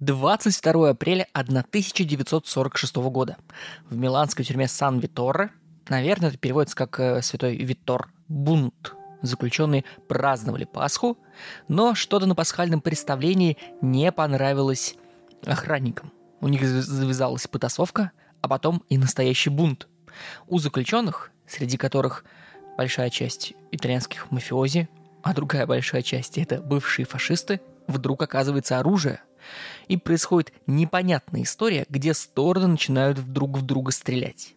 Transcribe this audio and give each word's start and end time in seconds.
22 0.00 0.90
апреля 0.90 1.26
1946 1.34 2.96
года 2.96 3.36
в 3.90 3.96
миланской 3.96 4.46
тюрьме 4.46 4.66
Сан-Виторре, 4.66 5.50
наверное, 5.90 6.30
это 6.30 6.38
переводится 6.38 6.74
как 6.74 6.98
э, 6.98 7.20
«Святой 7.20 7.56
Витор», 7.56 8.10
бунт. 8.26 8.94
Заключенные 9.20 9.84
праздновали 10.08 10.64
Пасху, 10.64 11.18
но 11.68 11.94
что-то 11.94 12.24
на 12.24 12.34
пасхальном 12.34 12.80
представлении 12.80 13.58
не 13.82 14.10
понравилось 14.10 14.94
охранникам. 15.44 16.10
У 16.40 16.48
них 16.48 16.64
завязалась 16.64 17.46
потасовка, 17.46 18.12
а 18.40 18.48
потом 18.48 18.82
и 18.88 18.96
настоящий 18.96 19.50
бунт. 19.50 19.86
У 20.48 20.58
заключенных, 20.58 21.30
среди 21.46 21.76
которых 21.76 22.24
большая 22.78 23.10
часть 23.10 23.52
итальянских 23.70 24.30
мафиози, 24.30 24.88
а 25.22 25.34
другая 25.34 25.66
большая 25.66 26.00
часть 26.00 26.38
это 26.38 26.62
бывшие 26.62 27.04
фашисты, 27.04 27.60
вдруг 27.86 28.22
оказывается 28.22 28.78
оружие. 28.78 29.20
И 29.88 29.96
происходит 29.96 30.52
непонятная 30.66 31.42
история, 31.42 31.86
где 31.88 32.14
стороны 32.14 32.68
начинают 32.68 33.18
друг 33.32 33.58
в 33.58 33.62
друга 33.62 33.92
стрелять. 33.92 34.54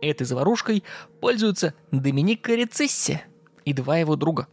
Этой 0.00 0.24
заварушкой 0.24 0.84
пользуются 1.20 1.74
Доминик 1.90 2.42
Корицисси 2.42 3.22
и 3.64 3.72
два 3.72 3.98
его 3.98 4.16
друга. 4.16 4.48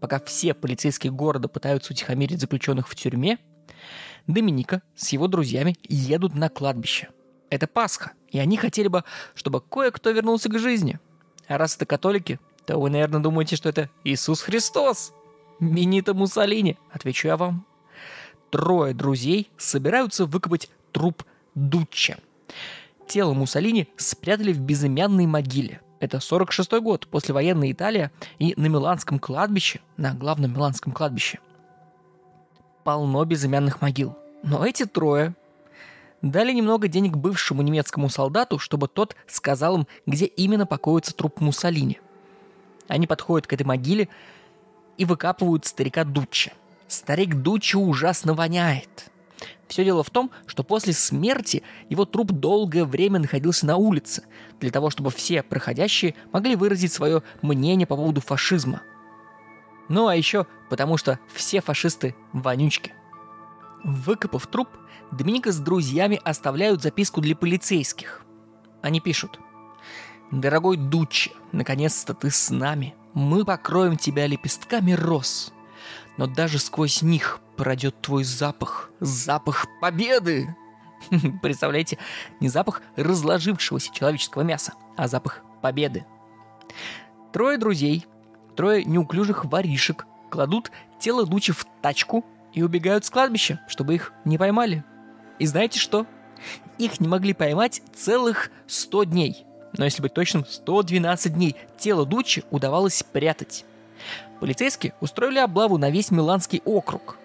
Пока 0.00 0.20
все 0.20 0.54
полицейские 0.54 1.12
города 1.12 1.48
пытаются 1.48 1.92
утихомирить 1.92 2.40
заключенных 2.40 2.88
в 2.88 2.94
тюрьме, 2.94 3.38
Доминика 4.26 4.82
с 4.96 5.10
его 5.10 5.28
друзьями 5.28 5.76
едут 5.82 6.34
на 6.34 6.48
кладбище. 6.48 7.08
Это 7.50 7.66
Пасха, 7.66 8.12
и 8.30 8.38
они 8.38 8.56
хотели 8.56 8.88
бы, 8.88 9.04
чтобы 9.34 9.60
кое-кто 9.60 10.10
вернулся 10.10 10.48
к 10.48 10.58
жизни. 10.58 10.98
А 11.46 11.58
раз 11.58 11.76
это 11.76 11.84
католики, 11.84 12.40
то 12.66 12.78
вы, 12.78 12.90
наверное, 12.90 13.20
думаете, 13.20 13.56
что 13.56 13.68
это 13.68 13.90
Иисус 14.02 14.40
Христос. 14.40 15.12
Минита 15.60 16.14
Муссолини, 16.14 16.78
отвечу 16.90 17.28
я 17.28 17.36
вам. 17.36 17.66
Трое 18.54 18.94
друзей 18.94 19.50
собираются 19.56 20.26
выкопать 20.26 20.70
труп 20.92 21.24
Дучча. 21.56 22.18
Тело 23.08 23.34
Муссолини 23.34 23.88
спрятали 23.96 24.52
в 24.52 24.60
безымянной 24.60 25.26
могиле. 25.26 25.80
Это 25.98 26.18
46-й 26.18 26.80
год, 26.80 27.08
послевоенная 27.08 27.72
Италия, 27.72 28.12
и 28.38 28.54
на 28.56 28.66
Миланском 28.66 29.18
кладбище, 29.18 29.80
на 29.96 30.14
главном 30.14 30.52
Миланском 30.52 30.92
кладбище, 30.92 31.40
полно 32.84 33.24
безымянных 33.24 33.80
могил. 33.80 34.16
Но 34.44 34.64
эти 34.64 34.86
трое 34.86 35.34
дали 36.22 36.52
немного 36.52 36.86
денег 36.86 37.16
бывшему 37.16 37.60
немецкому 37.62 38.08
солдату, 38.08 38.60
чтобы 38.60 38.86
тот 38.86 39.16
сказал 39.26 39.78
им, 39.78 39.88
где 40.06 40.26
именно 40.26 40.64
покоится 40.64 41.12
труп 41.12 41.40
Муссолини. 41.40 41.98
Они 42.86 43.08
подходят 43.08 43.48
к 43.48 43.52
этой 43.52 43.64
могиле 43.66 44.08
и 44.96 45.04
выкапывают 45.04 45.66
старика 45.66 46.04
Дуччи. 46.04 46.52
Старик 46.94 47.34
Дуччи 47.34 47.74
ужасно 47.74 48.34
воняет. 48.34 49.10
Все 49.66 49.84
дело 49.84 50.04
в 50.04 50.10
том, 50.10 50.30
что 50.46 50.62
после 50.62 50.92
смерти 50.92 51.64
его 51.88 52.04
труп 52.04 52.30
долгое 52.30 52.84
время 52.84 53.18
находился 53.18 53.66
на 53.66 53.76
улице, 53.76 54.22
для 54.60 54.70
того, 54.70 54.90
чтобы 54.90 55.10
все 55.10 55.42
проходящие 55.42 56.14
могли 56.32 56.54
выразить 56.54 56.92
свое 56.92 57.24
мнение 57.42 57.86
по 57.86 57.96
поводу 57.96 58.20
фашизма. 58.20 58.82
Ну 59.88 60.06
а 60.06 60.14
еще 60.14 60.46
потому, 60.70 60.96
что 60.96 61.18
все 61.34 61.60
фашисты 61.60 62.14
вонючки. 62.32 62.92
Выкопав 63.82 64.46
труп, 64.46 64.68
Доминика 65.10 65.50
с 65.50 65.58
друзьями 65.58 66.20
оставляют 66.22 66.80
записку 66.80 67.20
для 67.20 67.34
полицейских. 67.34 68.24
Они 68.82 69.00
пишут– 69.00 69.40
Дорогой 70.30 70.76
Дуччи, 70.76 71.32
наконец-то 71.52 72.14
ты 72.14 72.30
с 72.30 72.50
нами. 72.50 72.94
Мы 73.12 73.44
покроем 73.44 73.96
тебя 73.96 74.26
лепестками 74.26 74.92
роз. 74.92 75.52
Но 76.16 76.26
даже 76.26 76.58
сквозь 76.58 77.02
них 77.02 77.40
пройдет 77.56 78.00
твой 78.00 78.24
запах. 78.24 78.90
Запах 79.00 79.66
победы! 79.80 80.54
Представляете, 81.42 81.98
не 82.40 82.48
запах 82.48 82.82
разложившегося 82.96 83.92
человеческого 83.92 84.42
мяса, 84.42 84.74
а 84.96 85.08
запах 85.08 85.42
победы. 85.60 86.06
Трое 87.32 87.58
друзей, 87.58 88.06
трое 88.56 88.84
неуклюжих 88.84 89.44
воришек 89.44 90.06
кладут 90.30 90.70
тело 90.98 91.26
Дучи 91.26 91.52
в 91.52 91.66
тачку 91.82 92.24
и 92.52 92.62
убегают 92.62 93.04
с 93.04 93.10
кладбища, 93.10 93.60
чтобы 93.68 93.94
их 93.94 94.12
не 94.24 94.38
поймали. 94.38 94.84
И 95.38 95.46
знаете 95.46 95.78
что? 95.78 96.06
Их 96.78 97.00
не 97.00 97.08
могли 97.08 97.32
поймать 97.34 97.82
целых 97.94 98.50
100 98.66 99.04
дней– 99.04 99.46
но 99.76 99.84
если 99.84 100.02
быть 100.02 100.14
точным, 100.14 100.44
112 100.46 101.34
дней 101.34 101.56
тело 101.78 102.06
Дуччи 102.06 102.44
удавалось 102.50 102.94
спрятать. 102.94 103.64
Полицейские 104.44 104.92
устроили 105.00 105.38
облаву 105.38 105.78
на 105.78 105.88
весь 105.88 106.10
Миланский 106.10 106.60
округ. 106.66 107.16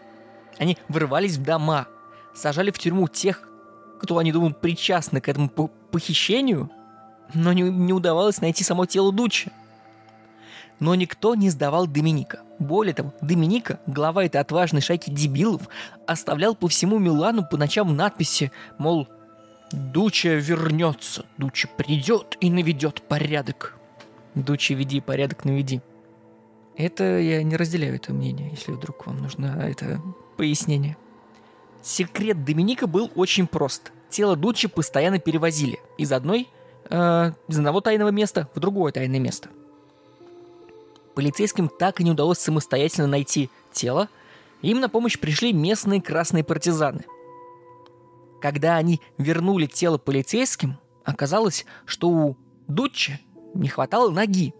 Они 0.57 0.77
вырывались 0.87 1.35
в 1.35 1.43
дома, 1.43 1.85
сажали 2.33 2.71
в 2.71 2.79
тюрьму 2.79 3.09
тех, 3.09 3.45
кто 4.01 4.19
они 4.19 4.31
думают 4.31 4.61
причастны 4.61 5.19
к 5.19 5.27
этому 5.27 5.49
похищению, 5.49 6.71
но 7.33 7.51
не, 7.51 7.63
не 7.63 7.91
удавалось 7.91 8.39
найти 8.39 8.63
само 8.63 8.85
тело 8.85 9.11
Дуччи. 9.11 9.51
Но 10.79 10.95
никто 10.95 11.35
не 11.35 11.49
сдавал 11.49 11.87
Доминика. 11.87 12.39
Более 12.57 12.93
того, 12.93 13.13
Доминика, 13.19 13.81
глава 13.85 14.23
этой 14.23 14.39
отважной 14.39 14.81
шайки 14.81 15.09
дебилов, 15.09 15.63
оставлял 16.07 16.55
по 16.55 16.69
всему 16.69 16.99
Милану 16.99 17.45
по 17.45 17.57
ночам 17.57 17.97
надписи, 17.97 18.53
мол, 18.77 19.09
Дуча 19.73 20.35
вернется, 20.35 21.25
Дуча 21.37 21.67
придет 21.67 22.37
и 22.39 22.49
наведет 22.49 23.01
порядок. 23.01 23.75
Дуча, 24.35 24.73
веди 24.73 25.01
порядок, 25.01 25.43
наведи. 25.43 25.81
Это 26.79 27.19
я 27.19 27.43
не 27.43 27.55
разделяю 27.55 27.95
это 27.95 28.13
мнение, 28.13 28.49
если 28.49 28.71
вдруг 28.71 29.05
вам 29.05 29.21
нужно 29.21 29.47
это 29.69 30.01
пояснение. 30.37 30.97
Секрет 31.83 32.43
Доминика 32.43 32.87
был 32.87 33.11
очень 33.15 33.45
прост. 33.45 33.91
Тело 34.09 34.35
Дучи 34.35 34.67
постоянно 34.67 35.19
перевозили 35.19 35.79
из 35.99 36.11
одной, 36.11 36.47
э, 36.89 37.31
из 37.47 37.57
одного 37.59 37.81
тайного 37.81 38.09
места 38.09 38.49
в 38.55 38.59
другое 38.59 38.91
тайное 38.91 39.19
место. 39.19 39.49
Полицейским 41.13 41.69
так 41.69 41.99
и 41.99 42.03
не 42.03 42.11
удалось 42.11 42.39
самостоятельно 42.39 43.07
найти 43.07 43.51
тело, 43.71 44.09
им 44.61 44.79
на 44.79 44.89
помощь 44.89 45.19
пришли 45.19 45.53
местные 45.53 46.01
красные 46.01 46.43
партизаны– 46.43 47.05
когда 48.39 48.77
они 48.77 49.01
вернули 49.17 49.65
тело 49.65 49.97
полицейским, 49.97 50.77
оказалось, 51.03 51.65
что 51.85 52.09
у 52.09 52.37
Дуччи 52.67 53.19
не 53.53 53.67
хватало 53.67 54.11
ноги. 54.11 54.53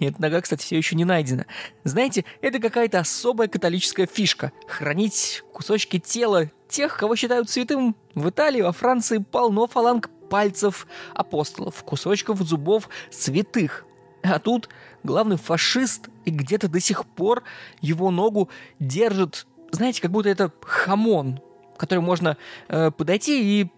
Эта 0.00 0.20
нога, 0.20 0.40
кстати, 0.40 0.62
все 0.62 0.76
еще 0.76 0.96
не 0.96 1.04
найдена. 1.04 1.46
Знаете, 1.84 2.24
это 2.40 2.58
какая-то 2.58 2.98
особая 2.98 3.48
католическая 3.48 4.06
фишка. 4.06 4.52
Хранить 4.66 5.42
кусочки 5.52 5.98
тела 5.98 6.50
тех, 6.68 6.96
кого 6.96 7.16
считают 7.16 7.50
святым. 7.50 7.96
В 8.14 8.28
Италии, 8.28 8.62
во 8.62 8.72
Франции 8.72 9.18
полно 9.18 9.66
фаланг 9.66 10.10
пальцев 10.28 10.86
апостолов, 11.14 11.82
кусочков 11.84 12.40
зубов 12.40 12.88
святых. 13.10 13.84
А 14.22 14.38
тут 14.38 14.68
главный 15.02 15.36
фашист, 15.36 16.08
и 16.24 16.30
где-то 16.30 16.68
до 16.68 16.80
сих 16.80 17.04
пор 17.06 17.42
его 17.80 18.10
ногу 18.10 18.48
держит, 18.80 19.46
знаете, 19.70 20.00
как 20.00 20.10
будто 20.10 20.30
это 20.30 20.50
хамон, 20.62 21.40
который 21.76 22.00
можно 22.00 22.36
э, 22.68 22.90
подойти 22.90 23.60
и 23.60 23.70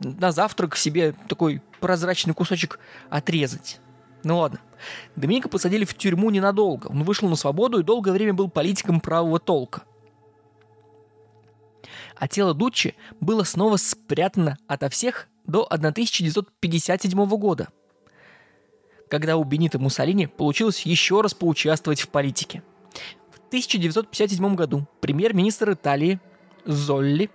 на 0.00 0.32
завтрак 0.32 0.76
себе 0.76 1.14
такой 1.28 1.62
прозрачный 1.80 2.34
кусочек 2.34 2.78
отрезать. 3.08 3.80
Ну 4.24 4.38
ладно. 4.38 4.60
Доминика 5.16 5.48
посадили 5.48 5.84
в 5.84 5.94
тюрьму 5.94 6.30
ненадолго. 6.30 6.88
Он 6.88 7.04
вышел 7.04 7.28
на 7.28 7.36
свободу 7.36 7.78
и 7.78 7.84
долгое 7.84 8.12
время 8.12 8.34
был 8.34 8.48
политиком 8.48 9.00
правого 9.00 9.38
толка. 9.38 9.82
А 12.16 12.26
тело 12.26 12.54
Дуччи 12.54 12.94
было 13.20 13.44
снова 13.44 13.76
спрятано 13.76 14.56
ото 14.66 14.88
всех 14.88 15.28
до 15.46 15.64
1957 15.64 17.26
года, 17.36 17.68
когда 19.10 19.36
у 19.36 19.44
Бенита 19.44 19.78
Муссолини 19.78 20.26
получилось 20.26 20.82
еще 20.82 21.20
раз 21.20 21.34
поучаствовать 21.34 22.00
в 22.00 22.08
политике. 22.08 22.62
В 23.30 23.38
1957 23.48 24.54
году 24.54 24.86
премьер-министр 25.00 25.72
Италии 25.72 26.18
Золли 26.64 27.30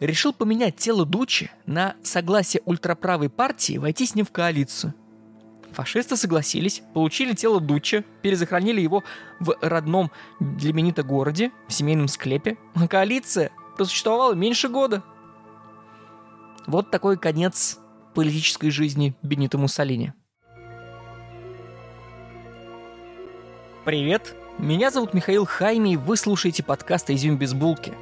решил 0.00 0.32
поменять 0.32 0.76
тело 0.76 1.04
Дучи 1.04 1.50
на 1.66 1.96
согласие 2.02 2.62
ультраправой 2.64 3.28
партии 3.28 3.76
войти 3.78 4.06
с 4.06 4.14
ним 4.14 4.24
в 4.24 4.32
коалицию. 4.32 4.94
Фашисты 5.72 6.16
согласились, 6.16 6.82
получили 6.94 7.34
тело 7.34 7.60
Дуччи, 7.60 8.04
перезахоронили 8.22 8.80
его 8.80 9.02
в 9.40 9.56
родном 9.60 10.10
для 10.38 10.72
городе, 11.02 11.50
в 11.68 11.72
семейном 11.72 12.08
склепе. 12.08 12.58
А 12.74 12.86
коалиция 12.86 13.50
просуществовала 13.76 14.34
меньше 14.34 14.68
года. 14.68 15.02
Вот 16.66 16.90
такой 16.90 17.16
конец 17.16 17.78
политической 18.14 18.70
жизни 18.70 19.14
Бенита 19.22 19.58
Муссолини. 19.58 20.12
Привет, 23.84 24.36
меня 24.58 24.90
зовут 24.90 25.14
Михаил 25.14 25.44
Хайми, 25.44 25.94
и 25.94 25.96
вы 25.96 26.16
слушаете 26.16 26.62
подкаст 26.62 27.10
«Изюм 27.10 27.36
без 27.36 27.52
булки» 27.52 27.94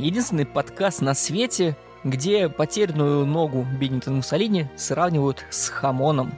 единственный 0.00 0.46
подкаст 0.46 1.02
на 1.02 1.14
свете, 1.14 1.76
где 2.04 2.48
потерянную 2.48 3.26
ногу 3.26 3.66
Беннита 3.78 4.10
Муссолини 4.10 4.68
сравнивают 4.76 5.44
с 5.50 5.68
хамоном. 5.68 6.32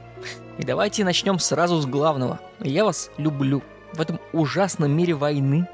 И 0.58 0.64
давайте 0.64 1.04
начнем 1.04 1.38
сразу 1.38 1.81
с 1.81 1.87
главного. 1.87 2.40
Я 2.60 2.84
вас 2.84 3.10
люблю. 3.16 3.62
В 3.93 4.00
этом 4.00 4.20
ужасном 4.32 4.90
мире 4.93 5.14
войны 5.14 5.69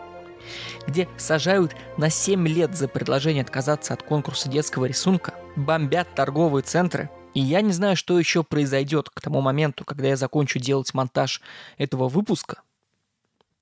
где 0.86 1.08
сажают 1.16 1.74
на 1.96 2.10
7 2.10 2.46
лет 2.48 2.76
за 2.76 2.88
предложение 2.88 3.42
отказаться 3.42 3.94
от 3.94 4.02
конкурса 4.02 4.48
детского 4.48 4.86
рисунка, 4.86 5.34
бомбят 5.56 6.08
торговые 6.14 6.62
центры, 6.62 7.10
и 7.34 7.40
я 7.40 7.60
не 7.60 7.72
знаю, 7.72 7.96
что 7.96 8.18
еще 8.18 8.42
произойдет 8.42 9.10
к 9.10 9.20
тому 9.20 9.40
моменту, 9.40 9.84
когда 9.84 10.08
я 10.08 10.16
закончу 10.16 10.58
делать 10.58 10.94
монтаж 10.94 11.42
этого 11.76 12.08
выпуска. 12.08 12.62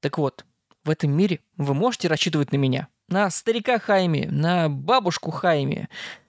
Так 0.01 0.19
вот, 0.19 0.45
в 0.85 0.91
этом 0.91 1.11
мире 1.11 1.41
вы 1.57 1.75
можете 1.75 2.09
рассчитывать 2.09 2.53
на 2.53 2.57
меня. 2.57 2.89
На 3.09 3.29
старика 3.31 3.79
Хайми, 3.79 4.27
на 4.31 4.69
бабушку 4.69 5.31
Хайми, 5.31 5.89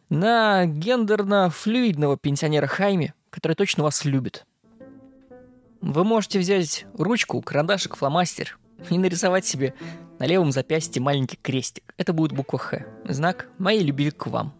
на 0.09 0.65
гендерно-флюидного 0.65 2.17
пенсионера 2.17 2.67
Хайми, 2.67 3.13
который 3.29 3.53
точно 3.53 3.83
вас 3.83 4.03
любит. 4.05 4.45
Вы 5.81 6.03
можете 6.03 6.39
взять 6.39 6.85
ручку, 6.97 7.41
карандашик, 7.41 7.95
фломастер 7.95 8.57
и 8.89 8.97
нарисовать 8.97 9.45
себе 9.45 9.73
на 10.19 10.25
левом 10.25 10.51
запястье 10.51 11.01
маленький 11.01 11.37
крестик. 11.41 11.93
Это 11.97 12.13
будет 12.13 12.31
буква 12.31 12.59
«Х», 12.59 12.85
знак 13.05 13.49
моей 13.57 13.83
любви 13.83 14.11
к 14.11 14.27
вам. 14.27 14.53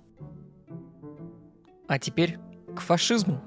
А 1.88 2.00
теперь 2.00 2.38
к 2.75 2.81
фашизму. 2.81 3.42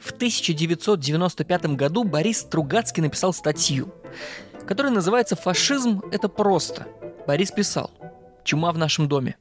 В 0.00 0.12
1995 0.12 1.66
году 1.76 2.04
Борис 2.04 2.40
Стругацкий 2.40 3.02
написал 3.02 3.32
статью, 3.32 3.92
которая 4.66 4.92
называется 4.92 5.36
«Фашизм– 5.36 6.02
это 6.12 6.28
просто». 6.28 6.86
Борис 7.26 7.50
писал 7.50 7.90
«Чума 8.44 8.72
в 8.72 8.78
нашем 8.78 9.08
доме». 9.08 9.36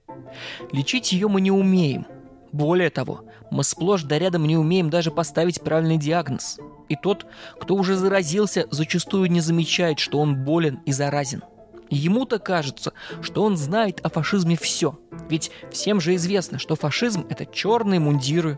Лечить 0.71 1.13
ее 1.13 1.27
мы 1.27 1.39
не 1.39 1.51
умеем. 1.51 2.07
Более 2.55 2.89
того, 2.89 3.25
мы 3.51 3.65
сплошь 3.65 4.03
да 4.03 4.17
рядом 4.17 4.45
не 4.45 4.55
умеем 4.55 4.89
даже 4.89 5.11
поставить 5.11 5.59
правильный 5.59 5.97
диагноз. 5.97 6.57
И 6.87 6.95
тот, 6.95 7.25
кто 7.59 7.75
уже 7.75 7.97
заразился, 7.97 8.65
зачастую 8.71 9.29
не 9.29 9.41
замечает, 9.41 9.99
что 9.99 10.19
он 10.19 10.45
болен 10.45 10.79
и 10.85 10.93
заразен. 10.93 11.43
Ему-то 11.89 12.39
кажется, 12.39 12.93
что 13.21 13.43
он 13.43 13.57
знает 13.57 13.99
о 14.05 14.09
фашизме 14.09 14.55
все. 14.55 14.97
Ведь 15.29 15.51
всем 15.69 15.99
же 15.99 16.15
известно, 16.15 16.57
что 16.57 16.77
фашизм– 16.77 17.25
это 17.29 17.45
черные 17.45 17.99
мундиры, 17.99 18.57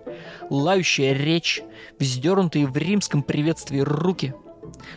лающая 0.51 1.13
речь, 1.13 1.63
вздернутые 1.97 2.67
в 2.67 2.77
римском 2.77 3.23
приветствии 3.23 3.79
руки, 3.79 4.35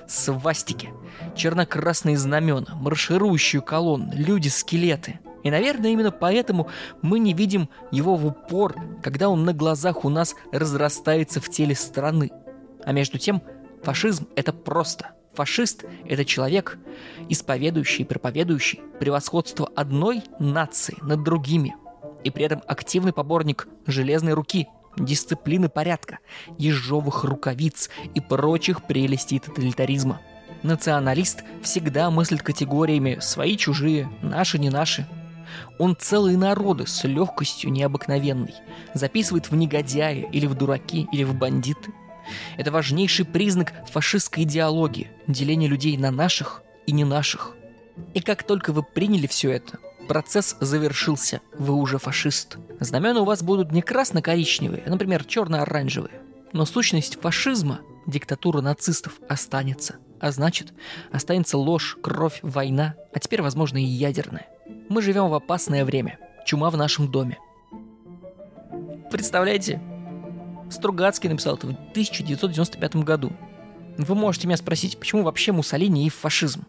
свастики, 0.09 0.91
черно-красные 1.35 2.19
знамена, 2.19 2.75
марширующие 2.75 3.63
колонны, 3.63 4.13
люди-скелеты– 4.13 5.21
и, 5.43 5.51
наверное, 5.51 5.91
именно 5.91 6.11
поэтому 6.11 6.69
мы 7.03 7.19
не 7.19 7.33
видим 7.33 7.69
его 7.91 8.17
в 8.17 8.27
упор, 8.27 8.75
когда 9.03 9.29
он 9.29 9.45
на 9.45 9.53
глазах 9.53 10.05
у 10.05 10.09
нас 10.09 10.35
разрастается 10.53 11.41
в 11.41 11.49
теле 11.49 11.75
страны. 11.75 12.31
А 12.85 12.93
между 12.93 13.19
тем, 13.19 13.43
фашизм– 13.83 14.27
это 14.37 14.53
просто. 14.53 15.13
Фашист– 15.35 15.85
это 16.09 16.25
человек, 16.25 16.79
исповедующий 17.29 18.03
и 18.03 18.07
проповедующий 18.07 18.81
превосходство 18.99 19.71
одной 19.75 20.23
нации 20.39 20.97
над 21.03 21.23
другими, 21.23 21.77
и 22.25 22.31
при 22.31 22.45
этом 22.45 22.63
активный 22.67 23.13
поборник 23.13 23.69
железной 23.87 24.33
руки, 24.33 24.69
дисциплины 24.99 25.69
порядка, 25.69 26.19
ежовых 26.59 27.25
рукавиц 27.25 27.91
и 28.15 28.21
прочих 28.21 28.87
прелестей 28.87 29.39
тоталитаризма. 29.39 30.21
Националист 30.63 31.45
всегда 31.63 32.11
мыслит 32.11 32.43
категориями 32.43 33.19
«свои-чужие», 33.21 34.11
«наши-не 34.21 34.69
наши», 34.69 35.07
он 35.79 35.97
целые 35.99 36.37
народы 36.37 36.87
с 36.87 37.05
легкостью 37.05 37.73
необыкновенной 37.73 38.55
записывает 38.95 39.51
в 39.51 39.55
негодяи 39.57 40.29
или 40.33 40.47
в 40.47 40.55
дураки 40.55 41.07
или 41.13 41.25
в 41.25 41.35
бандиты. 41.35 41.93
Это 42.57 42.71
важнейший 42.71 43.25
признак 43.25 43.73
фашистской 43.91 44.45
идеологии– 44.45 45.11
деление 45.27 45.69
людей 45.69 45.97
на 45.97 46.11
наших 46.11 46.63
и 46.87 46.93
не 46.93 47.05
наших. 47.05 47.57
И 48.15 48.21
как 48.21 48.43
только 48.45 48.73
вы 48.73 48.83
приняли 48.83 49.27
все 49.27 49.51
это, 49.51 49.79
процесс 50.09 50.57
завершился, 50.61 51.41
вы 51.57 51.75
уже 51.75 51.99
фашист. 51.99 52.59
Знамена 52.81 53.21
у 53.21 53.25
вас 53.25 53.43
будут 53.43 53.73
не 53.73 53.83
красно-коричневые, 53.83 54.83
а, 54.87 54.91
например, 54.91 55.25
черно-оранжевые. 55.25 56.21
Но 56.53 56.65
сущность 56.67 57.21
фашизма, 57.21 57.81
диктатура 58.07 58.61
нацистов, 58.61 59.21
останется. 59.29 59.97
А 60.21 60.31
значит, 60.31 60.73
останется 61.11 61.57
ложь, 61.57 61.97
кровь, 62.03 62.41
война, 62.43 62.95
а 63.13 63.19
теперь, 63.19 63.43
возможно, 63.43 63.79
и 63.79 63.85
ядерная. 63.85 64.47
Мы 64.89 65.03
живем 65.03 65.29
в 65.29 65.35
опасное 65.35 65.85
время. 65.85 66.19
Чума 66.45 66.71
в 66.71 66.77
нашем 66.77 67.11
доме. 67.11 67.39
Представляете? 69.11 69.81
Стругацкий 70.71 71.29
написал 71.29 71.57
это 71.57 71.69
в 71.69 71.71
1995 71.71 72.97
году. 72.97 73.33
Вы 73.97 74.15
можете 74.15 74.47
меня 74.47 74.57
спросить, 74.57 74.99
почему 74.99 75.23
вообще 75.23 75.53
Муссолини 75.53 76.07
и 76.07 76.11
фашизм? 76.11 76.65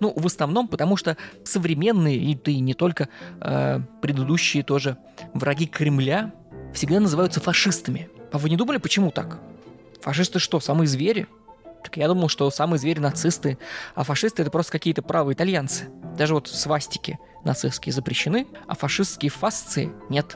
Ну, 0.00 0.12
в 0.14 0.26
основном 0.26 0.68
потому, 0.68 0.96
что 0.96 1.16
современные, 1.44 2.16
и, 2.16 2.32
и 2.32 2.60
не 2.60 2.74
только 2.74 3.08
э, 3.40 3.80
предыдущие 4.00 4.62
тоже 4.62 4.96
враги 5.32 5.66
Кремля 5.66 6.32
всегда 6.72 7.00
называются 7.00 7.40
фашистами. 7.40 8.08
А 8.32 8.38
вы 8.38 8.50
не 8.50 8.56
думали, 8.56 8.78
почему 8.78 9.10
так? 9.10 9.38
Фашисты 10.00 10.38
что, 10.38 10.60
самые 10.60 10.86
звери? 10.86 11.26
Так 11.84 11.98
я 11.98 12.08
думал, 12.08 12.28
что 12.28 12.50
самые 12.50 12.78
звери 12.78 12.98
нацисты, 12.98 13.58
а 13.94 14.04
фашисты 14.04 14.40
это 14.40 14.50
просто 14.50 14.72
какие-то 14.72 15.02
правые 15.02 15.34
итальянцы. 15.34 15.90
Даже 16.16 16.32
вот 16.32 16.48
свастики 16.48 17.18
нацистские 17.44 17.92
запрещены, 17.92 18.46
а 18.66 18.74
фашистские 18.74 19.30
фасции 19.30 19.92
нет. 20.08 20.34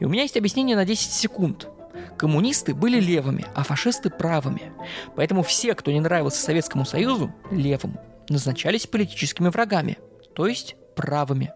И 0.00 0.06
у 0.06 0.08
меня 0.08 0.22
есть 0.22 0.38
объяснение 0.38 0.74
на 0.74 0.86
10 0.86 1.12
секунд. 1.12 1.68
Коммунисты 2.16 2.74
были 2.74 2.98
левыми, 2.98 3.44
а 3.54 3.62
фашисты 3.62 4.08
правыми. 4.08 4.72
Поэтому 5.16 5.42
все, 5.42 5.74
кто 5.74 5.92
не 5.92 6.00
нравился 6.00 6.42
Советскому 6.42 6.86
Союзу, 6.86 7.32
левым, 7.50 7.98
назначались 8.30 8.86
политическими 8.86 9.48
врагами, 9.48 9.98
то 10.34 10.46
есть 10.46 10.76
правыми. 10.96 11.52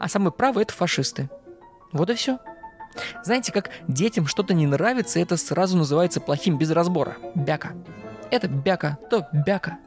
А 0.00 0.08
самые 0.08 0.32
правые 0.32 0.64
это 0.64 0.74
фашисты. 0.74 1.30
Вот 1.92 2.10
и 2.10 2.14
все. 2.14 2.38
Знаете, 3.22 3.52
как 3.52 3.70
детям 3.86 4.26
что-то 4.26 4.52
не 4.52 4.66
нравится, 4.66 5.20
это 5.20 5.36
сразу 5.36 5.76
называется 5.76 6.20
плохим 6.20 6.58
без 6.58 6.72
разбора. 6.72 7.16
Бяка 7.36 7.72
это 8.30 8.48
бяка, 8.48 8.98
то 9.10 9.28
бяка. 9.32 9.78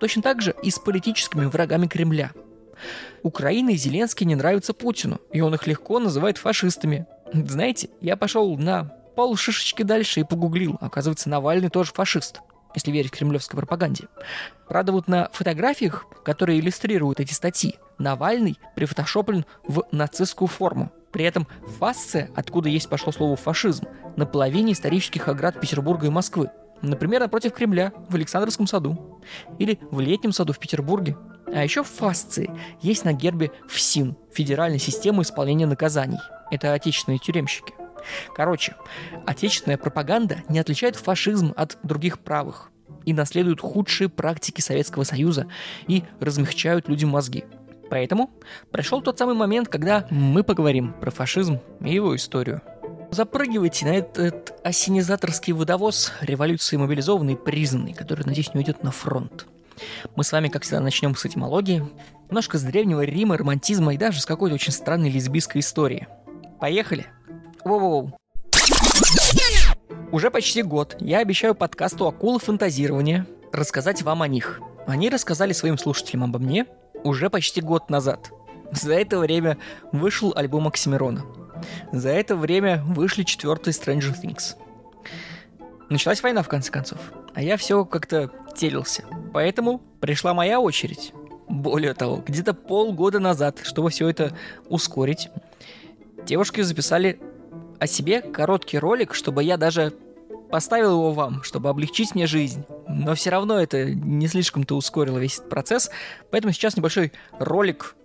Точно 0.00 0.22
так 0.22 0.40
же 0.42 0.54
и 0.62 0.70
с 0.70 0.78
политическими 0.78 1.46
врагами 1.46 1.86
Кремля. 1.86 2.32
Украина 3.22 3.70
и 3.70 3.76
Зеленский 3.76 4.26
не 4.26 4.36
нравятся 4.36 4.72
Путину, 4.72 5.20
и 5.32 5.40
он 5.40 5.54
их 5.54 5.66
легко 5.66 5.98
называет 5.98 6.38
фашистами. 6.38 7.06
Знаете, 7.32 7.90
я 8.00 8.16
пошел 8.16 8.56
на 8.56 8.84
пол 9.16 9.36
шишечки 9.36 9.82
дальше 9.82 10.20
и 10.20 10.24
погуглил. 10.24 10.78
Оказывается, 10.80 11.28
Навальный 11.28 11.70
тоже 11.70 11.92
фашист, 11.92 12.40
если 12.74 12.92
верить 12.92 13.10
кремлевской 13.10 13.56
пропаганде. 13.56 14.04
Правда, 14.68 14.92
вот 14.92 15.08
на 15.08 15.28
фотографиях, 15.32 16.06
которые 16.24 16.60
иллюстрируют 16.60 17.20
эти 17.20 17.32
статьи, 17.32 17.74
Навальный 17.98 18.58
прифотошоплен 18.76 19.44
в 19.64 19.84
нацистскую 19.90 20.46
форму. 20.46 20.92
При 21.10 21.24
этом 21.24 21.48
фасция, 21.80 22.30
откуда 22.36 22.68
есть 22.68 22.88
пошло 22.88 23.10
слово 23.10 23.34
фашизм, 23.34 23.86
на 24.16 24.24
половине 24.24 24.72
исторических 24.72 25.26
оград 25.26 25.60
Петербурга 25.60 26.06
и 26.06 26.10
Москвы. 26.10 26.50
Например, 26.82 27.20
напротив 27.20 27.52
Кремля, 27.52 27.92
в 28.08 28.14
Александровском 28.14 28.66
саду. 28.66 29.20
Или 29.58 29.78
в 29.90 30.00
Летнем 30.00 30.32
саду 30.32 30.52
в 30.52 30.58
Петербурге. 30.58 31.16
А 31.46 31.62
еще 31.62 31.82
в 31.82 31.88
Фасции 31.88 32.50
есть 32.82 33.04
на 33.04 33.12
гербе 33.12 33.50
ФСИН– 33.68 34.16
Федеральная 34.32 34.78
система 34.78 35.22
исполнения 35.22 35.66
наказаний. 35.66 36.18
Это 36.50 36.72
отечественные 36.72 37.18
тюремщики. 37.18 37.74
Короче, 38.34 38.76
отечественная 39.26 39.78
пропаганда 39.78 40.42
не 40.48 40.58
отличает 40.58 40.96
фашизм 40.96 41.52
от 41.56 41.78
других 41.82 42.20
правых 42.20 42.70
и 43.04 43.12
наследуют 43.12 43.60
худшие 43.60 44.08
практики 44.08 44.60
Советского 44.60 45.04
Союза 45.04 45.48
и 45.86 46.04
размягчают 46.20 46.88
людям 46.88 47.10
мозги. 47.10 47.44
Поэтому 47.90 48.30
пришел 48.70 49.00
тот 49.00 49.18
самый 49.18 49.34
момент, 49.34 49.68
когда 49.68 50.06
мы 50.10 50.44
поговорим 50.44 50.92
про 50.92 51.10
фашизм 51.10 51.58
и 51.80 51.94
его 51.94 52.14
историю. 52.14 52.60
Запрыгивайте 53.10 53.86
на 53.86 53.96
этот 53.96 54.54
осенизаторский 54.62 55.54
водовоз 55.54 56.12
революции 56.20 56.76
мобилизованный 56.76 57.36
признанный, 57.36 57.94
который, 57.94 58.24
надеюсь, 58.26 58.52
не 58.52 58.60
уйдет 58.60 58.82
на 58.82 58.90
фронт. 58.90 59.46
Мы 60.14 60.24
с 60.24 60.32
вами, 60.32 60.48
как 60.48 60.62
всегда, 60.62 60.80
начнем 60.80 61.16
с 61.16 61.24
этимологии, 61.24 61.88
немножко 62.28 62.58
с 62.58 62.62
древнего 62.62 63.02
Рима, 63.02 63.38
романтизма 63.38 63.94
и 63.94 63.96
даже 63.96 64.20
с 64.20 64.26
какой-то 64.26 64.54
очень 64.54 64.72
странной 64.72 65.10
лесбийской 65.10 65.62
истории. 65.62 66.06
Поехали! 66.60 67.06
Воу-воу! 67.64 68.12
Уже 70.12 70.30
почти 70.30 70.62
год 70.62 70.96
я 71.00 71.18
обещаю 71.18 71.54
подкасту 71.54 72.06
«Акулы 72.06 72.38
фантазирования» 72.40 73.26
рассказать 73.52 74.02
вам 74.02 74.20
о 74.22 74.28
них. 74.28 74.60
Они 74.86 75.08
рассказали 75.08 75.52
своим 75.52 75.78
слушателям 75.78 76.24
обо 76.24 76.38
мне 76.38 76.66
уже 77.04 77.30
почти 77.30 77.62
год 77.62 77.88
назад. 77.88 78.30
За 78.70 78.92
это 78.92 79.18
время 79.18 79.56
вышел 79.92 80.32
альбом 80.36 80.68
Оксимирона– 80.68 81.24
за 81.92 82.10
это 82.10 82.36
время 82.36 82.82
вышли 82.86 83.22
четвертые 83.22 83.72
Stranger 83.72 84.14
Things. 84.22 84.56
Началась 85.88 86.22
война, 86.22 86.42
в 86.42 86.48
конце 86.48 86.70
концов. 86.70 86.98
А 87.34 87.42
я 87.42 87.56
все 87.56 87.84
как-то 87.84 88.30
телился. 88.56 89.04
Поэтому 89.32 89.80
пришла 90.00 90.34
моя 90.34 90.60
очередь. 90.60 91.12
Более 91.48 91.94
того, 91.94 92.22
где-то 92.26 92.52
полгода 92.52 93.20
назад, 93.20 93.60
чтобы 93.62 93.88
все 93.88 94.08
это 94.08 94.36
ускорить, 94.68 95.30
девушки 96.26 96.60
записали 96.60 97.20
о 97.78 97.86
себе 97.86 98.20
короткий 98.20 98.78
ролик, 98.78 99.14
чтобы 99.14 99.42
я 99.44 99.56
даже 99.56 99.94
поставил 100.50 100.92
его 100.92 101.12
вам, 101.12 101.42
чтобы 101.42 101.68
облегчить 101.68 102.14
мне 102.14 102.26
жизнь. 102.26 102.64
Но 102.86 103.14
все 103.14 103.30
равно 103.30 103.58
это 103.58 103.86
не 103.86 104.26
слишком-то 104.28 104.76
ускорило 104.76 105.18
весь 105.18 105.38
этот 105.38 105.48
процесс. 105.48 105.90
Поэтому 106.30 106.52
сейчас 106.52 106.76
небольшой 106.76 107.12
ролик, 107.38 107.96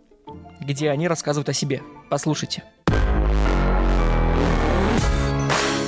где 0.62 0.90
они 0.90 1.08
рассказывают 1.08 1.50
о 1.50 1.54
себе. 1.54 1.82
Послушайте. 2.10 2.64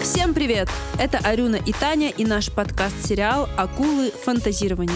Всем 0.06 0.36
привет! 0.36 0.70
Это 1.00 1.18
Арюна 1.18 1.56
и 1.56 1.74
Таня 1.74 2.12
и 2.12 2.26
наш 2.26 2.52
подкаст-сериал 2.52 3.50
«Акулы 3.58 4.12
фантазирования». 4.12 4.94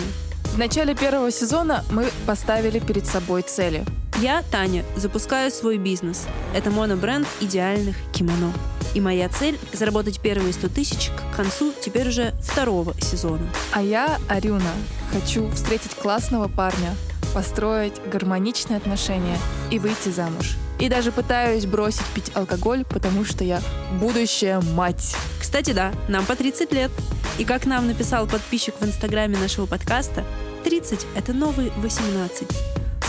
В 0.53 0.57
начале 0.59 0.93
первого 0.93 1.31
сезона 1.31 1.83
мы 1.89 2.11
поставили 2.27 2.77
перед 2.77 3.07
собой 3.07 3.41
цели. 3.41 3.83
Я, 4.21 4.43
Таня, 4.51 4.85
запускаю 4.95 5.49
свой 5.49 5.79
бизнес. 5.79 6.27
Это 6.53 6.69
монобренд 6.69 7.27
идеальных 7.41 7.95
кимоно. 8.13 8.53
И 8.93 9.01
моя 9.01 9.29
цель— 9.29 9.57
заработать 9.73 10.19
первые 10.19 10.53
100 10.53 10.69
тысяч 10.69 11.09
к 11.09 11.35
концу 11.35 11.73
теперь 11.81 12.09
уже 12.09 12.35
второго 12.43 12.93
сезона. 13.01 13.49
А 13.71 13.81
я, 13.81 14.19
Арюна, 14.29 14.73
хочу 15.11 15.49
встретить 15.49 15.95
классного 15.95 16.47
парня, 16.47 16.95
построить 17.33 17.99
гармоничные 18.11 18.77
отношения 18.77 19.39
и 19.71 19.79
выйти 19.79 20.09
замуж. 20.09 20.55
И 20.79 20.87
даже 20.87 21.11
пытаюсь 21.11 21.65
бросить 21.65 22.05
пить 22.15 22.31
алкоголь, 22.35 22.85
потому 22.85 23.25
что 23.25 23.43
я 23.43 23.61
будущая 23.99 24.61
мать. 24.61 25.15
Кстати, 25.39 25.71
да, 25.71 25.91
нам 26.07 26.25
по 26.25 26.35
30 26.35 26.71
лет. 26.71 26.91
И 27.37 27.45
как 27.45 27.65
нам 27.65 27.87
написал 27.87 28.27
подписчик 28.27 28.75
в 28.79 28.85
инстаграме 28.85 29.37
нашего 29.37 29.65
подкаста, 29.65 30.23
30— 30.63 31.05
это 31.15 31.33
новый 31.33 31.71
18. 31.77 32.47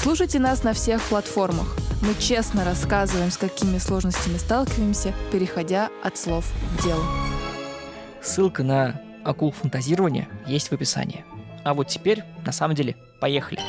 Слушайте 0.02 0.38
нас 0.38 0.62
на 0.62 0.72
всех 0.72 1.02
платформах. 1.02 1.76
Мы 2.02 2.14
честно 2.18 2.64
рассказываем, 2.64 3.30
с 3.30 3.36
какими 3.36 3.78
сложностями 3.78 4.38
сталкиваемся, 4.38 5.12
переходя 5.30 5.90
от 6.02 6.16
слов 6.16 6.46
к 6.78 6.82
делу. 6.82 7.04
Ссылка 8.22 8.62
на 8.62 9.00
акул 9.24 9.52
фантазирования 9.52 10.28
есть 10.46 10.68
в 10.68 10.72
описании. 10.72 11.24
А 11.64 11.74
вот 11.74 11.88
теперь, 11.88 12.24
на 12.44 12.52
самом 12.52 12.74
деле, 12.74 12.96
поехали. 13.20 13.60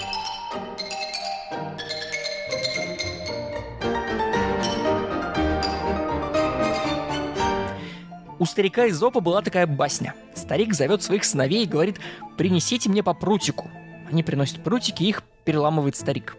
У 8.42 8.46
старика 8.46 8.88
из 8.88 9.04
Опа 9.04 9.20
была 9.20 9.44
такая 9.44 9.68
басня. 9.68 10.16
Старик 10.34 10.74
зовет 10.74 11.04
своих 11.04 11.26
сыновей 11.26 11.64
и 11.64 11.68
говорит, 11.68 12.00
принесите 12.40 12.90
мне 12.90 13.04
по 13.04 13.14
прутику. 13.14 13.70
Они 14.12 14.24
приносят 14.24 14.64
прутики, 14.64 15.04
их 15.04 15.22
переламывает 15.46 15.96
старик. 15.96 16.36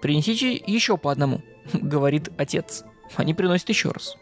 Принесите 0.00 0.52
еще 0.52 0.96
по 0.96 1.10
одному, 1.10 1.42
говорит 1.72 2.30
отец. 2.38 2.84
Они 3.16 3.34
приносят 3.34 3.68
еще 3.68 3.90
раз. 3.90 4.14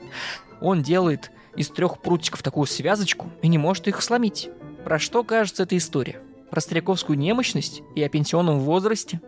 Он 0.62 0.82
делает 0.82 1.30
из 1.54 1.68
трех 1.68 2.00
прутиков 2.00 2.42
такую 2.42 2.64
связочку 2.64 3.28
и 3.42 3.48
не 3.48 3.58
может 3.58 3.88
их 3.88 4.00
сломить. 4.00 4.48
Про 4.82 4.98
что 4.98 5.22
кажется 5.22 5.64
эта 5.64 5.76
история? 5.76 6.22
Про 6.48 6.62
стариковскую 6.62 7.18
немощность 7.18 7.82
и 7.94 8.02
о 8.02 8.08
пенсионном 8.08 8.60
возрасте? 8.60 9.20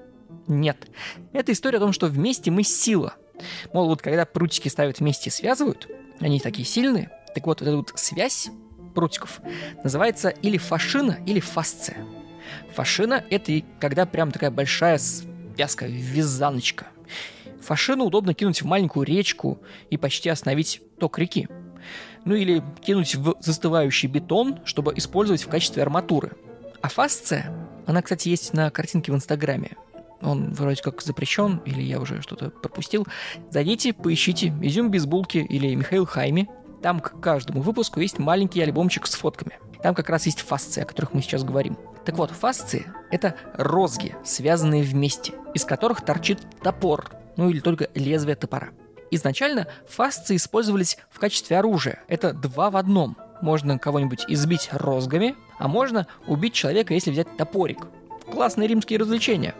Нет. 0.47 0.89
Это 1.35 1.53
история 1.53 1.77
о 1.77 1.83
том, 1.83 1.93
что 1.93 2.07
вместе 2.07 2.51
мы 2.51 2.63
сила. 2.63 3.17
Мол, 3.75 3.89
вот 3.89 4.01
когда 4.01 4.25
прутики 4.25 4.69
ставят 4.69 5.01
вместе 5.01 5.29
и 5.29 5.33
связывают, 5.33 5.87
они 6.19 6.41
такие 6.41 6.67
сильные, 6.67 7.11
так 7.35 7.47
вот, 7.47 7.63
эта 7.63 7.77
вот 7.77 7.93
связь 7.97 8.51
прутиков 8.95 9.41
называется 9.83 10.29
или 10.29 10.59
фашина, 10.59 11.19
или 11.27 11.41
фасция. 11.41 11.99
Фашина— 12.75 13.25
это 13.31 13.63
когда 13.79 14.07
прям 14.07 14.31
такая 14.33 14.51
большая 14.51 14.99
связка, 14.99 15.87
вязаночка. 15.87 16.87
Фашину 17.63 18.05
удобно 18.05 18.35
кинуть 18.35 18.63
в 18.63 18.67
маленькую 18.67 19.07
речку 19.07 19.61
и 19.91 19.97
почти 19.97 20.29
остановить 20.29 20.83
ток 20.99 21.19
реки. 21.19 21.49
Ну 22.25 22.35
или 22.35 22.63
кинуть 22.83 23.15
в 23.15 23.37
застывающий 23.41 24.09
бетон, 24.09 24.61
чтобы 24.65 24.93
использовать 24.97 25.43
в 25.43 25.49
качестве 25.49 25.83
арматуры. 25.83 26.33
А 26.83 26.89
фасция, 26.89 27.55
она, 27.87 28.03
кстати, 28.03 28.29
есть 28.29 28.53
на 28.53 28.71
картинке 28.71 29.13
в 29.13 29.15
Инстаграме. 29.15 29.77
Он 30.23 30.53
вроде 30.53 30.83
как 30.83 31.01
запрещен, 31.01 31.63
или 31.65 31.81
я 31.81 31.99
уже 31.99 32.21
что-то 32.21 32.51
пропустил. 32.51 33.07
Зайдите, 33.51 33.93
поищите 33.93 34.53
«Изюм 34.61 34.91
без 34.91 35.07
булки» 35.07 35.39
или 35.39 35.75
«Михаил 35.75 36.05
Хайми», 36.05 36.49
там 36.83 37.01
к 37.01 37.21
каждому 37.21 37.61
выпуску 37.63 38.01
есть 38.01 38.19
маленький 38.19 38.61
альбомчик 38.63 39.07
с 39.07 39.15
фотками. 39.15 39.59
Там 39.83 39.95
как 39.95 40.09
раз 40.11 40.27
есть 40.27 40.41
фасции, 40.41 40.83
о 40.83 40.87
которых 40.87 41.15
мы 41.15 41.23
сейчас 41.23 41.45
говорим. 41.45 41.77
Так 42.05 42.17
вот, 42.17 42.31
фасции— 42.31 42.87
это 43.11 43.35
розги, 43.55 44.17
связанные 44.25 44.83
вместе, 44.83 45.35
из 45.55 45.65
которых 45.65 46.03
торчит 46.03 46.41
топор, 46.63 47.11
ну 47.37 47.51
или 47.51 47.61
только 47.61 47.89
лезвие 47.95 48.37
топора. 48.37 48.71
Изначально 49.11 49.67
фасции 49.89 50.37
использовались 50.37 50.99
в 51.11 51.19
качестве 51.19 51.59
оружия. 51.59 52.03
Это 52.09 52.33
два 52.33 52.71
в 52.71 52.77
одном. 52.77 53.17
Можно 53.43 53.79
кого-нибудь 53.79 54.25
избить 54.29 54.69
розгами, 54.73 55.35
а 55.59 55.67
можно 55.69 56.07
убить 56.27 56.55
человека, 56.55 56.95
если 56.95 57.11
взять 57.11 57.37
топорик. 57.37 57.87
Классные 58.31 58.69
римские 58.69 58.99
развлечения. 58.99 59.55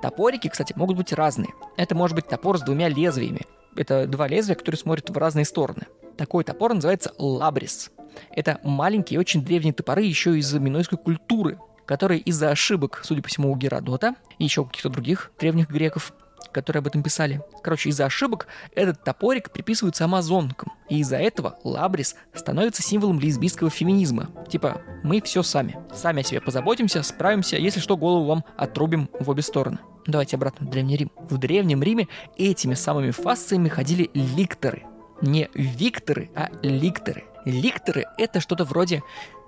Топорики, 0.00 0.48
кстати, 0.48 0.72
могут 0.76 0.96
быть 0.96 1.12
разные. 1.12 1.50
Это 1.76 1.94
может 1.94 2.14
быть 2.14 2.28
топор 2.28 2.58
с 2.58 2.62
двумя 2.62 2.88
лезвиями. 2.88 3.42
Это 3.74 4.06
два 4.06 4.28
лезвия, 4.28 4.56
которые 4.56 4.78
смотрят 4.78 5.10
в 5.10 5.16
разные 5.16 5.44
стороны. 5.44 5.86
Такой 6.16 6.44
топор 6.44 6.74
называется 6.74 7.12
лабрис. 7.18 7.90
Это 8.30 8.58
маленькие, 8.62 9.20
очень 9.20 9.44
древние 9.44 9.74
топоры 9.74 10.02
еще 10.02 10.38
из 10.38 10.52
минойской 10.54 10.98
культуры, 10.98 11.58
которые 11.84 12.20
из-за 12.20 12.50
ошибок, 12.50 13.00
судя 13.04 13.22
по 13.22 13.28
всему, 13.28 13.52
у 13.52 13.56
Геродота 13.56 14.14
и 14.38 14.44
еще 14.44 14.62
у 14.62 14.64
каких-то 14.64 14.88
других 14.88 15.30
древних 15.38 15.68
греков, 15.68 16.14
которые 16.52 16.80
об 16.80 16.86
этом 16.86 17.02
писали. 17.02 17.42
Короче, 17.62 17.90
из-за 17.90 18.06
ошибок 18.06 18.46
этот 18.74 19.04
топорик 19.04 19.50
приписывается 19.50 20.06
амазонкам, 20.06 20.72
и 20.88 21.00
из-за 21.00 21.16
этого 21.16 21.58
лабрис 21.64 22.16
становится 22.32 22.82
символом 22.82 23.20
лесбийского 23.20 23.68
феминизма. 23.68 24.30
Типа, 24.48 24.80
мы 25.02 25.20
все 25.20 25.42
сами. 25.42 25.78
Сами 25.92 26.22
о 26.22 26.24
себе 26.24 26.40
позаботимся, 26.40 27.02
справимся, 27.02 27.58
если 27.58 27.80
что, 27.80 27.98
голову 27.98 28.24
вам 28.24 28.44
отрубим 28.56 29.10
в 29.20 29.28
обе 29.28 29.42
стороны. 29.42 29.78
Давайте 30.06 30.36
обратно 30.36 30.66
в 30.66 30.70
Древний 30.70 30.96
Рим. 30.96 31.12
В 31.28 31.36
Древнем 31.36 31.82
Риме 31.82 32.08
этими 32.38 32.74
самыми 32.74 33.10
фасциями 33.10 33.68
ходили 33.68 34.10
ликторы– 34.14 34.84
не 35.20 35.48
викторы, 35.54 36.30
а 36.34 36.50
ликторы. 36.62 37.24
Ликторы— 37.44 38.06
это 38.18 38.40
что-то 38.40 38.64
вроде 38.64 39.02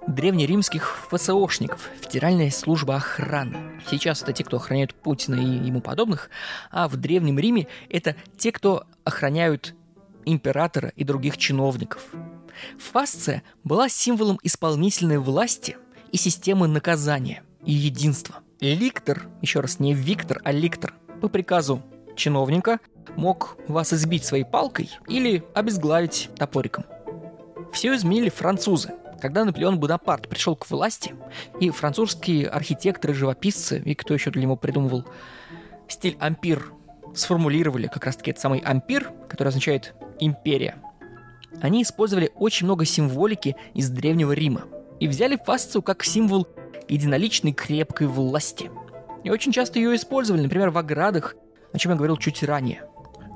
древнеримских 0.07 1.09
ФСОшников, 1.11 1.89
Федеральная 2.01 2.51
служба 2.51 2.97
охраны. 2.97 3.81
Сейчас 3.91 4.23
это 4.23 4.33
те, 4.33 4.45
кто 4.45 4.57
охраняют 4.57 4.95
Путина 4.95 5.35
и 5.35 5.67
ему 5.67 5.81
подобных, 5.81 6.31
а 6.71 6.89
в 6.89 6.97
Древнем 6.97 7.39
Риме 7.39 7.67
это 7.91 8.17
те, 8.37 8.53
кто 8.53 8.85
охраняют 9.05 9.75
императора 10.25 10.93
и 10.97 11.05
других 11.05 11.37
чиновников. 11.37 12.07
Фасция 12.79 13.43
была 13.65 13.89
символом 13.89 14.39
исполнительной 14.43 15.19
власти 15.19 15.77
и 16.11 16.17
системы 16.17 16.69
наказания 16.69 17.43
и 17.65 17.73
единства. 17.73 18.37
Ликтор, 18.61 19.29
еще 19.43 19.61
раз, 19.61 19.79
не 19.79 19.95
Виктор, 19.95 20.41
а 20.45 20.53
ликтор, 20.53 20.95
по 21.21 21.29
приказу 21.29 21.83
чиновника 22.17 22.81
мог 23.19 23.59
вас 23.67 23.93
избить 23.93 24.25
своей 24.25 24.45
палкой 24.45 24.91
или 25.09 25.43
обезглавить 25.53 26.31
топориком. 26.37 26.85
Все 27.73 27.95
изменили 27.97 28.29
французы. 28.29 28.93
Когда 29.21 29.45
Наполеон 29.45 29.81
Бонапарт 29.81 30.29
пришел 30.29 30.55
к 30.55 30.71
власти, 30.71 31.17
и 31.59 31.71
французские 31.71 32.47
архитекторы, 32.47 33.15
живописцы, 33.15 33.83
и 33.85 33.95
кто 33.97 34.15
еще 34.15 34.31
для 34.31 34.43
него 34.43 34.55
придумывал 34.55 35.05
стиль 35.89 36.17
ампир, 36.21 36.73
сформулировали 37.15 37.89
как 37.89 38.07
раз-таки 38.07 38.31
этот 38.31 38.41
самый 38.41 38.61
ампир, 38.61 39.11
который 39.29 39.49
означает 39.49 39.95
империя, 40.21 40.77
они 41.61 41.83
использовали 41.83 42.31
очень 42.37 42.67
много 42.67 42.85
символики 42.85 43.57
из 43.75 43.91
Древнего 43.91 44.31
Рима 44.31 44.63
и 45.01 45.09
взяли 45.09 45.37
фасцию 45.37 45.83
как 45.83 46.05
символ 46.05 46.47
единоличной 46.87 47.53
крепкой 47.53 48.07
власти. 48.07 48.71
И 49.25 49.31
очень 49.31 49.51
часто 49.51 49.81
ее 49.81 49.97
использовали, 49.97 50.43
например, 50.43 50.71
в 50.71 50.79
оградах, 50.79 51.35
о 51.73 51.79
чем 51.79 51.91
я 51.91 51.99
говорил 51.99 52.17
чуть 52.17 52.45
ранее. 52.45 52.88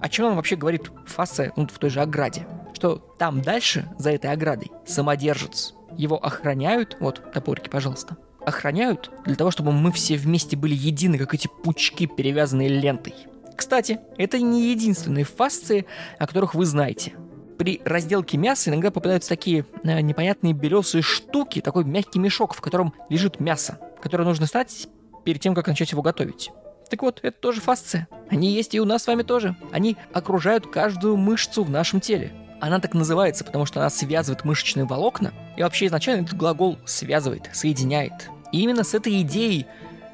О 0.03 0.09
чем 0.09 0.27
он 0.27 0.35
вообще 0.35 0.57
говорит 0.57 0.91
Фассе 1.07 1.53
ну, 1.55 1.69
в 1.69 1.79
той 1.79 1.89
же 1.89 2.01
ограде? 2.01 2.45
Что 2.75 2.97
там 3.19 3.41
дальше, 3.41 3.89
за 3.99 4.11
этой 4.11 4.33
оградой, 4.33 4.73
самодержец. 4.85 5.75
Его 5.97 6.17
охраняют, 6.17 6.97
вот, 6.99 7.23
топорики, 7.33 7.69
пожалуйста, 7.69 8.17
охраняют 8.45 9.13
для 9.25 9.37
того, 9.37 9.53
чтобы 9.53 9.71
мы 9.71 9.93
все 9.93 10.17
вместе 10.17 10.57
были 10.57 10.75
едины, 10.75 11.19
как 11.19 11.35
эти 11.35 11.49
пучки, 11.63 12.07
перевязанные 12.07 12.69
лентой. 12.69 13.15
Кстати, 13.57 14.01
это 14.17 14.41
не 14.41 14.73
единственные 14.73 15.25
фасции, 15.25 15.87
о 16.19 16.27
которых 16.27 16.57
вы 16.57 16.67
знаете. 16.67 17.13
При 17.57 17.81
разделке 17.85 18.39
мяса 18.39 18.71
иногда 18.71 18.91
попадаются 18.91 19.29
такие 19.29 19.65
э, 19.85 20.01
непонятные 20.01 20.53
белесые 20.53 21.03
штуки, 21.03 21.61
такой 21.61 21.85
мягкий 21.85 22.19
мешок, 22.19 22.55
в 22.55 22.61
котором 22.61 22.93
лежит 23.09 23.39
мясо, 23.39 23.79
которое 24.03 24.25
нужно 24.25 24.49
снять 24.49 24.89
перед 25.25 25.41
тем, 25.41 25.55
как 25.55 25.69
начать 25.69 25.93
его 25.93 26.03
готовить. 26.03 26.51
Так 26.93 27.01
вот, 27.01 27.21
это 27.23 27.39
тоже 27.41 27.63
фасция. 27.63 28.07
Они 28.29 28.53
есть 28.53 28.75
и 28.75 28.81
у 28.81 28.85
нас 28.85 29.05
с 29.05 29.07
вами 29.07 29.23
тоже. 29.23 29.57
Они 29.73 29.97
окружают 30.13 30.67
каждую 30.67 31.17
мышцу 31.17 31.65
в 31.65 31.71
нашем 31.71 32.03
теле. 32.03 32.35
Она 32.61 32.81
так 32.81 32.93
называется, 32.93 33.45
потому 33.45 33.65
что 33.65 33.81
она 33.81 33.89
связывает 33.89 34.45
мышечные 34.45 34.85
волокна. 34.85 35.33
И 35.57 35.63
вообще 35.63 35.87
изначально 35.87 36.25
этот 36.25 36.37
глагол 36.37 36.79
связывает, 36.85 37.49
соединяет. 37.55 38.29
И 38.53 38.61
именно 38.61 38.85
с 38.85 38.93
этой 38.93 39.23
идеей 39.23 39.65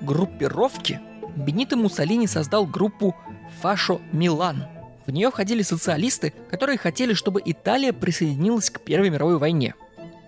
группировки 0.01 1.01
Бенито 1.35 1.77
Муссолини 1.77 2.29
создал 2.29 2.65
группу 2.65 3.17
Фашо 3.61 4.01
Милан. 4.13 4.67
В 5.05 5.11
нее 5.11 5.33
входили 5.33 5.63
социалисты, 5.63 6.33
которые 6.49 6.79
хотели, 6.79 7.13
чтобы 7.13 7.43
Италия 7.45 7.93
присоединилась 7.93 8.71
к 8.71 8.81
Первой 8.83 9.11
мировой 9.11 9.39
войне. 9.39 9.75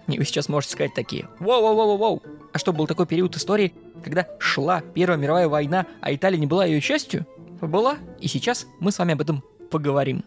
И 0.09 0.19
вы 0.19 0.25
сейчас 0.25 0.49
можете 0.49 0.73
сказать 0.73 0.95
такие, 0.95 1.29
воу-воу-воу-воу, 1.39 2.23
а 2.53 2.59
что, 2.59 2.73
был 2.73 2.89
такой 2.89 3.07
период 3.07 3.37
истории, 3.37 3.73
когда 4.03 4.27
шла 4.39 4.81
Первая 4.81 5.19
мировая 5.19 5.49
война, 5.49 5.87
а 6.01 6.15
Италия 6.15 6.39
не 6.39 6.47
была 6.47 6.65
ее 6.65 6.81
частью? 6.81 7.27
Была, 7.61 7.99
и 8.21 8.29
сейчас 8.29 8.67
мы 8.79 8.91
с 8.91 8.99
вами 8.99 9.13
об 9.13 9.21
этом 9.21 9.45
поговорим. 9.71 10.25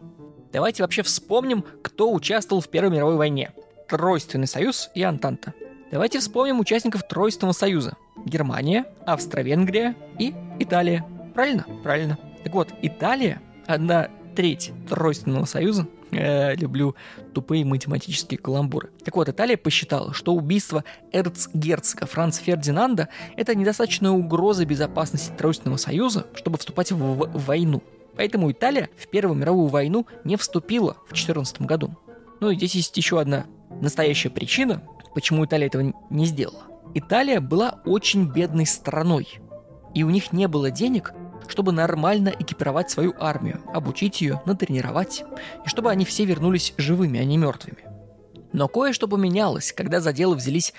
Давайте 0.52 0.84
вообще 0.84 1.02
вспомним, 1.02 1.66
кто 1.82 2.14
участвовал 2.14 2.62
в 2.62 2.70
Первой 2.70 2.92
мировой 2.92 3.16
войне. 3.16 3.52
Тройственный 3.88 4.48
союз 4.48 4.92
и 4.94 5.02
Антанта. 5.02 5.54
Давайте 5.92 6.20
вспомним 6.20 6.60
участников 6.60 7.08
Тройственного 7.08 7.54
союза. 7.54 7.98
Германия, 8.26 8.86
Австро-Венгрия 9.06 9.96
и 10.20 10.34
Италия. 10.60 11.06
Правильно? 11.34 11.66
Правильно. 11.84 12.18
Так 12.44 12.54
вот, 12.54 12.70
Италия– 12.82 13.42
одна 13.66 14.10
треть 14.36 14.72
Тройственного 14.90 15.46
союза, 15.46 15.88
э, 16.16 16.56
люблю 16.56 16.96
тупые 17.34 17.66
математические 17.66 18.38
каламбуры. 18.38 18.90
Так 19.04 19.16
вот, 19.16 19.30
Италия 19.30 19.58
посчитала, 19.58 20.14
что 20.14 20.34
убийство 20.34 20.84
эрцгерцога 21.12 22.06
Франца 22.06 22.42
Фердинанда– 22.42 23.10
это 23.38 23.56
недостаточная 23.56 24.12
угроза 24.12 24.66
безопасности 24.66 25.34
Тройственного 25.38 25.78
союза, 25.78 26.28
чтобы 26.36 26.58
вступать 26.58 26.92
в, 26.92 26.98
в 26.98 27.46
войну. 27.46 27.82
Поэтому 28.16 28.52
Италия 28.52 28.90
в 28.98 29.08
Первую 29.08 29.38
мировую 29.38 29.68
войну 29.68 30.06
не 30.24 30.36
вступила 30.38 30.98
в 31.08 31.14
14 31.14 31.62
году. 31.62 31.96
Ну 32.40 32.50
и 32.50 32.56
здесь 32.56 32.76
есть 32.76 32.98
еще 32.98 33.20
одна 33.20 33.46
настоящая 33.82 34.30
причина, 34.30 34.84
почему 35.16 35.46
Италия 35.46 35.68
этого 35.68 35.94
не 36.10 36.26
сделала. 36.26 36.64
Италия 36.94 37.40
была 37.40 37.82
очень 37.86 38.32
бедной 38.32 38.66
страной, 38.66 39.40
и 39.94 40.04
у 40.04 40.10
них 40.10 40.32
не 40.32 40.48
было 40.48 40.70
денег 40.70 41.14
чтобы 41.48 41.72
нормально 41.72 42.34
экипировать 42.38 42.90
свою 42.90 43.14
армию, 43.20 43.62
обучить 43.74 44.22
ее, 44.22 44.42
натренировать, 44.46 45.24
и 45.66 45.70
чтобы 45.70 45.92
они 45.92 46.06
все 46.06 46.26
вернулись 46.26 46.74
живыми, 46.78 47.20
а 47.20 47.24
не 47.24 47.38
мертвыми. 47.38 47.84
Но 48.54 48.68
кое-что 48.68 49.08
поменялось, 49.08 49.74
когда 49.74 50.00
за 50.00 50.14
дело 50.14 50.36
взялись 50.36 50.74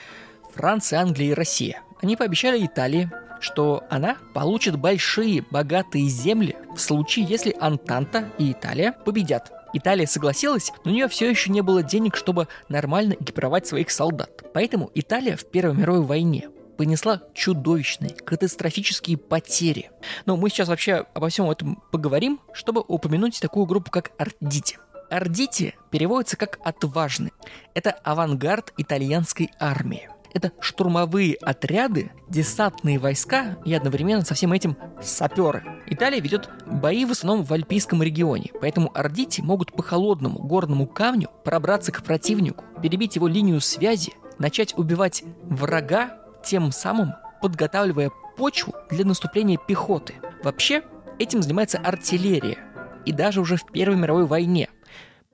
Франция, 0.54 1.00
Англия 1.00 1.30
и 1.30 1.35
Россия. 1.35 1.83
Они 2.00 2.16
пообещали 2.16 2.64
Италии, 2.64 3.11
что 3.40 3.85
она 3.90 4.16
получит 4.33 4.78
большие, 4.78 5.44
богатые 5.50 6.09
земли 6.09 6.56
в 6.75 6.78
случае, 6.78 7.26
если 7.26 7.56
Антанта 7.61 8.30
и 8.38 8.52
Италия 8.52 8.92
победят. 8.92 9.52
Италия 9.75 10.06
согласилась, 10.06 10.71
но 10.85 10.92
у 10.92 10.94
нее 10.94 11.09
все 11.09 11.28
еще 11.28 11.50
не 11.50 11.61
было 11.61 11.83
денег, 11.83 12.14
чтобы 12.14 12.47
нормально 12.68 13.16
экипировать 13.18 13.66
своих 13.66 13.90
солдат. 13.90 14.44
Поэтому 14.54 14.90
Италия 14.94 15.37
в 15.37 15.44
Первой 15.44 15.75
мировой 15.76 16.02
войне 16.02 16.49
понесла 16.76 17.23
чудовищные, 17.35 18.14
катастрофические 18.14 19.16
потери. 19.16 19.90
Но 20.26 20.37
мы 20.37 20.50
сейчас 20.50 20.69
вообще 20.69 21.07
обо 21.14 21.28
всем 21.28 21.50
этом 21.50 21.83
поговорим, 21.90 22.40
чтобы 22.52 22.83
упомянуть 22.87 23.40
такую 23.40 23.66
группу, 23.66 23.90
как 23.90 24.12
Ардити. 24.19 24.78
Ардити 25.11 25.75
переводится 25.90 26.37
как 26.37 26.59
«отважный». 26.64 27.33
Это 27.75 27.90
авангард 27.90 28.73
итальянской 28.76 29.50
армии. 29.61 30.09
Это 30.35 30.50
штурмовые 30.59 31.37
отряды, 31.37 32.11
десантные 32.28 32.99
войска 32.99 33.57
и 33.64 33.73
одновременно 33.73 34.25
со 34.25 34.35
всем 34.35 34.52
этим 34.52 34.76
саперы. 35.00 35.62
Италия 35.87 36.21
ведет 36.21 36.50
бои 36.66 37.04
в 37.04 37.12
основном 37.12 37.45
в 37.45 37.52
Альпийском 37.52 38.02
регионе, 38.02 38.50
поэтому 38.61 38.90
ардити 38.93 39.40
могут 39.40 39.73
по 39.73 39.85
холодному 39.85 40.40
горному 40.40 40.88
камню 40.88 41.31
пробраться 41.45 41.93
к 41.93 42.02
противнику, 42.02 42.64
перебить 42.83 43.14
его 43.14 43.28
линию 43.28 43.61
связи, 43.61 44.14
начать 44.38 44.76
убивать 44.76 45.23
врага 45.45 46.19
тем 46.45 46.71
самым 46.73 47.15
подготавливая 47.43 48.11
почву 48.37 48.75
для 48.91 49.05
наступления 49.05 49.59
пехоты. 49.59 50.15
Вообще, 50.43 50.83
этим 51.19 51.43
занимается 51.43 51.79
артиллерия. 51.79 52.59
И 53.05 53.13
даже 53.13 53.41
уже 53.41 53.57
в 53.57 53.67
Первой 53.67 53.97
мировой 53.97 54.27
войне 54.27 54.69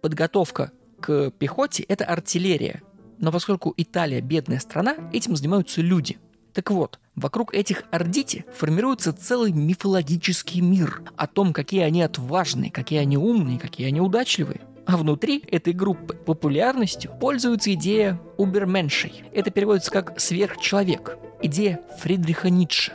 подготовка 0.01 0.73
к 1.01 1.31
пехоте– 1.31 1.83
это 1.89 2.05
артиллерия. 2.05 2.83
Но 3.19 3.33
поскольку 3.33 3.75
Италия 3.77 4.21
бедная 4.21 4.59
страна, 4.61 4.97
этим 5.13 5.37
занимаются 5.37 5.83
люди. 5.83 6.19
Так 6.53 6.71
вот, 6.71 6.99
вокруг 7.15 7.55
этих 7.55 7.85
ордити 7.91 8.45
формируется 8.57 9.13
целый 9.13 9.53
мифологический 9.53 10.61
мир 10.61 11.03
о 11.17 11.27
том, 11.27 11.53
какие 11.53 11.83
они 11.83 12.03
отважные, 12.03 12.71
какие 12.71 12.99
они 12.99 13.17
умные, 13.17 13.59
какие 13.59 13.87
они 13.87 14.01
удачливые. 14.01 14.63
А 14.91 14.97
внутри 14.97 15.45
этой 15.47 15.73
группы 15.73 16.15
популярностью 16.15 17.13
пользуется 17.21 17.73
идея 17.75 18.21
уберменшей. 18.39 19.23
Это 19.33 19.53
переводится 19.53 19.93
как 19.93 20.19
«сверхчеловек». 20.19 21.17
Идея 21.43 21.81
Фридриха 22.01 22.51
Ницше. 22.51 22.95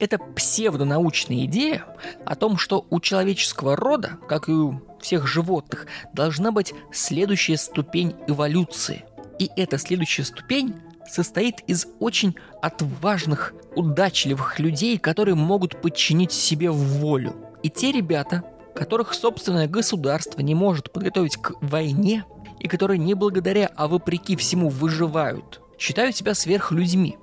Это 0.00 0.18
псевдонаучная 0.18 1.44
идея 1.44 1.84
о 2.26 2.34
том, 2.34 2.58
что 2.58 2.86
у 2.90 2.98
человеческого 2.98 3.76
рода, 3.76 4.18
как 4.28 4.48
и 4.48 4.52
у 4.52 4.82
всех 5.00 5.28
животных, 5.28 5.86
должна 6.12 6.50
быть 6.50 6.74
следующая 6.92 7.56
ступень 7.56 8.16
эволюции. 8.26 9.04
И 9.38 9.48
эта 9.54 9.78
следующая 9.78 10.24
ступень 10.24 10.74
состоит 11.08 11.60
из 11.68 11.86
очень 12.00 12.34
отважных, 12.60 13.54
удачливых 13.76 14.58
людей, 14.58 14.98
которые 14.98 15.36
могут 15.36 15.80
подчинить 15.80 16.32
себе 16.32 16.70
волю. 16.70 17.36
И 17.62 17.70
те 17.70 17.92
ребята, 17.92 18.42
которых 18.74 19.14
собственное 19.14 19.68
государство 19.68 20.40
не 20.40 20.54
может 20.54 20.92
подготовить 20.92 21.36
к 21.36 21.54
войне, 21.60 22.24
и 22.58 22.68
которые 22.68 22.98
не 22.98 23.14
благодаря, 23.14 23.70
а 23.74 23.88
вопреки 23.88 24.36
всему 24.36 24.68
выживают, 24.68 25.60
считают 25.78 26.14
себя 26.14 26.34
сверхлюдьми, 26.34 27.16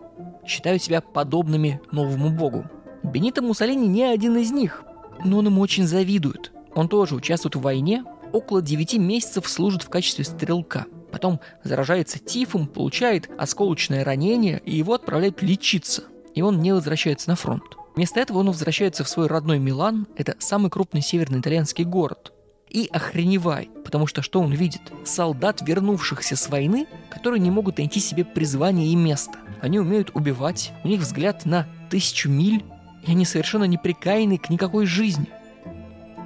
считают 0.46 0.84
себя 0.84 1.02
подобными 1.02 1.80
новому 1.92 2.30
богу. 2.30 2.66
Бенито 3.04 3.42
Муссолини 3.42 3.88
не 3.88 4.04
один 4.04 4.38
из 4.38 4.52
них, 4.52 4.84
но 5.24 5.38
он 5.38 5.46
ему 5.46 5.62
очень 5.62 5.88
завидует. 5.88 6.52
Он 6.76 6.90
тоже 6.90 7.16
участвует 7.16 7.56
в 7.56 7.62
войне, 7.62 8.04
около 8.34 8.62
9 8.62 8.98
месяцев 8.98 9.48
служит 9.48 9.84
в 9.84 9.90
качестве 9.90 10.26
стрелка. 10.26 10.86
Потом 11.12 11.40
заражается 11.64 12.20
тифом, 12.20 12.68
получает 12.68 13.30
осколочное 13.38 14.04
ранение, 14.04 14.62
и 14.66 14.76
его 14.76 14.94
отправляют 14.94 15.42
лечиться. 15.42 16.04
И 16.36 16.42
он 16.42 16.62
не 16.62 16.74
возвращается 16.74 17.30
на 17.30 17.36
фронт. 17.36 17.79
Вместо 18.00 18.22
этого 18.22 18.38
он 18.38 18.48
возвращается 18.48 19.04
в 19.04 19.10
свой 19.10 19.28
родной 19.28 19.60
Милан, 19.60 20.08
это 20.16 20.38
самый 20.40 20.72
крупный 20.72 21.02
северный 21.02 21.42
итальянский 21.42 21.84
город, 21.84 22.32
и 22.70 22.90
охреневает, 22.94 23.84
потому 23.84 24.08
что 24.08 24.22
что 24.22 24.40
он 24.40 24.54
видит? 24.54 24.80
Солдат, 25.04 25.62
вернувшихся 25.62 26.38
с 26.38 26.48
войны, 26.48 26.88
которые 27.10 27.42
не 27.42 27.52
могут 27.52 27.78
найти 27.78 28.00
себе 28.00 28.24
призвание 28.24 28.88
и 28.88 28.96
место. 28.96 29.38
Они 29.60 29.80
умеют 29.80 30.12
убивать, 30.14 30.72
у 30.86 30.88
них 30.88 31.02
взгляд 31.02 31.46
на 31.46 31.68
тысячу 31.90 32.30
миль, 32.30 32.64
и 33.06 33.12
они 33.12 33.26
совершенно 33.26 33.66
неприкаянны 33.66 34.38
к 34.38 34.50
никакой 34.50 34.86
жизни. 34.86 35.28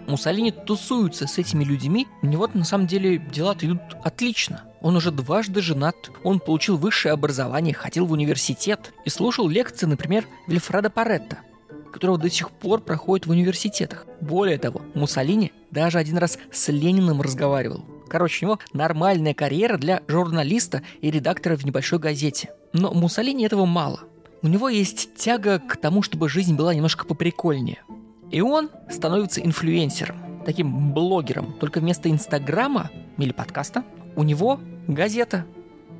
Муссолини 0.05 0.51
тусуются 0.51 1.25
с 1.25 1.39
этими 1.39 1.63
людьми, 1.63 2.05
у 2.21 2.27
него 2.27 2.47
на 2.53 2.65
самом 2.65 2.85
деле 2.85 3.17
дела-то 3.17 3.65
идут 3.65 3.81
отлично. 4.03 4.61
Он 4.81 4.95
уже 4.95 5.09
дважды 5.09 5.59
женат, 5.63 5.95
он 6.23 6.39
получил 6.39 6.77
высшее 6.77 7.13
образование, 7.13 7.73
ходил 7.73 8.05
в 8.05 8.11
университет 8.11 8.93
и 9.05 9.09
слушал 9.09 9.49
лекции, 9.49 9.87
например, 9.87 10.27
Вильфреда 10.47 10.91
Паретта– 10.91 11.39
которого 11.93 12.17
до 12.17 12.29
сих 12.29 12.51
пор 12.51 12.81
проходит 12.81 13.27
в 13.27 13.29
университетах. 13.31 14.05
Более 14.19 14.57
того, 14.57 14.81
Муссолини 14.95 15.53
даже 15.71 15.99
один 15.99 16.17
раз 16.17 16.37
с 16.51 16.67
Лениным 16.69 17.21
разговаривал. 17.21 17.85
Короче, 18.09 18.45
у 18.45 18.49
него 18.49 18.59
нормальная 18.73 19.33
карьера 19.33 19.77
для 19.77 20.01
журналиста 20.07 20.81
и 21.01 21.09
редактора 21.09 21.55
в 21.55 21.63
небольшой 21.65 21.99
газете. 21.99 22.49
Но 22.73 22.91
Муссолини 22.91 23.45
этого 23.45 23.65
мало. 23.65 24.01
У 24.41 24.47
него 24.47 24.67
есть 24.67 25.15
тяга 25.15 25.59
к 25.59 25.77
тому, 25.77 26.01
чтобы 26.01 26.27
жизнь 26.27 26.55
была 26.55 26.73
немножко 26.73 27.05
поприкольнее. 27.05 27.81
И 28.29 28.41
он 28.41 28.69
становится 28.89 29.41
инфлюенсером, 29.41 30.43
таким 30.45 30.93
блогером. 30.93 31.53
Только 31.59 31.79
вместо 31.79 32.09
Инстаграма 32.09 32.91
или 33.17 33.31
подкаста 33.31 33.83
у 34.15 34.23
него 34.23 34.59
газета. 34.87 35.45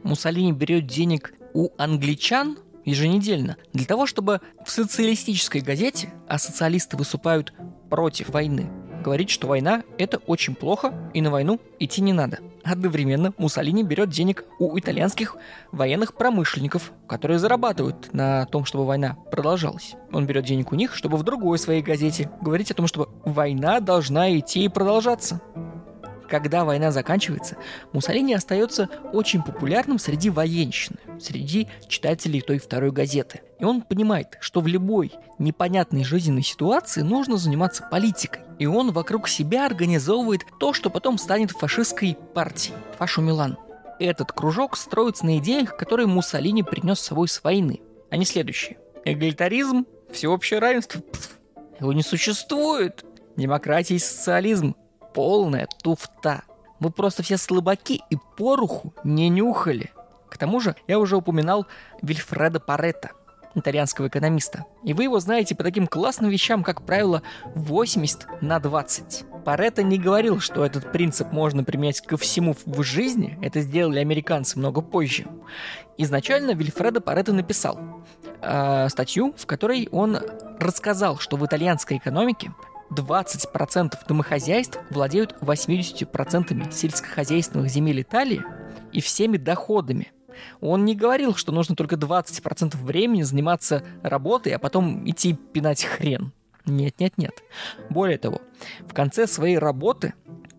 Муссолини 0.04 0.52
берет 0.52 0.88
денег 0.88 1.34
у 1.54 1.70
англичан 1.78 2.58
еженедельно 2.86 3.58
для 3.74 3.86
того, 3.86 4.06
чтобы 4.06 4.42
в 4.66 4.72
социалистической 4.72 5.62
газете, 5.62 6.14
а 6.28 6.38
социалисты 6.38 6.98
выступают 6.98 7.54
против 7.90 8.30
войны, 8.30 8.70
говорить, 9.04 9.30
что 9.30 9.48
война– 9.48 9.84
это 9.98 10.18
очень 10.18 10.56
плохо, 10.56 10.94
и 11.14 11.22
на 11.22 11.30
войну 11.30 11.60
идти 11.80 12.02
не 12.02 12.14
надо. 12.14 12.40
Одновременно 12.64 13.34
Муссолини 13.38 13.84
берет 13.84 14.10
денег 14.10 14.46
у 14.58 14.80
итальянских 14.80 15.36
военных 15.72 16.14
промышленников, 16.14 16.94
которые 17.08 17.38
зарабатывают 17.38 18.14
на 18.14 18.46
том, 18.46 18.64
чтобы 18.64 18.86
война 18.86 19.18
продолжалась. 19.32 19.96
Он 20.12 20.26
берет 20.26 20.46
денег 20.46 20.72
у 20.72 20.76
них, 20.76 20.96
чтобы 20.96 21.18
в 21.18 21.24
другой 21.24 21.60
своей 21.60 21.82
газете 21.82 22.32
говорить 22.42 22.72
о 22.72 22.74
том, 22.74 22.88
что 22.88 23.10
война 23.26 23.82
должна 23.82 24.38
идти 24.38 24.64
и 24.64 24.70
продолжаться 24.70 25.42
когда 26.30 26.66
война 26.66 26.92
заканчивается, 26.92 27.58
Муссолини 27.92 28.34
остается 28.34 28.90
очень 29.12 29.44
популярным 29.44 30.00
среди 30.00 30.30
военщины, 30.30 30.98
среди 31.20 31.68
читателей 31.88 32.42
той 32.42 32.60
второй 32.60 32.92
газеты. 32.92 33.42
И 33.60 33.64
он 33.64 33.82
понимает, 33.82 34.38
что 34.40 34.62
в 34.62 34.68
любой 34.68 35.14
непонятной 35.40 36.04
жизненной 36.04 36.44
ситуации 36.44 37.02
нужно 37.02 37.38
заниматься 37.38 37.88
политикой. 37.90 38.42
И 38.60 38.66
он 38.66 38.92
вокруг 38.92 39.28
себя 39.28 39.66
организовывает 39.66 40.42
то, 40.60 40.74
что 40.74 40.90
потом 40.90 41.18
станет 41.18 41.52
фашистской 41.52 42.18
партией, 42.34 42.76
Фашу 42.98 43.22
Милан. 43.22 43.58
Этот 44.00 44.32
кружок 44.32 44.76
строится 44.76 45.26
на 45.26 45.38
идеях, 45.38 45.78
которые 45.78 46.08
Муссолини 46.08 46.64
принес 46.64 47.00
с 47.00 47.04
собой 47.04 47.28
с 47.28 47.44
войны. 47.44 47.82
Они 48.10 48.26
следующие. 48.26 48.78
Эгалитаризм, 49.06 49.86
всеобщее 50.12 50.60
равенство, 50.60 51.02
пф, 51.02 51.38
его 51.80 51.94
не 51.94 52.04
существует. 52.04 53.06
Демократия 53.36 53.96
и 53.96 54.00
социализм, 54.00 54.76
полная 55.14 55.68
туфта. 55.82 56.44
Вы 56.80 56.90
просто 56.90 57.24
все 57.24 57.38
слабаки 57.38 58.02
и 58.10 58.18
поруху 58.38 58.94
не 59.04 59.30
нюхали. 59.30 59.92
К 60.30 60.38
тому 60.38 60.60
же 60.60 60.76
я 60.88 61.00
уже 61.00 61.16
упоминал 61.16 61.68
Вильфреда 62.02 62.60
Паретта, 62.60 63.12
итальянского 63.56 64.08
экономиста. 64.08 64.66
И 64.84 64.94
вы 64.94 65.04
его 65.04 65.20
знаете 65.20 65.56
по 65.56 65.64
таким 65.64 65.88
классным 65.88 66.30
вещам, 66.30 66.64
как 66.64 66.82
правило 66.82 67.22
80 67.56 68.42
на 68.42 68.60
20. 68.60 69.26
Паретто 69.46 69.84
не 69.84 69.98
говорил, 69.98 70.40
что 70.40 70.66
этот 70.66 70.92
принцип 70.92 71.32
можно 71.32 71.64
применять 71.64 72.02
ко 72.02 72.18
всему 72.18 72.56
в 72.66 72.84
жизни, 72.84 73.38
это 73.42 73.62
сделали 73.62 74.00
американцы 74.00 74.58
много 74.58 74.82
позже. 74.82 75.28
Изначально 75.98 76.52
Вильфредо 76.52 77.02
Паретто 77.02 77.34
написал 77.34 77.80
э, 78.42 78.90
статью, 78.90 79.34
в 79.38 79.46
которой 79.46 79.88
он 79.92 80.18
рассказал, 80.60 81.20
что 81.20 81.38
в 81.38 81.46
итальянской 81.46 81.98
экономике 81.98 82.52
20% 82.94 83.96
домохозяйств 84.08 84.80
владеют 84.90 85.36
80% 85.42 86.72
сельскохозяйственных 86.72 87.70
земель 87.70 88.02
Италии 88.02 88.44
и 88.92 89.02
всеми 89.02 89.38
доходами. 89.38 90.12
Он 90.62 90.86
не 90.86 90.96
говорил, 90.96 91.36
что 91.36 91.52
нужно 91.52 91.76
только 91.76 91.96
20% 91.96 92.78
времени 92.78 93.22
заниматься 93.24 93.84
работой, 94.02 94.54
а 94.54 94.60
потом 94.60 95.08
идти 95.10 95.34
пинать 95.34 95.84
хрен. 95.84 96.32
Нет, 96.66 97.00
нет, 97.00 97.14
нет. 97.18 97.44
Более 97.90 98.18
того, 98.18 98.42
в 98.82 98.94
конце 98.94 99.28
своей 99.28 99.58
работы 99.58 100.14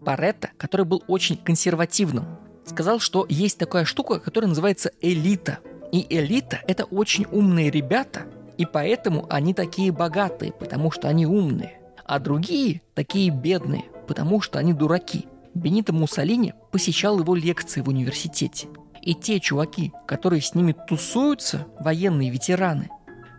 Паретта, 0.05 0.51
который 0.59 0.85
был 0.85 1.03
очень 1.07 1.37
консервативным, 1.37 2.27
сказал, 2.67 2.99
что 2.99 3.27
есть 3.29 3.59
такая 3.59 3.85
штука, 3.85 4.21
которая 4.21 4.49
называется 4.49 4.91
элита. 5.01 5.59
И 5.93 6.07
элита— 6.11 6.61
это 6.67 6.85
очень 6.85 7.27
умные 7.31 7.71
ребята, 7.71 8.27
и 8.59 8.67
поэтому 8.67 9.27
они 9.31 9.55
такие 9.55 9.93
богатые, 9.93 10.53
потому 10.53 10.91
что 10.91 11.09
они 11.09 11.27
умные. 11.27 11.81
А 12.05 12.19
другие 12.19 12.83
такие 12.95 13.31
бедные, 13.31 13.85
потому 14.07 14.41
что 14.41 14.59
они 14.59 14.73
дураки. 14.73 15.27
Бенито 15.55 15.93
Муссолини 15.93 16.55
посещал 16.73 17.19
его 17.21 17.35
лекции 17.35 17.81
в 17.81 17.89
университете. 17.89 18.69
И 19.01 19.15
те 19.15 19.39
чуваки, 19.39 19.93
которые 20.07 20.43
с 20.43 20.55
ними 20.55 20.73
тусуются, 20.73 21.67
военные 21.79 22.31
ветераны, 22.31 22.91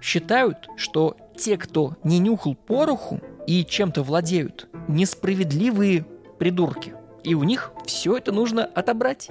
считают, 0.01 0.69
что 0.77 1.17
те, 1.37 1.57
кто 1.57 1.95
не 2.03 2.19
нюхал 2.19 2.55
пороху 2.55 3.19
и 3.47 3.65
чем-то 3.65 4.03
владеют, 4.03 4.67
несправедливые 4.87 6.05
придурки. 6.39 6.93
И 7.23 7.33
у 7.33 7.43
них 7.43 7.71
все 7.85 8.17
это 8.17 8.31
нужно 8.31 8.63
отобрать. 8.65 9.29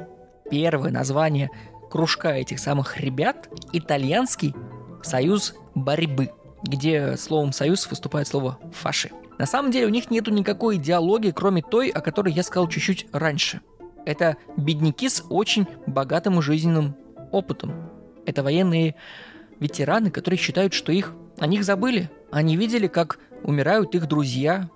Первое 0.51 0.91
название 0.91 1.51
кружка 1.91 2.35
этих 2.35 2.59
самых 2.59 3.01
ребят– 3.01 3.49
итальянский 3.73 4.55
союз 5.03 5.55
борьбы, 5.75 6.31
где 6.65 7.17
словом 7.17 7.53
«союз» 7.53 7.89
выступает 7.89 8.27
слово 8.27 8.59
«фаши». 8.73 9.11
На 9.39 9.47
самом 9.47 9.71
деле 9.71 9.87
у 9.87 9.91
них 9.91 10.11
нету 10.11 10.31
никакой 10.31 10.77
идеологии, 10.77 11.33
кроме 11.33 11.63
той, 11.63 11.89
о 11.89 12.01
которой 12.01 12.33
я 12.33 12.43
сказал 12.43 12.69
чуть-чуть 12.69 13.07
раньше. 13.13 13.61
Это 14.07 14.37
бедняки 14.57 15.09
с 15.09 15.25
очень 15.29 15.67
богатым 15.87 16.41
жизненным 16.41 16.95
опытом. 17.33 17.91
Это 18.27 18.43
военные 18.43 18.95
ветераны, 19.61 20.11
которые 20.11 20.39
считают, 20.39 20.73
что 20.73 20.93
их 20.93 21.15
о 21.39 21.47
них 21.47 21.65
забыли. 21.65 22.11
Они 22.31 22.57
видели, 22.57 22.87
как 22.87 23.19
умирают 23.43 23.95
их 23.95 24.07
друзья. 24.07 24.69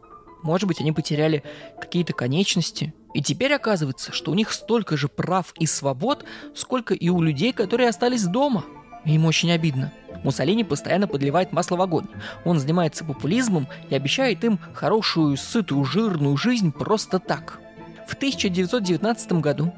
Может 0.43 0.67
быть, 0.67 0.81
они 0.81 0.93
потеряли 0.93 1.43
какие-то 1.81 2.13
конечности. 2.13 2.95
И 3.15 3.23
теперь 3.23 3.53
оказывается, 3.55 4.13
что 4.13 4.31
у 4.31 4.35
них 4.35 4.53
столько 4.53 4.97
же 4.97 5.09
прав 5.09 5.53
и 5.59 5.67
свобод, 5.67 6.25
сколько 6.55 6.95
и 6.95 7.09
у 7.09 7.21
людей, 7.21 7.53
которые 7.53 7.89
остались 7.89 8.25
дома. 8.25 8.65
Им 9.05 9.25
очень 9.25 9.51
обидно. 9.51 9.93
Муссолини 10.25 10.65
постоянно 10.65 11.07
подливает 11.07 11.53
масло 11.53 11.77
в 11.77 11.83
огонь. 11.83 12.07
Он 12.45 12.59
занимается 12.59 13.05
популизмом 13.05 13.69
и 13.89 13.95
обещает 13.95 14.45
им 14.45 14.59
хорошую, 14.75 15.37
сытую, 15.37 15.85
жирную 15.85 16.37
жизнь 16.37 16.73
просто 16.73 17.19
так. 17.19 17.61
В 18.07 18.15
1919 18.15 19.33
году 19.35 19.73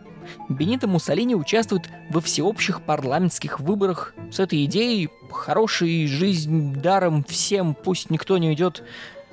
Бенито 0.49 0.87
Муссолини 0.87 1.35
участвует 1.35 1.89
во 2.11 2.21
всеобщих 2.21 2.83
парламентских 2.83 3.61
выборах 3.61 4.15
с 4.31 4.39
этой 4.41 4.65
идеей 4.65 5.09
«хорошей 5.31 6.07
жизнь 6.07 6.75
даром 6.75 7.25
всем, 7.25 7.75
пусть 7.75 8.11
никто 8.11 8.39
не 8.39 8.53
идет 8.53 8.83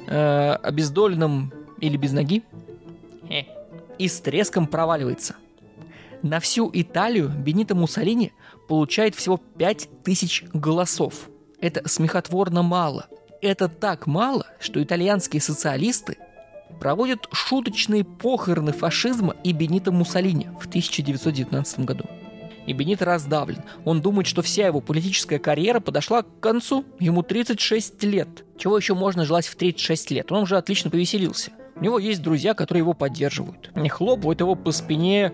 э, 0.08 0.52
обездоленным 0.64 1.54
или 1.80 1.98
без 1.98 2.12
ноги». 2.12 2.44
Э. 3.30 3.44
И 3.98 4.08
с 4.08 4.20
треском 4.20 4.68
проваливается. 4.68 5.36
На 6.24 6.40
всю 6.40 6.70
Италию 6.74 7.30
Бенито 7.30 7.76
Муссолини 7.76 8.34
получает 8.68 9.16
всего 9.16 9.38
5000 9.38 10.46
голосов. 10.54 11.30
Это 11.60 11.88
смехотворно 11.88 12.64
мало. 12.64 13.08
Это 13.42 13.68
так 13.68 14.08
мало, 14.08 14.48
что 14.60 14.82
итальянские 14.82 15.42
социалисты 15.42 16.18
проводит 16.80 17.28
шуточные 17.32 18.04
похороны 18.04 18.72
фашизма 18.72 19.36
и 19.44 19.52
Бенита 19.52 19.92
Муссолини 19.92 20.50
в 20.60 20.68
1919 20.68 21.80
году. 21.82 22.06
И 22.66 22.74
Бенито 22.74 23.06
раздавлен. 23.06 23.64
Он 23.86 24.02
думает, 24.02 24.28
что 24.28 24.42
вся 24.42 24.68
его 24.68 24.82
политическая 24.82 25.40
карьера 25.40 25.80
подошла 25.80 26.24
к 26.24 26.40
концу. 26.42 26.84
Ему 27.00 27.24
36 27.24 28.04
лет. 28.04 28.28
Чего 28.58 28.78
еще 28.78 28.94
можно 28.94 29.24
желать 29.24 29.48
в 29.48 29.56
36 29.56 30.12
лет? 30.12 30.32
Он 30.32 30.44
уже 30.44 30.58
отлично 30.58 30.90
повеселился. 30.90 31.52
У 31.80 31.84
него 31.84 32.00
есть 32.00 32.22
друзья, 32.22 32.56
которые 32.56 32.82
его 32.82 32.94
поддерживают. 32.94 33.72
Они 33.76 33.88
хлопают 33.88 34.40
его 34.40 34.56
по 34.56 34.72
спине 34.72 35.34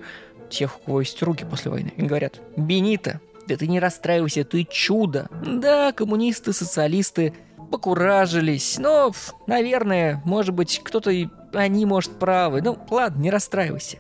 тех, 0.54 0.80
у 0.80 0.86
кого 0.86 1.00
есть 1.02 1.22
руки 1.22 1.46
после 1.46 1.72
войны. 1.72 1.94
И 1.98 2.04
говорят, 2.04 2.40
Бенита, 2.56 3.20
да 3.48 3.58
ты 3.58 3.68
не 3.68 3.80
расстраивайся, 3.80 4.44
ты 4.44 4.66
чудо. 4.70 5.28
Да, 5.46 5.92
коммунисты, 5.92 6.54
социалисты 6.54 7.34
покуражились. 7.72 8.78
Но, 8.80 9.12
наверное, 9.48 10.22
может 10.26 10.54
быть, 10.54 10.82
кто-то 10.84 11.10
и 11.10 11.28
они, 11.54 11.86
может, 11.86 12.20
правы. 12.20 12.62
Ну, 12.62 12.78
ладно, 12.90 13.22
не 13.22 13.32
расстраивайся. 13.32 14.00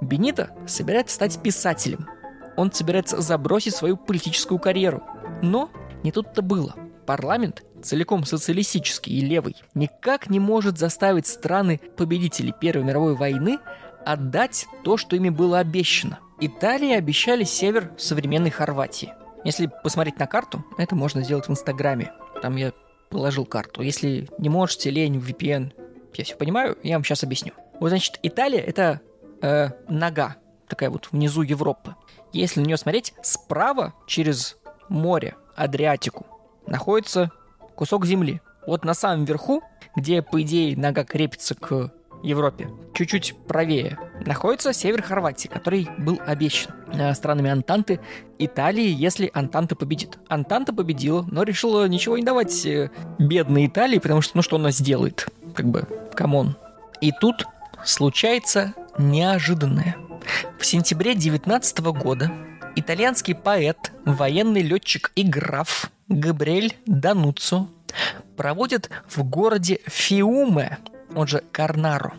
Бенито 0.00 0.50
собирается 0.66 1.14
стать 1.14 1.40
писателем. 1.42 2.08
Он 2.56 2.72
собирается 2.72 3.20
забросить 3.20 3.74
свою 3.74 3.96
политическую 3.96 4.58
карьеру. 4.58 5.02
Но 5.42 5.70
не 6.02 6.12
тут-то 6.12 6.42
было. 6.42 6.74
Парламент, 7.06 7.64
целиком 7.82 8.24
социалистический 8.24 9.18
и 9.18 9.20
левый, 9.20 9.56
никак 9.74 10.30
не 10.30 10.40
может 10.40 10.78
заставить 10.78 11.26
страны-победителей 11.26 12.54
Первой 12.58 12.84
мировой 12.84 13.14
войны 13.14 13.58
отдать 14.04 14.66
то, 14.82 14.96
что 14.96 15.16
ими 15.16 15.30
было 15.30 15.58
обещано. 15.58 16.20
Италии 16.40 16.92
обещали 16.92 17.44
север 17.44 17.92
современной 17.96 18.50
Хорватии. 18.50 19.14
Если 19.44 19.70
посмотреть 19.82 20.18
на 20.18 20.26
карту, 20.26 20.64
это 20.78 20.96
можно 20.96 21.22
сделать 21.22 21.46
в 21.46 21.50
Инстаграме. 21.50 22.12
Там 22.42 22.56
я 22.56 22.72
положил 23.10 23.44
карту. 23.44 23.82
Если 23.82 24.28
не 24.38 24.48
можете, 24.48 24.90
лень, 24.90 25.18
VPN, 25.18 25.72
я 26.14 26.24
все 26.24 26.36
понимаю, 26.36 26.78
я 26.82 26.96
вам 26.96 27.04
сейчас 27.04 27.22
объясню. 27.22 27.52
Вот, 27.80 27.90
значит, 27.90 28.18
Италия— 28.22 28.60
это 28.60 29.00
э, 29.42 29.70
нога, 29.88 30.36
такая 30.68 30.90
вот 30.90 31.08
внизу 31.12 31.42
Европы. 31.42 31.94
Если 32.32 32.60
на 32.60 32.64
нее 32.64 32.76
смотреть, 32.76 33.14
справа 33.22 33.94
через 34.06 34.56
море, 34.88 35.34
Адриатику, 35.54 36.26
находится 36.66 37.30
кусок 37.76 38.06
земли. 38.06 38.40
Вот 38.66 38.84
на 38.84 38.94
самом 38.94 39.24
верху, 39.24 39.62
где, 39.94 40.22
по 40.22 40.42
идее, 40.42 40.76
нога 40.76 41.04
крепится 41.04 41.54
к 41.54 41.92
Европе. 42.24 42.68
Чуть-чуть 42.94 43.34
правее 43.46 43.98
находится 44.24 44.72
север 44.72 45.02
Хорватии, 45.02 45.48
который 45.48 45.88
был 45.98 46.20
обещан 46.26 46.72
э, 46.92 47.14
странами 47.14 47.50
Антанты 47.50 48.00
Италии, 48.38 48.88
если 48.88 49.30
Антанта 49.34 49.76
победит. 49.76 50.18
Антанта 50.28 50.72
победила, 50.72 51.26
но 51.30 51.42
решила 51.42 51.86
ничего 51.86 52.16
не 52.16 52.24
давать 52.24 52.64
э, 52.64 52.90
бедной 53.18 53.66
Италии, 53.66 53.98
потому 53.98 54.22
что, 54.22 54.36
ну 54.36 54.42
что 54.42 54.56
она 54.56 54.70
сделает? 54.70 55.28
Как 55.54 55.66
бы, 55.66 55.86
come 56.14 56.38
on. 56.38 56.56
И 57.00 57.12
тут 57.12 57.46
случается 57.84 58.74
неожиданное. 58.98 59.96
В 60.58 60.64
сентябре 60.64 61.14
19 61.14 61.80
года 61.80 62.32
итальянский 62.76 63.34
поэт, 63.34 63.92
военный 64.04 64.62
летчик 64.62 65.12
и 65.14 65.22
граф 65.22 65.90
Габриэль 66.08 66.76
Д'Аннунцио 66.86 67.68
проводит 68.36 68.90
в 69.08 69.22
городе 69.22 69.80
Фиуме 69.86 70.78
он 71.14 71.26
же 71.26 71.42
Карнаро. 71.52 72.14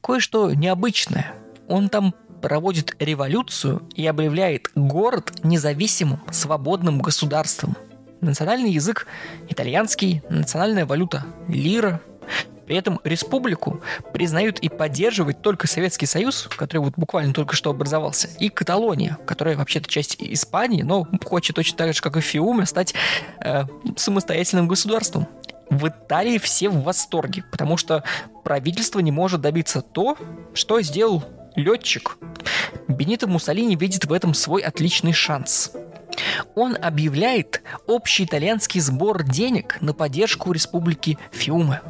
Кое-что 0.00 0.52
необычное. 0.52 1.32
Он 1.68 1.88
там 1.88 2.14
проводит 2.42 2.94
революцию 2.98 3.88
и 3.94 4.06
объявляет 4.06 4.68
город 4.74 5.32
независимым, 5.44 6.20
свободным 6.30 7.00
государством. 7.00 7.76
Национальный 8.20 8.70
язык 8.70 9.06
итальянский, 9.48 10.22
национальная 10.28 10.84
валюта 10.84 11.24
лира. 11.48 12.00
При 12.66 12.76
этом 12.76 13.00
республику 13.04 13.82
признают 14.12 14.58
и 14.60 14.68
поддерживают 14.68 15.42
только 15.42 15.66
Советский 15.66 16.06
Союз, 16.06 16.48
который 16.56 16.78
вот 16.78 16.94
буквально 16.96 17.34
только 17.34 17.56
что 17.56 17.70
образовался, 17.70 18.28
и 18.38 18.48
Каталония, 18.48 19.18
которая 19.26 19.56
вообще-то 19.56 19.88
часть 19.88 20.16
Испании, 20.20 20.82
но 20.82 21.06
хочет 21.24 21.56
точно 21.56 21.76
так 21.78 21.94
же, 21.94 22.00
как 22.00 22.16
и 22.16 22.20
Фиуме, 22.20 22.64
стать 22.64 22.94
э, 23.44 23.64
самостоятельным 23.96 24.68
государством 24.68 25.26
в 25.72 25.88
Италии 25.88 26.36
все 26.36 26.68
в 26.68 26.82
восторге, 26.82 27.44
потому 27.50 27.78
что 27.78 28.04
правительство 28.44 29.00
не 29.00 29.10
может 29.10 29.40
добиться 29.40 29.80
то, 29.80 30.18
что 30.52 30.80
сделал 30.82 31.24
летчик. 31.56 32.18
Бенито 32.88 33.26
Муссолини 33.26 33.74
видит 33.74 34.04
в 34.04 34.12
этом 34.12 34.34
свой 34.34 34.62
отличный 34.62 35.14
шанс. 35.14 35.72
Он 36.54 36.76
объявляет 36.80 37.62
общий 37.86 38.24
итальянский 38.24 38.80
сбор 38.80 39.22
денег 39.22 39.78
на 39.80 39.94
поддержку 39.94 40.52
республики 40.52 41.18
Фиуме. 41.30 41.80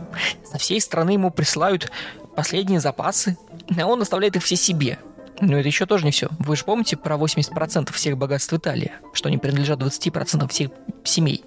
Со 0.45 0.59
всей 0.59 0.81
страны 0.81 1.11
ему 1.11 1.33
присылают 1.33 1.91
последние 2.37 2.79
запасы, 2.79 3.37
а 3.77 3.87
он 3.87 4.01
оставляет 4.01 4.37
их 4.37 4.45
все 4.45 4.55
себе. 4.55 4.99
Но 5.41 5.59
это 5.59 5.67
еще 5.67 5.87
тоже 5.87 6.05
не 6.05 6.13
все. 6.13 6.29
Вы 6.39 6.55
же 6.55 6.65
помните 6.65 6.97
про 6.97 7.17
80% 7.17 7.93
всех 7.93 8.17
богатств 8.17 8.53
Италии, 8.53 8.93
что 9.13 9.29
они 9.29 9.39
принадлежат 9.39 9.81
20% 9.81 10.49
всех 10.49 10.71
семей. 11.03 11.45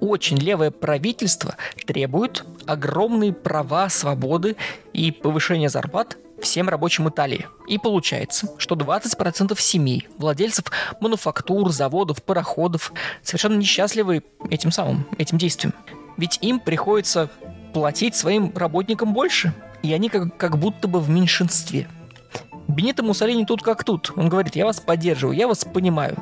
Очень 0.00 0.38
левое 0.38 0.70
правительство 0.70 1.56
требует 1.86 2.44
огромные 2.66 3.32
права, 3.32 3.88
свободы 3.88 4.56
и 4.92 5.12
повышения 5.12 5.68
зарплат 5.68 6.16
всем 6.40 6.70
рабочим 6.70 7.08
Италии. 7.08 7.46
И 7.68 7.76
получается, 7.78 8.48
что 8.56 8.74
20% 8.74 9.60
семей, 9.60 10.08
владельцев 10.16 10.64
мануфактур, 11.00 11.70
заводов, 11.70 12.22
пароходов, 12.22 12.92
совершенно 13.22 13.56
несчастливы 13.56 14.22
этим 14.48 14.72
самым, 14.72 15.06
этим 15.18 15.36
действием. 15.36 15.74
Ведь 16.16 16.38
им 16.40 16.60
приходится 16.60 17.28
платить 17.74 18.16
своим 18.16 18.52
работникам 18.56 19.12
больше, 19.12 19.52
и 19.82 19.92
они 19.92 20.08
как, 20.08 20.36
как 20.38 20.58
будто 20.58 20.88
бы 20.88 20.98
в 21.00 21.10
меньшинстве– 21.10 21.86
Бенито 22.70 23.02
Муссолини 23.02 23.44
тут 23.44 23.62
как 23.62 23.84
тут. 23.84 24.12
Он 24.16 24.28
говорит, 24.28 24.56
я 24.56 24.64
вас 24.64 24.80
поддерживаю, 24.80 25.36
я 25.36 25.48
вас 25.48 25.64
понимаю. 25.64 26.16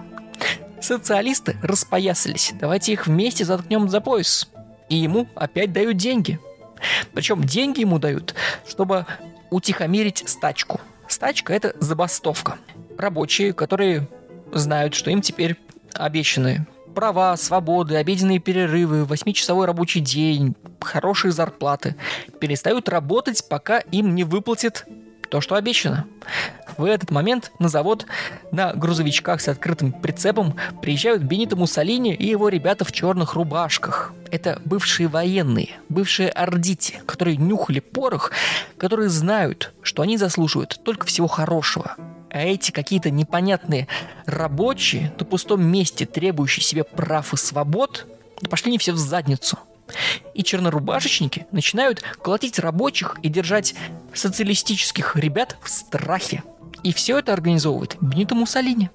Социалисты 0.80 1.56
распоясались. 1.62 2.52
Давайте 2.58 2.92
их 2.92 3.06
вместе 3.06 3.44
заткнем 3.44 3.88
за 3.88 4.00
пояс. 4.00 4.48
И 4.88 4.96
ему 4.96 5.28
опять 5.34 5.72
дают 5.72 5.96
деньги. 5.96 6.38
Причем 7.12 7.42
деньги 7.42 7.80
ему 7.80 7.98
дают, 7.98 8.34
чтобы 8.66 9.06
утихомирить 9.50 10.24
стачку. 10.26 10.80
Стачка– 11.08 11.52
это 11.54 11.74
забастовка. 11.80 12.58
Рабочие, 12.96 13.52
которые 13.52 14.08
знают, 14.52 14.94
что 14.94 15.10
им 15.10 15.20
теперь 15.20 15.56
обещаны 15.94 16.66
права, 16.94 17.36
свободы, 17.36 17.94
обеденные 17.94 18.40
перерывы, 18.40 19.04
восьмичасовой 19.04 19.66
рабочий 19.66 20.00
день, 20.00 20.56
хорошие 20.80 21.30
зарплаты, 21.30 21.94
перестают 22.40 22.88
работать, 22.88 23.48
пока 23.48 23.78
им 23.78 24.16
не 24.16 24.24
выплатят 24.24 24.84
то, 25.28 25.40
что 25.40 25.54
обещано. 25.54 26.06
В 26.76 26.84
этот 26.84 27.10
момент 27.10 27.50
на 27.58 27.68
завод 27.68 28.06
на 28.52 28.72
грузовичках 28.72 29.40
с 29.40 29.48
открытым 29.48 29.92
прицепом 29.92 30.56
приезжают 30.80 31.22
Бенито 31.22 31.56
Муссолини 31.56 32.14
и 32.14 32.26
его 32.26 32.48
ребята 32.48 32.84
в 32.84 32.92
черных 32.92 33.34
рубашках. 33.34 34.12
Это 34.30 34.60
бывшие 34.64 35.08
военные, 35.08 35.70
бывшие 35.88 36.28
ордити, 36.28 37.00
которые 37.06 37.36
нюхали 37.36 37.80
порох, 37.80 38.30
которые 38.76 39.08
знают, 39.08 39.72
что 39.82 40.02
они 40.02 40.16
заслуживают 40.16 40.80
только 40.84 41.06
всего 41.06 41.26
хорошего. 41.26 41.96
А 42.30 42.40
эти 42.40 42.70
какие-то 42.70 43.10
непонятные 43.10 43.88
рабочие 44.26 45.12
на 45.18 45.24
пустом 45.24 45.64
месте, 45.64 46.06
требующие 46.06 46.62
себе 46.62 46.84
прав 46.84 47.32
и 47.32 47.36
свобод, 47.36 48.06
да 48.40 48.48
пошли 48.48 48.70
не 48.70 48.78
все 48.78 48.92
в 48.92 48.98
задницу. 48.98 49.58
И 50.34 50.42
чернорубашечники 50.42 51.46
начинают 51.52 52.02
колотить 52.22 52.58
рабочих 52.58 53.16
и 53.22 53.28
держать 53.28 53.74
социалистических 54.12 55.16
ребят 55.16 55.56
в 55.62 55.68
страхе. 55.68 56.42
И 56.82 56.92
все 56.92 57.18
это 57.18 57.32
организовывает 57.32 57.96
Бенито 58.00 58.34
Муссолини. 58.34 58.90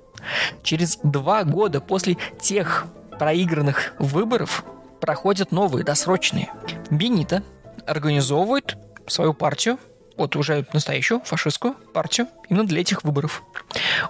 Через 0.63 0.97
два 1.03 1.43
года 1.43 1.81
после 1.81 2.17
тех 2.39 2.85
проигранных 3.19 3.93
выборов 3.99 4.63
проходят 5.01 5.51
новые 5.51 5.83
досрочные. 5.83 6.49
Бенито 6.89 7.43
организовывает 7.85 8.77
свою 9.07 9.33
партию, 9.33 9.77
вот 10.15 10.35
уже 10.35 10.65
настоящую 10.73 11.21
фашистскую 11.21 11.73
партию, 11.93 12.27
именно 12.49 12.65
для 12.65 12.81
этих 12.81 13.03
выборов. 13.03 13.43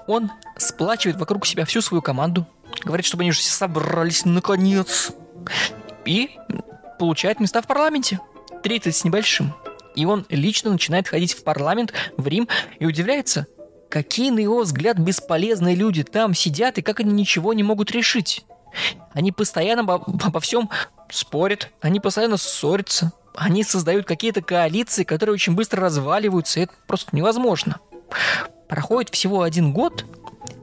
Он 0.08 0.32
сплачивает 0.58 1.20
вокруг 1.20 1.46
себя 1.46 1.66
всю 1.66 1.82
свою 1.82 2.02
команду, 2.02 2.46
говорит, 2.84 3.06
чтобы 3.06 3.22
они 3.22 3.32
уже 3.32 3.40
все 3.40 3.52
собрались 3.52 4.26
наконец, 4.26 5.12
и 6.06 6.32
получает 7.04 7.42
места 7.42 7.62
в 7.62 7.68
парламенте. 7.68 8.22
30 8.64 8.96
с 8.96 9.04
небольшим. 9.04 9.54
И 9.94 10.06
он 10.06 10.26
лично 10.30 10.72
начинает 10.72 11.10
ходить 11.10 11.34
в 11.34 11.44
парламент, 11.44 11.94
в 12.16 12.26
Рим, 12.26 12.48
и 12.80 12.86
удивляется, 12.86 13.46
какие, 13.90 14.32
на 14.32 14.40
его 14.40 14.62
взгляд, 14.62 14.98
бесполезные 14.98 15.76
люди 15.76 16.04
там 16.04 16.34
сидят 16.34 16.78
и 16.78 16.82
как 16.82 17.02
они 17.02 17.12
ничего 17.12 17.54
не 17.54 17.62
могут 17.62 17.92
решить. 17.92 18.46
Они 19.12 19.34
постоянно 19.34 19.82
обо, 19.82 19.96
обо 19.96 20.40
всем 20.40 20.70
спорят, 21.12 21.70
они 21.82 22.00
постоянно 22.00 22.38
ссорятся, 22.38 23.12
они 23.36 23.64
создают 23.64 24.08
какие-то 24.08 24.42
коалиции, 24.42 25.04
которые 25.04 25.34
очень 25.34 25.56
быстро 25.56 25.82
разваливаются, 25.82 26.62
и 26.62 26.64
это 26.64 26.74
просто 26.88 27.16
невозможно. 27.16 27.80
Проходит 28.70 29.14
всего 29.14 29.42
один 29.42 29.74
год, 29.74 30.06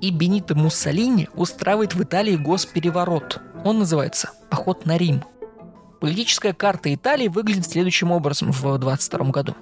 и 0.01 0.11
Бенито 0.11 0.55
Муссолини 0.55 1.29
устраивает 1.35 1.95
в 1.95 2.03
Италии 2.03 2.37
госпереворот. 2.37 3.41
Он 3.65 3.81
называется 3.81 4.31
«Поход 4.49 4.87
на 4.87 4.97
Рим». 4.97 5.23
Политическая 6.01 6.55
карта 6.55 6.93
Италии 6.95 7.29
выглядит 7.29 7.67
следующим 7.67 8.11
образом 8.11 8.53
в 8.53 8.79
22 8.79 9.31
году. 9.31 9.55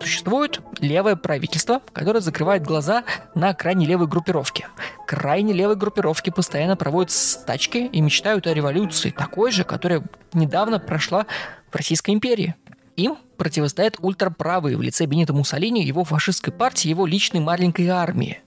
Существует 0.00 0.60
левое 0.80 1.16
правительство, 1.16 1.80
которое 1.92 2.20
закрывает 2.20 2.62
глаза 2.62 3.04
на 3.34 3.52
крайне 3.54 3.86
левой 3.86 4.06
группировке. 4.06 4.68
Крайне 5.06 5.52
левые 5.52 5.76
группировки 5.76 6.30
постоянно 6.30 6.76
проводят 6.76 7.10
стачки 7.10 7.86
и 7.86 8.00
мечтают 8.00 8.46
о 8.46 8.54
революции, 8.54 9.10
такой 9.10 9.50
же, 9.50 9.64
которая 9.64 10.04
недавно 10.34 10.78
прошла 10.78 11.26
в 11.70 11.76
Российской 11.76 12.12
империи. 12.12 12.54
Им 12.96 13.16
противостоят 13.36 13.96
ультраправые 14.00 14.76
в 14.76 14.82
лице 14.82 15.06
Бенита 15.06 15.32
Муссолини, 15.32 15.84
его 15.84 16.04
фашистской 16.04 16.52
партии, 16.52 16.88
его 16.88 17.06
личной 17.06 17.40
маленькой 17.40 17.88
армии. 17.88 18.40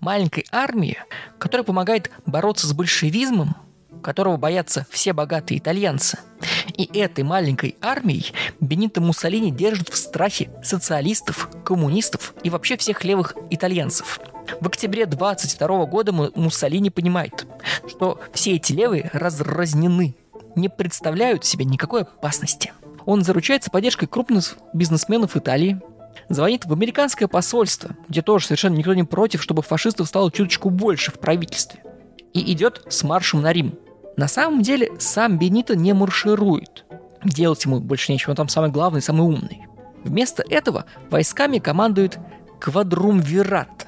Маленькой 0.00 0.46
армии, 0.50 0.98
которая 1.38 1.64
помогает 1.64 2.10
бороться 2.26 2.66
с 2.66 2.72
большевизмом, 2.72 3.54
которого 4.02 4.36
боятся 4.36 4.86
все 4.90 5.12
богатые 5.12 5.58
итальянцы. 5.58 6.18
И 6.76 6.84
этой 6.98 7.24
маленькой 7.24 7.76
армией 7.80 8.32
Бенито 8.60 9.00
Муссолини 9.00 9.50
держит 9.50 9.88
в 9.88 9.96
страхе 9.96 10.50
социалистов, 10.62 11.48
коммунистов 11.64 12.34
и 12.42 12.50
вообще 12.50 12.76
всех 12.76 13.04
левых 13.04 13.34
итальянцев. 13.50 14.20
В 14.60 14.66
октябре 14.66 15.06
22 15.06 15.86
года 15.86 16.12
Муссолини 16.12 16.90
понимает, 16.90 17.46
что 17.88 18.20
все 18.32 18.56
эти 18.56 18.72
левые 18.72 19.10
разразнены, 19.12 20.14
не 20.54 20.68
представляют 20.68 21.44
себе 21.44 21.64
никакой 21.64 22.02
опасности. 22.02 22.72
Он 23.06 23.22
заручается 23.24 23.70
поддержкой 23.70 24.06
крупных 24.06 24.56
бизнесменов 24.74 25.36
Италии, 25.36 25.80
звонит 26.28 26.66
в 26.66 26.72
американское 26.72 27.26
посольство, 27.26 27.96
где 28.08 28.22
тоже 28.22 28.46
совершенно 28.46 28.76
никто 28.76 28.94
не 28.94 29.04
против, 29.04 29.42
чтобы 29.42 29.62
фашистов 29.62 30.08
стало 30.08 30.30
чуточку 30.30 30.70
больше 30.70 31.10
в 31.10 31.18
правительстве, 31.18 31.82
и 32.32 32.52
идет 32.52 32.82
с 32.88 33.02
маршем 33.02 33.42
на 33.42 33.52
Рим– 33.52 33.78
на 34.16 34.28
самом 34.28 34.62
деле 34.62 34.90
сам 34.98 35.38
Бенито 35.38 35.76
не 35.76 35.92
марширует. 35.92 36.84
Делать 37.24 37.64
ему 37.64 37.80
больше 37.80 38.12
нечего, 38.12 38.30
он 38.30 38.36
там 38.36 38.48
самый 38.48 38.70
главный, 38.70 39.00
самый 39.00 39.22
умный. 39.22 39.66
Вместо 40.04 40.42
этого 40.48 40.86
войсками 41.10 41.58
командует 41.58 42.18
квадрумвират. 42.60 43.86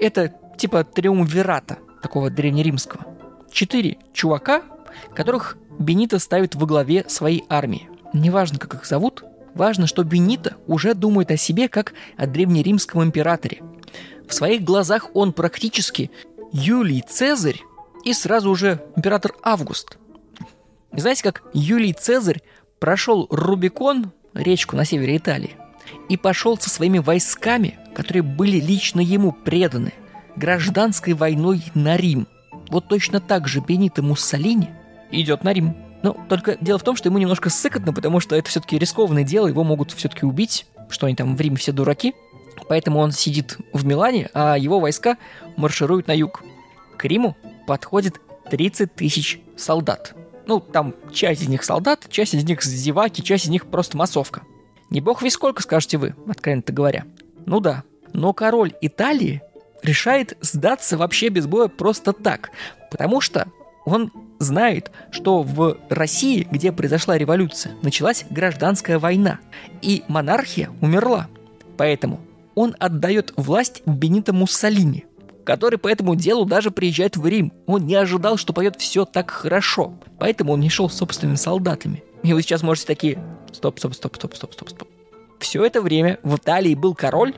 Это 0.00 0.32
типа 0.56 0.84
триумвирата, 0.84 1.78
такого 2.02 2.30
древнеримского. 2.30 3.04
Четыре 3.50 3.98
чувака, 4.12 4.62
которых 5.14 5.56
Бенито 5.78 6.18
ставит 6.18 6.54
во 6.54 6.66
главе 6.66 7.04
своей 7.08 7.44
армии. 7.48 7.88
Неважно, 8.12 8.58
как 8.58 8.74
их 8.74 8.86
зовут, 8.86 9.24
важно, 9.54 9.86
что 9.86 10.04
Бенито 10.04 10.56
уже 10.66 10.94
думает 10.94 11.30
о 11.30 11.36
себе 11.36 11.68
как 11.68 11.92
о 12.16 12.26
древнеримском 12.26 13.02
императоре. 13.02 13.62
В 14.28 14.34
своих 14.34 14.62
глазах 14.62 15.10
он 15.14 15.32
практически 15.32 16.10
Юлий 16.52 17.02
Цезарь 17.06 17.62
и 18.06 18.12
сразу 18.12 18.50
уже 18.50 18.80
император 18.94 19.34
Август. 19.42 19.98
Знаете, 20.92 21.24
как 21.24 21.42
Юлий 21.52 21.92
Цезарь 21.92 22.40
прошел 22.78 23.26
Рубикон, 23.30 24.12
речку 24.32 24.76
на 24.76 24.84
севере 24.84 25.16
Италии, 25.16 25.56
и 26.08 26.16
пошел 26.16 26.56
со 26.56 26.70
своими 26.70 26.98
войсками, 26.98 27.80
которые 27.96 28.22
были 28.22 28.60
лично 28.60 29.00
ему 29.00 29.32
преданы, 29.32 29.92
гражданской 30.36 31.14
войной 31.14 31.64
на 31.74 31.96
Рим. 31.96 32.28
Вот 32.68 32.86
точно 32.86 33.20
так 33.20 33.48
же 33.48 33.58
Бенито 33.58 34.02
Муссолини 34.02 34.70
идет 35.10 35.42
на 35.42 35.52
Рим. 35.52 35.76
Но 36.04 36.16
только 36.28 36.56
дело 36.60 36.78
в 36.78 36.84
том, 36.84 36.94
что 36.94 37.08
ему 37.08 37.18
немножко 37.18 37.50
сыкотно, 37.50 37.92
потому 37.92 38.20
что 38.20 38.36
это 38.36 38.48
все-таки 38.48 38.78
рискованное 38.78 39.24
дело, 39.24 39.48
его 39.48 39.64
могут 39.64 39.90
все-таки 39.90 40.24
убить, 40.24 40.66
что 40.90 41.06
они 41.06 41.16
там 41.16 41.34
в 41.34 41.40
Риме 41.40 41.56
все 41.56 41.72
дураки. 41.72 42.14
Поэтому 42.68 43.00
он 43.00 43.10
сидит 43.10 43.58
в 43.72 43.84
Милане, 43.84 44.30
а 44.32 44.56
его 44.56 44.78
войска 44.78 45.16
маршируют 45.56 46.06
на 46.06 46.12
юг. 46.12 46.44
К 46.96 47.04
Риму 47.04 47.36
подходит 47.66 48.20
30 48.50 48.94
тысяч 48.94 49.40
солдат. 49.56 50.14
Ну, 50.46 50.60
там 50.60 50.94
часть 51.12 51.42
из 51.42 51.48
них 51.48 51.64
солдат, 51.64 52.06
часть 52.08 52.34
из 52.34 52.44
них 52.44 52.62
зеваки, 52.62 53.22
часть 53.22 53.46
из 53.46 53.48
них 53.48 53.66
просто 53.66 53.96
массовка. 53.96 54.42
Не 54.90 55.00
бог 55.00 55.22
весь 55.22 55.32
сколько, 55.32 55.62
скажете 55.62 55.98
вы, 55.98 56.14
откровенно 56.28 56.62
говоря. 56.68 57.04
Ну 57.44 57.60
да. 57.60 57.82
Но 58.12 58.32
король 58.32 58.72
Италии 58.80 59.42
решает 59.82 60.36
сдаться 60.40 60.96
вообще 60.96 61.28
без 61.28 61.46
боя 61.46 61.66
просто 61.68 62.12
так. 62.12 62.50
Потому 62.90 63.20
что 63.20 63.48
он 63.84 64.12
знает, 64.38 64.92
что 65.10 65.42
в 65.42 65.78
России, 65.88 66.46
где 66.50 66.70
произошла 66.70 67.18
революция, 67.18 67.74
началась 67.82 68.24
гражданская 68.30 68.98
война, 68.98 69.40
и 69.82 70.04
монархия 70.06 70.70
умерла. 70.80 71.28
Поэтому 71.76 72.20
он 72.54 72.76
отдает 72.78 73.32
власть 73.36 73.82
Бенито 73.86 74.32
Муссолини– 74.32 75.05
который 75.46 75.78
по 75.78 75.88
этому 75.88 76.16
делу 76.16 76.44
даже 76.44 76.70
приезжает 76.70 77.16
в 77.16 77.26
Рим. 77.26 77.52
Он 77.66 77.86
не 77.86 77.94
ожидал, 77.94 78.36
что 78.36 78.52
пойдет 78.52 78.76
все 78.78 79.04
так 79.06 79.30
хорошо. 79.30 79.94
Поэтому 80.18 80.52
он 80.52 80.60
не 80.60 80.68
шел 80.68 80.90
с 80.90 80.96
собственными 80.96 81.36
солдатами. 81.36 82.02
И 82.22 82.32
вы 82.32 82.42
сейчас 82.42 82.62
можете 82.62 82.88
такие, 82.88 83.18
стоп, 83.52 83.78
стоп, 83.78 83.94
стоп, 83.94 84.16
стоп, 84.16 84.34
стоп, 84.34 84.52
стоп, 84.52 84.70
стоп. 84.70 84.88
Все 85.38 85.64
это 85.64 85.80
время 85.80 86.18
в 86.22 86.36
Италии 86.36 86.74
был 86.74 86.94
король, 86.94 87.34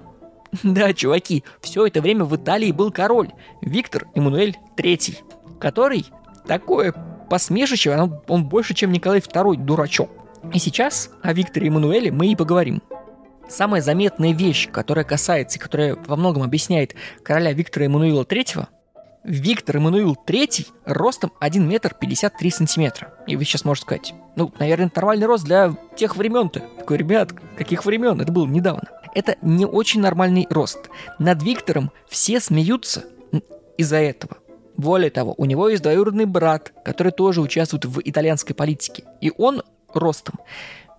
Да, 0.63 0.95
чуваки, 0.95 1.45
все 1.61 1.87
это 1.87 2.01
время 2.01 2.25
в 2.25 2.35
Италии 2.35 2.73
был 2.73 2.91
король 2.91 3.31
Виктор 3.61 4.07
Эммануэль 4.15 4.57
III, 4.79 5.19
который 5.61 6.07
такое 6.47 6.95
посмешище, 7.29 7.95
он, 7.95 8.21
он 8.29 8.49
больше, 8.49 8.73
чем 8.73 8.91
Николай 8.91 9.19
II, 9.19 9.57
дурачок. 9.57 10.09
И 10.55 10.59
сейчас 10.59 11.11
о 11.23 11.35
Викторе 11.35 11.69
Эммануэле 11.69 12.11
мы 12.11 12.29
и 12.29 12.37
поговорим. 12.37 12.81
Самая 13.49 13.81
заметная 13.81 14.33
вещь, 14.33 14.69
которая 14.71 15.05
касается 15.05 15.59
и 15.59 15.61
которая 15.61 15.97
во 16.07 16.17
многом 16.17 16.43
объясняет 16.43 16.95
короля 17.23 17.53
Виктора 17.53 17.87
Эммануила 17.87 18.23
III, 18.23 18.67
Виктор 19.25 19.77
Эммануил 19.77 20.17
III 20.27 20.67
ростом 20.85 21.33
1 21.41 21.69
метр 21.69 21.95
53 21.95 22.51
сантиметра. 22.51 23.15
И 23.27 23.37
вы 23.37 23.45
сейчас 23.45 23.65
можете 23.65 23.87
сказать, 23.87 24.15
ну, 24.37 24.53
наверное, 24.59 24.91
нормальный 24.95 25.27
рост 25.27 25.45
для 25.45 25.75
тех 25.97 26.17
времен-то. 26.17 26.61
Такой, 26.79 26.99
ребят, 26.99 27.33
каких 27.57 27.85
времен? 27.85 28.21
Это 28.21 28.33
было 28.33 28.47
недавно. 28.47 28.85
Это 29.15 29.37
не 29.43 29.67
очень 29.67 30.01
нормальный 30.01 30.47
рост. 30.51 30.89
Над 31.19 31.43
Виктором 31.43 31.91
все 32.09 32.41
смеются 32.41 33.05
из-за 33.77 33.97
этого. 33.97 34.39
Более 34.77 35.11
того, 35.11 35.35
у 35.37 35.45
него 35.45 35.69
есть 35.69 35.83
двоюродный 35.83 36.27
брат, 36.27 36.73
который 36.85 37.13
тоже 37.13 37.41
участвует 37.41 37.85
в 37.85 38.01
итальянской 38.05 38.55
политике. 38.55 39.05
И 39.21 39.33
он 39.37 39.63
ростом 39.93 40.37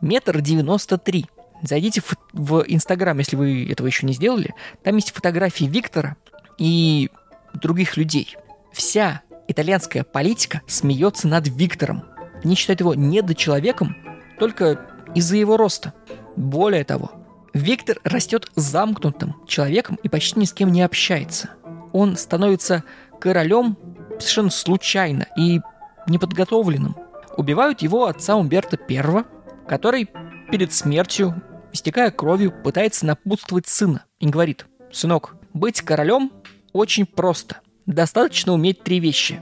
метр 0.02 0.42
девяносто 0.42 0.98
три. 0.98 1.28
Зайдите 1.62 2.02
в, 2.02 2.16
в 2.34 2.64
Инстаграм, 2.68 3.18
если 3.18 3.36
вы 3.36 3.68
этого 3.70 3.88
еще 3.88 4.06
не 4.06 4.14
сделали. 4.14 4.54
Там 4.84 4.96
есть 4.96 5.12
фотографии 5.12 5.66
Виктора 5.66 6.16
и 6.58 7.10
других 7.54 7.98
людей. 7.98 8.36
Вся 8.72 9.22
итальянская 9.48 10.04
политика 10.04 10.62
смеется 10.68 11.28
над 11.28 11.48
Виктором. 11.48 12.04
Они 12.44 12.56
считают 12.56 12.80
его 12.80 12.94
недочеловеком 12.94 13.96
только 14.38 14.80
из-за 15.16 15.36
его 15.38 15.58
роста. 15.58 15.94
Более 16.36 16.84
того, 16.86 17.12
Виктор 17.54 17.98
растет 18.04 18.50
замкнутым 18.56 19.36
человеком 19.48 19.98
и 20.02 20.08
почти 20.08 20.40
ни 20.40 20.46
с 20.46 20.54
кем 20.54 20.72
не 20.72 20.82
общается. 20.82 21.50
Он 21.92 22.16
становится 22.16 22.84
королем 23.20 23.78
совершенно 24.20 24.52
случайно 24.52 25.28
и 25.36 25.60
неподготовленным. 26.08 26.96
Убивают 27.38 27.82
его 27.82 28.06
отца 28.06 28.36
Умберта 28.36 28.78
I, 28.90 29.26
который 29.68 30.10
перед 30.52 30.74
смертью, 30.74 31.42
истекая 31.74 32.12
кровью, 32.12 32.52
пытается 32.52 33.06
напутствовать 33.06 33.68
сына 33.68 34.06
и 34.20 34.28
говорит, 34.28 34.66
«Сынок, 34.92 35.36
быть 35.54 35.82
королем 35.82 36.32
очень 36.74 37.06
просто. 37.06 37.60
Достаточно 37.86 38.54
уметь 38.54 38.84
три 38.84 39.00
вещи». 39.00 39.40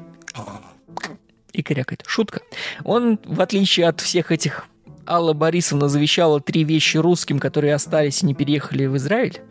И 1.51 1.63
крякает. 1.63 2.03
Шутка. 2.05 2.41
Он, 2.83 3.19
в 3.25 3.41
отличие 3.41 3.87
от 3.87 3.99
всех 4.01 4.31
этих 4.31 4.67
Алла 5.07 5.33
Борисовна 5.33 5.87
завещала 5.87 6.41
три 6.41 6.63
вещи 6.63 6.97
русским, 6.97 7.39
которые 7.39 7.73
остались 7.73 8.21
и 8.21 8.25
не 8.25 8.35
переехали 8.35 8.85
в 8.85 8.97
Израиль, 8.97 9.41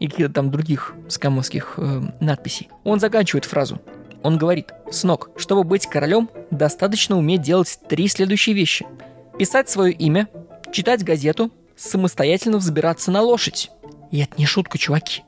и 0.00 0.08
каких-то 0.08 0.32
там 0.32 0.50
других 0.50 0.94
скамовских 1.08 1.74
э, 1.76 2.00
надписей. 2.20 2.68
Он 2.82 2.98
заканчивает 2.98 3.44
фразу. 3.44 3.80
Он 4.22 4.38
говорит, 4.38 4.72
«Снок, 4.90 5.30
чтобы 5.36 5.64
быть 5.64 5.86
королем, 5.86 6.30
достаточно 6.50 7.16
уметь 7.16 7.42
делать 7.42 7.78
три 7.88 8.08
следующие 8.08 8.54
вещи. 8.54 8.86
Писать 9.38 9.68
свое 9.68 9.92
имя, 9.92 10.28
читать 10.72 11.04
газету, 11.04 11.50
самостоятельно 11.82 12.58
взбираться 12.58 13.10
на 13.10 13.22
лошадь». 13.22 13.70
И 14.10 14.20
это 14.20 14.38
не 14.38 14.46
шутка, 14.46 14.78
чуваки. 14.78 15.24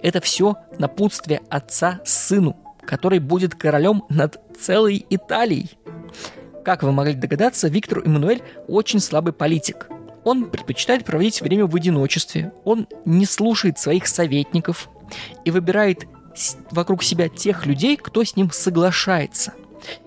Это 0.00 0.20
все 0.20 0.56
напутствие 0.78 1.42
отца 1.50 2.00
сыну, 2.04 2.56
который 2.82 3.18
будет 3.18 3.54
королем 3.54 4.04
над 4.08 4.40
целой 4.58 5.04
Италией. 5.10 5.76
Как 6.64 6.82
вы 6.82 6.92
могли 6.92 7.14
догадаться, 7.14 7.68
Виктор 7.68 7.98
Эммануэль 7.98 8.42
очень 8.68 9.00
слабый 9.00 9.32
политик. 9.32 9.88
Он 10.24 10.50
предпочитает 10.50 11.04
проводить 11.04 11.42
время 11.42 11.66
в 11.66 11.76
одиночестве, 11.76 12.52
он 12.64 12.88
не 13.04 13.26
слушает 13.26 13.78
своих 13.78 14.06
советников 14.06 14.88
и 15.44 15.50
выбирает 15.50 16.06
вокруг 16.70 17.02
себя 17.02 17.28
тех 17.28 17.66
людей, 17.66 17.96
кто 17.96 18.24
с 18.24 18.34
ним 18.34 18.50
соглашается. 18.50 19.52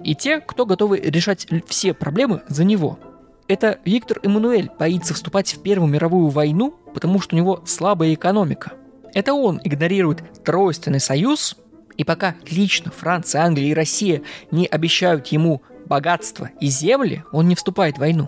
И 0.04 0.16
те, 0.16 0.40
кто 0.40 0.66
готовы 0.66 0.98
решать 0.98 1.48
все 1.68 1.94
проблемы 1.94 2.42
за 2.48 2.63
него. 2.63 2.98
Это 3.48 3.80
Виктор 3.86 4.20
Эммануэль 4.24 4.70
боится 4.78 5.14
вступать 5.14 5.54
в 5.54 5.62
Первую 5.62 5.90
мировую 5.90 6.30
войну, 6.30 6.76
потому 6.94 7.22
что 7.22 7.36
у 7.36 7.40
него 7.40 7.62
слабая 7.66 8.14
экономика. 8.14 8.74
Это 9.14 9.34
он 9.34 9.62
игнорирует 9.64 10.44
Тройственный 10.44 11.00
союз, 11.00 11.56
и 11.96 12.04
пока 12.04 12.36
лично 12.50 12.92
Франция, 12.92 13.44
Англия 13.44 13.72
и 13.72 13.74
Россия 13.74 14.22
не 14.52 14.68
обещают 14.68 15.28
ему 15.28 15.62
богатство 15.86 16.50
и 16.60 16.68
земли, 16.68 17.24
он 17.32 17.48
не 17.48 17.56
вступает 17.56 17.96
в 17.96 18.00
войну. 18.00 18.28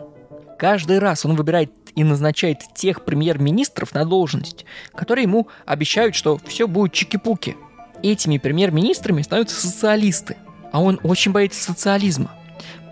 Каждый 0.57 0.99
раз 0.99 1.25
он 1.25 1.35
выбирает 1.35 1.71
и 1.95 2.03
назначает 2.03 2.59
тех 2.73 3.03
премьер-министров 3.03 3.93
на 3.93 4.05
должность, 4.05 4.65
которые 4.95 5.23
ему 5.23 5.49
обещают, 5.65 6.15
что 6.15 6.39
все 6.45 6.67
будет 6.67 6.93
чики-пуки. 6.93 7.57
Этими 8.01 8.37
премьер-министрами 8.37 9.21
становятся 9.21 9.59
социалисты, 9.59 10.37
а 10.71 10.81
он 10.81 10.99
очень 11.03 11.33
боится 11.33 11.61
социализма. 11.61 12.31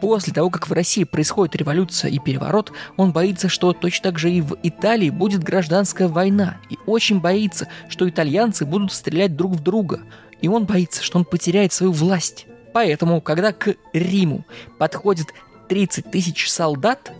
После 0.02 0.34
того, 0.34 0.50
как 0.50 0.70
в 0.70 0.74
России 0.74 1.04
происходит 1.04 1.56
революция 1.56 2.12
и 2.12 2.20
переворот, 2.20 2.72
он 2.98 3.12
боится, 3.12 3.50
что 3.50 3.74
точно 3.74 4.12
так 4.12 4.20
же 4.20 4.32
и 4.32 4.42
в 4.42 4.58
Италии 4.62 5.10
будет 5.10 5.44
гражданская 5.44 6.08
война, 6.08 6.58
и 6.70 6.78
очень 6.86 7.20
боится, 7.20 7.68
что 7.90 8.08
итальянцы 8.08 8.66
будут 8.66 8.92
стрелять 8.92 9.36
друг 9.36 9.54
в 9.54 9.64
друга, 9.64 10.02
и 10.42 10.48
он 10.48 10.66
боится, 10.66 11.04
что 11.04 11.18
он 11.18 11.26
потеряет 11.26 11.74
свою 11.74 11.92
власть. 11.92 12.46
Поэтому, 12.74 13.22
когда 13.22 13.54
к 13.54 13.76
Риму 13.94 14.46
подходит 14.78 15.28
30 15.68 16.12
тысяч 16.12 16.50
солдат, 16.50 17.12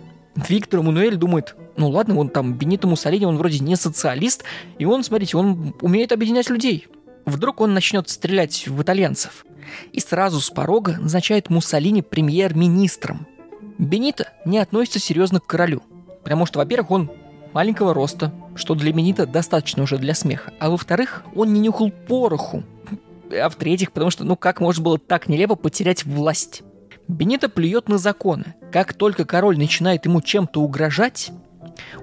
Виктор 0.48 0.82
Мануэль 0.82 1.16
думает, 1.16 1.56
ну 1.76 1.88
ладно, 1.88 2.16
он 2.16 2.28
там 2.28 2.54
Бенито 2.54 2.86
Муссолини, 2.86 3.26
он 3.26 3.38
вроде 3.38 3.58
не 3.58 3.74
социалист, 3.74 4.44
и 4.78 4.84
он, 4.84 5.02
смотрите, 5.02 5.36
он 5.36 5.74
умеет 5.80 6.12
объединять 6.12 6.48
людей. 6.48 6.86
Вдруг 7.28 7.60
он 7.60 7.74
начнет 7.74 8.08
стрелять 8.08 8.66
в 8.66 8.80
итальянцев. 8.80 9.44
И 9.92 10.00
сразу 10.00 10.40
с 10.40 10.48
порога 10.48 10.96
назначает 10.98 11.50
Муссолини 11.50 12.00
премьер-министром. 12.00 13.26
Бенито 13.76 14.32
не 14.46 14.58
относится 14.58 14.98
серьезно 14.98 15.38
к 15.38 15.46
королю. 15.46 15.82
Потому 16.22 16.46
что, 16.46 16.58
во-первых, 16.58 16.90
он 16.90 17.10
маленького 17.52 17.92
роста, 17.92 18.32
что 18.54 18.74
для 18.74 18.92
Бенита 18.92 19.26
достаточно 19.26 19.82
уже 19.82 19.98
для 19.98 20.14
смеха. 20.14 20.54
А 20.58 20.70
во-вторых, 20.70 21.22
он 21.34 21.52
не 21.52 21.60
нюхал 21.60 21.90
пороху, 21.90 22.64
а 23.30 23.50
в-третьих, 23.50 23.92
потому 23.92 24.10
что, 24.10 24.24
ну 24.24 24.34
как 24.34 24.60
можно 24.60 24.82
было 24.82 24.98
так 24.98 25.28
нелепо 25.28 25.54
потерять 25.54 26.04
власть? 26.04 26.62
Бенито 27.08 27.50
плюет 27.50 27.88
на 27.88 27.98
законы. 27.98 28.54
Как 28.72 28.94
только 28.94 29.26
король 29.26 29.58
начинает 29.58 30.06
ему 30.06 30.22
чем-то 30.22 30.62
угрожать, 30.62 31.30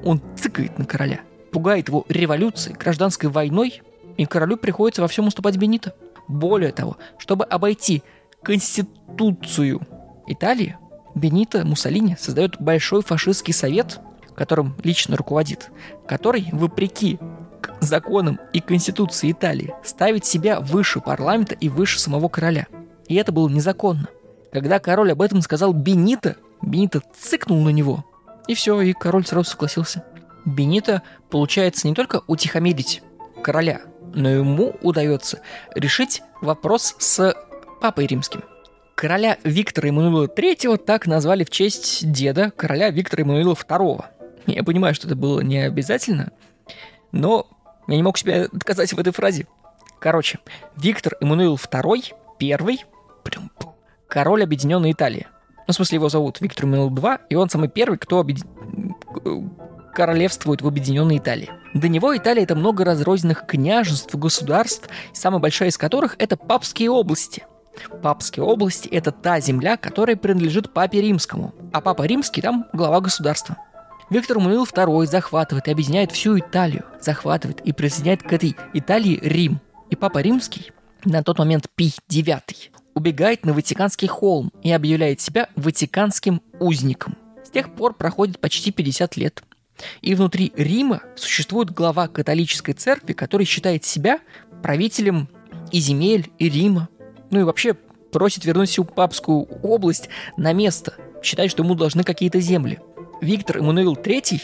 он 0.03 0.21
цыкает 0.37 0.77
на 0.77 0.85
короля, 0.85 1.21
пугает 1.51 1.87
его 1.87 2.05
революцией, 2.09 2.75
гражданской 2.75 3.29
войной, 3.29 3.81
и 4.17 4.25
королю 4.25 4.57
приходится 4.57 5.01
во 5.01 5.07
всем 5.07 5.27
уступать 5.27 5.57
Бенито. 5.57 5.93
Более 6.27 6.71
того, 6.71 6.97
чтобы 7.17 7.45
обойти 7.45 8.03
конституцию 8.43 9.81
Италии, 10.27 10.77
Бенито 11.13 11.65
Муссолини 11.65 12.15
создает 12.19 12.59
большой 12.59 13.01
фашистский 13.01 13.53
совет, 13.53 13.99
которым 14.35 14.75
лично 14.83 15.15
руководит, 15.15 15.71
который, 16.07 16.49
вопреки 16.51 17.19
законам 17.79 18.39
и 18.53 18.59
конституции 18.59 19.31
Италии 19.31 19.73
ставить 19.83 20.25
себя 20.25 20.59
выше 20.59 20.99
парламента 20.99 21.55
и 21.55 21.69
выше 21.69 21.99
самого 21.99 22.27
короля. 22.27 22.67
И 23.07 23.15
это 23.15 23.31
было 23.31 23.47
незаконно. 23.47 24.07
Когда 24.51 24.79
король 24.79 25.11
об 25.11 25.21
этом 25.21 25.41
сказал 25.41 25.73
Бенито, 25.73 26.37
Бенито 26.61 27.01
цыкнул 27.17 27.61
на 27.61 27.69
него. 27.69 28.05
И 28.47 28.53
все, 28.53 28.79
и 28.81 28.93
король 28.93 29.25
сразу 29.25 29.49
согласился. 29.51 30.03
Бенито 30.45 31.01
получается 31.29 31.87
не 31.87 31.93
только 31.93 32.21
утихомирить 32.27 33.01
короля, 33.43 33.81
но 34.15 34.29
ему 34.29 34.75
удается 34.81 35.41
решить 35.75 36.23
вопрос 36.41 36.95
с 36.99 37.35
папой 37.81 38.07
римским. 38.07 38.43
Короля 38.95 39.37
Виктора 39.43 39.89
Эммануила 39.89 40.25
III 40.25 40.77
так 40.77 41.05
назвали 41.05 41.43
в 41.43 41.49
честь 41.49 42.09
деда 42.11 42.51
короля 42.55 42.89
Виктора 42.89 43.23
Эммануила 43.23 43.53
II. 43.53 44.05
Я 44.47 44.63
понимаю, 44.63 44.95
что 44.95 45.07
это 45.07 45.15
было 45.15 45.41
не 45.41 45.59
обязательно, 45.59 46.31
но 47.11 47.47
я 47.87 47.95
не 47.97 48.03
мог 48.03 48.17
себе 48.17 48.45
отказать 48.45 48.93
в 48.93 48.99
этой 48.99 49.11
фразе. 49.11 49.47
Короче, 49.99 50.39
Виктор 50.77 51.15
Эммануил 51.19 51.55
II, 51.55 52.13
первый, 52.39 52.85
король 54.07 54.43
Объединенной 54.43 54.91
Италии. 54.91 55.27
Ну, 55.67 55.73
в 55.73 55.75
смысле, 55.75 55.95
его 55.95 56.09
зовут 56.09 56.39
Виктор 56.41 56.65
Эммануил 56.65 56.93
II, 56.93 57.19
и 57.29 57.35
он 57.35 57.49
самый 57.49 57.69
первый, 57.69 57.97
кто 57.97 58.19
объед... 58.19 58.39
королевствует 59.95 60.61
в 60.61 60.67
Объединенной 60.67 61.17
Италии. 61.17 61.49
До 61.73 61.87
него 61.87 62.15
Италия— 62.15 62.43
это 62.45 62.55
много 62.55 62.83
разрозненных 62.85 63.47
княжеств, 63.47 64.13
государств, 64.13 64.89
самая 65.13 65.39
большая 65.39 65.69
из 65.69 65.77
которых— 65.77 66.15
это 66.19 66.37
папские 66.37 66.91
области. 66.91 67.45
Папские 68.03 68.43
области— 68.43 68.87
это 68.91 69.11
та 69.11 69.39
земля, 69.39 69.77
которая 69.77 70.15
принадлежит 70.15 70.73
папе 70.73 71.01
римскому, 71.01 71.53
а 71.73 71.81
папа 71.81 72.03
римский 72.03 72.41
там 72.41 72.65
глава 72.73 73.01
государства. 73.01 73.57
Виктор 74.09 74.37
Мануил 74.37 74.65
II 74.65 75.05
захватывает 75.07 75.67
и 75.67 75.71
объединяет 75.71 76.11
всю 76.11 76.37
Италию, 76.37 76.85
захватывает 77.01 77.61
и 77.61 77.71
присоединяет 77.71 78.21
к 78.21 78.31
этой 78.31 78.55
Италии 78.73 79.19
Рим. 79.21 79.59
И 79.89 79.95
Папа 79.95 80.19
Римский, 80.19 80.71
на 81.05 81.23
тот 81.23 81.39
момент 81.39 81.67
Пий 81.75 81.95
IX, 82.09 82.41
убегает 82.93 83.45
на 83.45 83.53
Ватиканский 83.53 84.07
холм 84.07 84.51
и 84.61 84.71
объявляет 84.71 85.21
себя 85.21 85.49
Ватиканским 85.55 86.41
узником. 86.59 87.15
С 87.43 87.49
тех 87.49 87.73
пор 87.73 87.93
проходит 87.93 88.39
почти 88.39 88.71
50 88.71 89.17
лет. 89.17 89.43
И 90.01 90.15
внутри 90.15 90.53
Рима 90.55 91.01
существует 91.15 91.71
глава 91.71 92.07
католической 92.07 92.73
церкви, 92.73 93.13
который 93.13 93.45
считает 93.45 93.83
себя 93.85 94.19
правителем 94.63 95.29
и 95.71 95.79
земель, 95.79 96.31
и 96.39 96.49
Рима. 96.49 96.89
Ну 97.31 97.39
и 97.41 97.43
вообще 97.43 97.73
просит 98.11 98.45
вернуть 98.45 98.69
всю 98.69 98.85
папскую 98.85 99.43
область 99.61 100.09
на 100.37 100.53
место. 100.53 100.93
Считает, 101.21 101.51
что 101.51 101.63
ему 101.63 101.75
должны 101.75 102.03
какие-то 102.03 102.39
земли. 102.39 102.79
Виктор 103.21 103.57
Эммануил 103.57 103.95
III, 103.95 104.41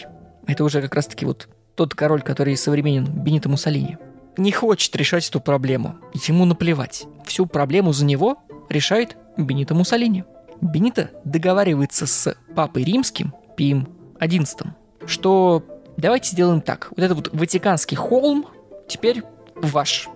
это 0.47 0.63
уже 0.63 0.81
как 0.81 0.95
раз-таки 0.95 1.25
вот 1.25 1.47
тот 1.75 1.95
король, 1.95 2.21
который 2.21 2.57
современен 2.57 3.05
Бенито 3.05 3.49
Муссолини, 3.49 3.97
не 4.37 4.51
хочет 4.51 4.95
решать 4.95 5.27
эту 5.27 5.39
проблему. 5.39 5.97
Ему 6.13 6.45
наплевать. 6.45 7.05
Всю 7.25 7.45
проблему 7.45 7.93
за 7.93 8.05
него 8.05 8.37
решает 8.69 9.17
Бенито 9.37 9.73
Муссолини. 9.73 10.25
Бенито 10.61 11.11
договаривается 11.25 12.05
с 12.05 12.35
папой 12.55 12.83
римским, 12.83 13.33
Пием 13.57 13.87
XI, 14.19 14.69
что 15.05 15.63
давайте 15.97 16.31
сделаем 16.31 16.61
так. 16.61 16.89
Вот 16.91 16.99
этот 16.99 17.17
вот 17.17 17.29
Ватиканский 17.33 17.97
холм 17.97 18.47
теперь 18.87 19.23
ваш. 19.55 20.09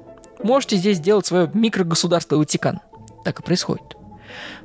Можете 0.44 0.78
здесь 0.78 0.98
сделать 0.98 1.26
свое 1.26 1.50
микрогосударство 1.54 2.38
Ватикан. 2.38 2.80
Так 3.24 3.40
и 3.40 3.44
происходит. 3.44 3.96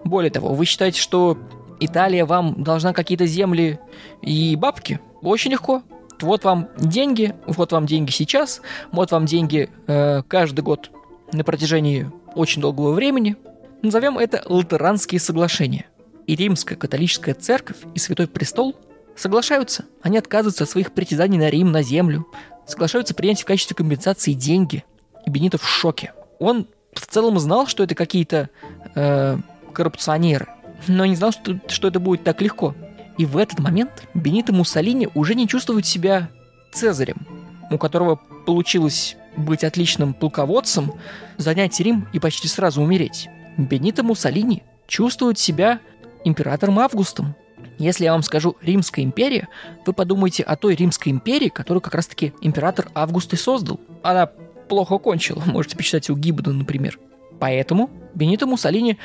Более 0.04 0.30
того, 0.30 0.54
вы 0.54 0.64
считаете, 0.64 1.00
что 1.00 1.38
Италия 1.78 2.24
вам 2.26 2.62
должна 2.62 2.92
какие-то 2.92 3.26
земли 3.26 3.78
и 4.22 4.56
бабки? 4.56 5.00
Очень 5.22 5.52
легко. 5.52 5.82
Вот 6.20 6.44
вам 6.44 6.68
деньги, 6.78 7.34
вот 7.46 7.72
вам 7.72 7.86
деньги 7.86 8.10
сейчас, 8.10 8.60
вот 8.92 9.10
вам 9.10 9.24
деньги 9.24 9.70
э, 9.86 10.22
каждый 10.28 10.60
год 10.60 10.90
на 11.32 11.44
протяжении 11.44 12.10
очень 12.34 12.60
долгого 12.60 12.92
времени. 12.92 13.36
Назовем 13.82 14.18
это 14.18 14.42
Латеранские 14.44 15.20
соглашения. 15.20 15.86
И 16.26 16.36
Римская 16.36 16.76
католическая 16.76 17.34
церковь 17.34 17.78
и 17.94 17.98
Святой 17.98 18.28
Престол 18.28 18.76
соглашаются. 19.16 19.84
Они 20.02 20.18
отказываются 20.18 20.64
от 20.64 20.70
своих 20.70 20.92
притязаний 20.92 21.38
на 21.38 21.50
Рим, 21.50 21.72
на 21.72 21.82
землю. 21.82 22.26
Соглашаются 22.66 23.14
принять 23.14 23.42
в 23.42 23.44
качестве 23.44 23.76
компенсации 23.76 24.32
деньги. 24.32 24.84
И 25.26 25.30
Бенито 25.30 25.58
в 25.58 25.66
шоке. 25.66 26.12
Он 26.38 26.66
в 26.94 27.06
целом 27.06 27.38
знал, 27.38 27.66
что 27.66 27.82
это 27.82 27.94
какие-то 27.94 28.50
э, 28.94 29.38
коррупционеры, 29.72 30.48
но 30.88 31.04
не 31.06 31.14
знал, 31.14 31.32
что, 31.32 31.60
что 31.68 31.88
это 31.88 32.00
будет 32.00 32.24
так 32.24 32.40
легко. 32.40 32.74
И 33.18 33.26
в 33.26 33.36
этот 33.36 33.58
момент 33.58 34.04
Бенито 34.14 34.52
Муссолини 34.52 35.08
уже 35.14 35.34
не 35.34 35.46
чувствует 35.46 35.86
себя 35.86 36.30
Цезарем, 36.72 37.26
у 37.70 37.78
которого 37.78 38.16
получилось 38.46 39.16
быть 39.36 39.64
отличным 39.64 40.14
полководцем, 40.14 40.94
занять 41.36 41.78
Рим 41.80 42.08
и 42.12 42.18
почти 42.18 42.48
сразу 42.48 42.82
умереть. 42.82 43.28
Бенито 43.56 44.02
Муссолини 44.02 44.62
чувствует 44.86 45.38
себя 45.38 45.80
императором 46.24 46.78
Августом. 46.78 47.34
Если 47.80 48.04
я 48.04 48.12
вам 48.12 48.22
скажу 48.22 48.58
Римская 48.60 49.02
империя, 49.02 49.48
вы 49.86 49.94
подумаете 49.94 50.42
о 50.42 50.54
той 50.56 50.74
Римской 50.74 51.10
империи, 51.10 51.48
которую 51.48 51.80
как 51.80 51.94
раз-таки 51.94 52.34
император 52.42 52.90
Август 52.94 53.32
и 53.32 53.36
создал. 53.36 53.80
Она 54.02 54.26
плохо 54.26 54.98
кончила, 54.98 55.42
можете 55.46 55.78
почитать 55.78 56.10
у 56.10 56.14
Гиббона, 56.14 56.52
например. 56.52 56.98
Поэтому 57.38 57.88
Бенито 58.14 58.46
Муссолини 58.46 58.98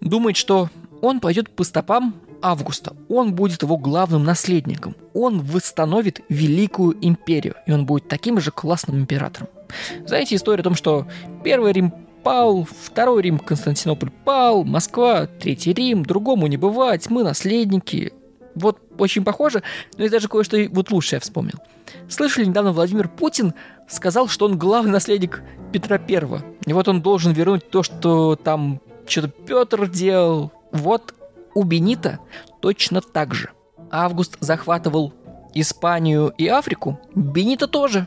думает, 0.00 0.38
что 0.38 0.70
он 1.02 1.20
пойдет 1.20 1.50
по 1.50 1.62
стопам 1.62 2.14
Августа. 2.40 2.96
Он 3.10 3.34
будет 3.34 3.62
его 3.62 3.76
главным 3.76 4.24
наследником. 4.24 4.96
Он 5.12 5.42
восстановит 5.42 6.22
Великую 6.30 6.96
империю, 7.02 7.56
и 7.66 7.72
он 7.72 7.84
будет 7.84 8.08
таким 8.08 8.40
же 8.40 8.50
классным 8.50 8.98
императором. 8.98 9.48
Знаете 10.06 10.36
историю 10.36 10.62
о 10.62 10.64
том, 10.64 10.74
что 10.74 11.06
Первый 11.44 11.72
Рим 11.72 11.92
пал, 12.22 12.66
Второй 12.82 13.20
Рим 13.20 13.38
Константинополь 13.38 14.10
пал, 14.24 14.64
Москва, 14.64 15.26
Третий 15.26 15.74
Рим, 15.74 16.02
другому 16.02 16.46
не 16.46 16.56
бывать, 16.56 17.10
мы 17.10 17.24
наследники. 17.24 18.14
Вот 18.54 18.78
очень 18.98 19.24
похоже, 19.24 19.62
но 19.96 20.04
и 20.04 20.08
даже 20.08 20.28
кое-что 20.28 20.58
вот 20.70 20.90
лучше 20.90 21.16
я 21.16 21.20
вспомнил. 21.20 21.58
Слышали, 22.08 22.44
недавно 22.44 22.72
Владимир 22.72 23.08
Путин 23.08 23.54
сказал, 23.88 24.28
что 24.28 24.46
он 24.46 24.58
главный 24.58 24.92
наследник 24.92 25.42
Петра 25.72 25.98
Первого. 25.98 26.42
И 26.66 26.72
вот 26.72 26.88
он 26.88 27.02
должен 27.02 27.32
вернуть 27.32 27.68
то, 27.70 27.82
что 27.82 28.36
там 28.36 28.80
что-то 29.06 29.28
Петр 29.28 29.88
делал. 29.88 30.52
Вот 30.70 31.14
у 31.54 31.64
Бенита 31.64 32.18
точно 32.60 33.00
так 33.00 33.34
же. 33.34 33.50
Август 33.90 34.36
захватывал 34.40 35.12
Испанию 35.54 36.32
и 36.38 36.48
Африку. 36.48 37.00
Бенита 37.14 37.66
тоже. 37.66 38.06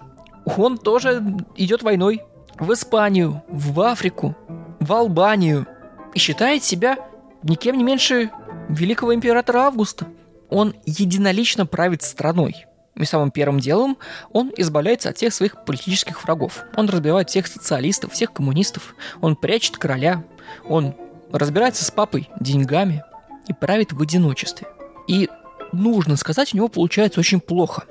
Он 0.58 0.78
тоже 0.78 1.24
идет 1.56 1.84
войной 1.84 2.22
в 2.60 2.72
Испанию, 2.74 3.44
в 3.48 3.80
Африку, 3.82 4.36
в 4.80 4.94
Албанию. 4.94 5.68
И 6.14 6.20
считает 6.20 6.64
себя 6.64 6.98
никем 7.44 7.78
не 7.78 7.84
меньше 7.84 8.32
великого 8.70 9.14
императора 9.14 9.60
Августа. 9.60 10.08
Он 10.50 10.76
единолично 10.86 11.66
правит 11.66 12.02
страной. 12.04 12.66
И 12.96 13.04
самым 13.04 13.32
первым 13.32 13.60
делом 13.60 13.98
он 14.32 14.54
избавляется 14.56 15.10
от 15.10 15.18
всех 15.18 15.34
своих 15.34 15.66
политических 15.66 16.24
врагов. 16.24 16.64
Он 16.78 16.88
разбивает 16.88 17.30
всех 17.30 17.48
социалистов, 17.48 18.14
всех 18.14 18.32
коммунистов. 18.32 18.96
Он 19.22 19.36
прячет 19.36 19.78
короля. 19.78 20.24
Он 20.68 20.96
разбирается 21.32 21.84
с 21.84 21.92
папой 21.92 22.30
деньгами 22.40 23.04
и 23.48 23.54
правит 23.54 23.92
в 23.92 24.02
одиночестве. 24.02 24.68
И 25.08 25.30
нужно 25.74 26.16
сказать, 26.16 26.54
у 26.54 26.58
него 26.58 26.70
получается 26.70 27.20
очень 27.20 27.42
плохо. 27.42 27.84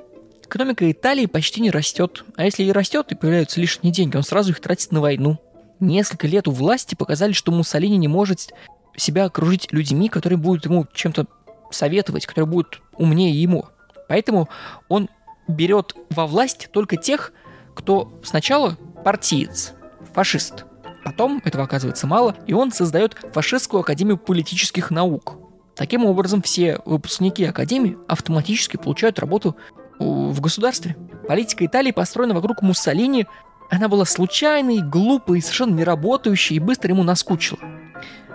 Экономика 0.43 0.91
Италии 0.91 1.27
почти 1.27 1.61
не 1.61 1.71
растет, 1.71 2.25
а 2.37 2.45
если 2.45 2.65
и 2.65 2.73
растет 2.73 3.13
и 3.13 3.15
появляются 3.15 3.61
лишние 3.61 3.93
деньги, 3.93 4.17
он 4.17 4.23
сразу 4.23 4.53
их 4.53 4.61
тратит 4.61 4.93
на 4.93 5.01
войну. 5.01 5.39
Несколько 5.81 6.27
лет 6.27 6.49
у 6.49 6.53
власти 6.53 6.95
показали, 6.95 7.33
что 7.33 7.53
Муссолини 7.53 7.97
не 7.97 8.09
может 8.09 8.53
себя 8.97 9.25
окружить 9.25 9.73
людьми, 9.73 10.09
которые 10.09 10.39
будут 10.39 10.67
ему 10.67 10.87
чем-то 10.93 11.27
советовать, 11.75 12.27
которые 12.27 12.49
будут 12.49 12.81
умнее 12.97 13.41
ему. 13.41 13.67
Поэтому 14.09 14.49
он 14.89 15.09
берет 15.49 15.95
во 16.11 16.27
власть 16.27 16.69
только 16.73 16.97
тех, 16.97 17.33
кто 17.75 18.19
сначала 18.23 18.79
партиец, 19.05 19.75
фашист. 20.13 20.65
Потом 21.05 21.43
этого 21.45 21.65
оказывается 21.65 22.07
мало, 22.07 22.35
и 22.47 22.55
он 22.55 22.73
создает 22.73 23.15
фашистскую 23.33 23.81
академию 23.81 24.17
политических 24.17 24.91
наук. 24.91 25.37
Таким 25.77 26.07
образом, 26.07 26.41
все 26.41 26.81
выпускники 26.87 27.45
академии 27.45 27.99
автоматически 28.09 28.77
получают 28.77 29.19
работу 29.19 29.57
в 29.99 30.41
государстве. 30.41 30.97
Политика 31.29 31.67
Италии 31.67 31.91
построена 31.91 32.33
вокруг 32.35 32.63
Муссолини. 32.63 33.27
Она 33.71 33.89
была 33.89 34.05
случайной, 34.05 34.79
глупой, 34.79 35.41
совершенно 35.41 35.75
неработающей 35.75 36.57
и 36.57 36.61
быстро 36.61 36.91
ему 36.91 37.03
наскучила. 37.03 37.59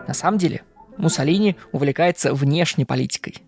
На 0.08 0.14
самом 0.14 0.38
деле, 0.38 0.64
Муссолини 1.00 1.56
увлекается 1.72 2.34
внешней 2.34 2.86
политикой. 2.86 3.42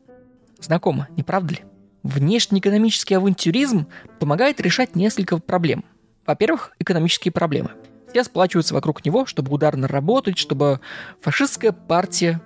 Знакомо, 0.59 1.09
не 1.17 1.23
правда 1.23 1.55
ли? 1.55 1.59
Внешнеэкономический 2.01 3.17
авантюризм 3.17 3.87
помогает 4.19 4.61
решать 4.61 4.95
несколько 4.95 5.37
проблем. 5.37 5.83
Во-первых, 6.25 6.71
экономические 6.79 7.33
проблемы. 7.33 7.71
Все 8.09 8.23
сплачиваются 8.23 8.73
вокруг 8.73 9.05
него, 9.05 9.25
чтобы 9.25 9.51
ударно 9.51 9.87
работать, 9.87 10.37
чтобы 10.37 10.79
фашистская 11.19 11.73
партия, 11.73 12.41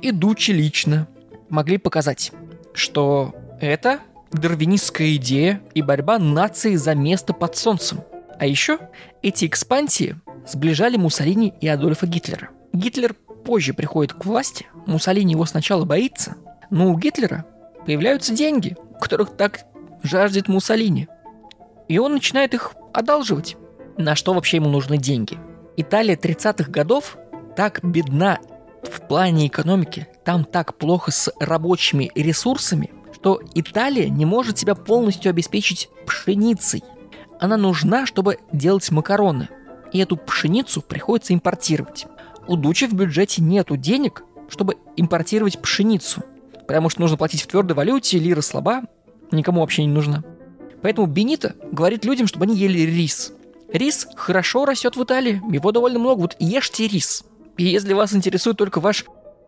идучи 0.00 0.52
лично, 0.52 1.08
могли 1.48 1.76
показать, 1.78 2.32
что 2.72 3.34
это 3.60 3.98
дарвинистская 4.30 5.16
идея 5.16 5.60
и 5.74 5.82
борьба 5.82 6.18
нации 6.18 6.76
за 6.76 6.94
место 6.94 7.32
под 7.32 7.56
солнцем. 7.56 8.00
А 8.38 8.46
еще 8.46 8.78
эти 9.22 9.44
экспансии 9.46 10.16
сближали 10.46 10.96
Муссолини 10.96 11.52
и 11.60 11.66
Адольфа 11.66 12.06
Гитлера. 12.06 12.50
Гитлер 12.72 13.16
позже 13.44 13.74
приходит 13.74 14.12
к 14.12 14.24
власти, 14.24 14.66
Муссолини 14.86 15.32
его 15.32 15.44
сначала 15.46 15.84
боится, 15.84 16.36
но 16.70 16.90
у 16.90 16.98
Гитлера 16.98 17.44
появляются 17.84 18.34
деньги, 18.34 18.76
которых 19.00 19.36
так 19.36 19.60
жаждет 20.02 20.48
Муссолини. 20.48 21.08
И 21.88 21.98
он 21.98 22.12
начинает 22.12 22.54
их 22.54 22.74
одалживать. 22.92 23.56
На 23.96 24.14
что 24.14 24.32
вообще 24.32 24.58
ему 24.58 24.68
нужны 24.68 24.96
деньги? 24.96 25.38
Италия 25.76 26.16
30-х 26.16 26.70
годов 26.70 27.16
так 27.56 27.80
бедна 27.82 28.38
в 28.82 29.06
плане 29.06 29.48
экономики, 29.48 30.08
там 30.24 30.44
так 30.44 30.76
плохо 30.76 31.10
с 31.10 31.32
рабочими 31.40 32.10
ресурсами, 32.14 32.90
что 33.12 33.40
Италия 33.54 34.08
не 34.08 34.24
может 34.24 34.58
себя 34.58 34.74
полностью 34.74 35.30
обеспечить 35.30 35.88
пшеницей. 36.06 36.82
Она 37.38 37.56
нужна, 37.56 38.06
чтобы 38.06 38.38
делать 38.52 38.90
макароны. 38.90 39.48
И 39.92 39.98
эту 39.98 40.16
пшеницу 40.16 40.82
приходится 40.82 41.34
импортировать. 41.34 42.06
У 42.46 42.56
Дучи 42.56 42.86
в 42.86 42.94
бюджете 42.94 43.42
нету 43.42 43.76
денег, 43.76 44.24
чтобы 44.48 44.76
импортировать 44.96 45.60
пшеницу 45.60 46.22
потому 46.70 46.88
что 46.88 47.00
нужно 47.00 47.16
платить 47.16 47.42
в 47.42 47.48
твердой 47.48 47.74
валюте, 47.74 48.16
лира 48.20 48.42
слаба, 48.42 48.82
никому 49.32 49.60
вообще 49.60 49.84
не 49.84 49.92
нужна. 49.92 50.22
Поэтому 50.82 51.08
Бенита 51.08 51.56
говорит 51.72 52.04
людям, 52.04 52.28
чтобы 52.28 52.44
они 52.44 52.56
ели 52.56 52.82
рис. 52.82 53.32
Рис 53.72 54.06
хорошо 54.14 54.66
растет 54.66 54.94
в 54.94 55.02
Италии, 55.02 55.42
его 55.52 55.72
довольно 55.72 55.98
много, 55.98 56.20
вот 56.20 56.36
ешьте 56.38 56.86
рис. 56.86 57.24
И 57.56 57.64
если 57.64 57.92
вас 57.92 58.14
интересует 58.14 58.56
только 58.56 58.78
ваш 58.78 59.04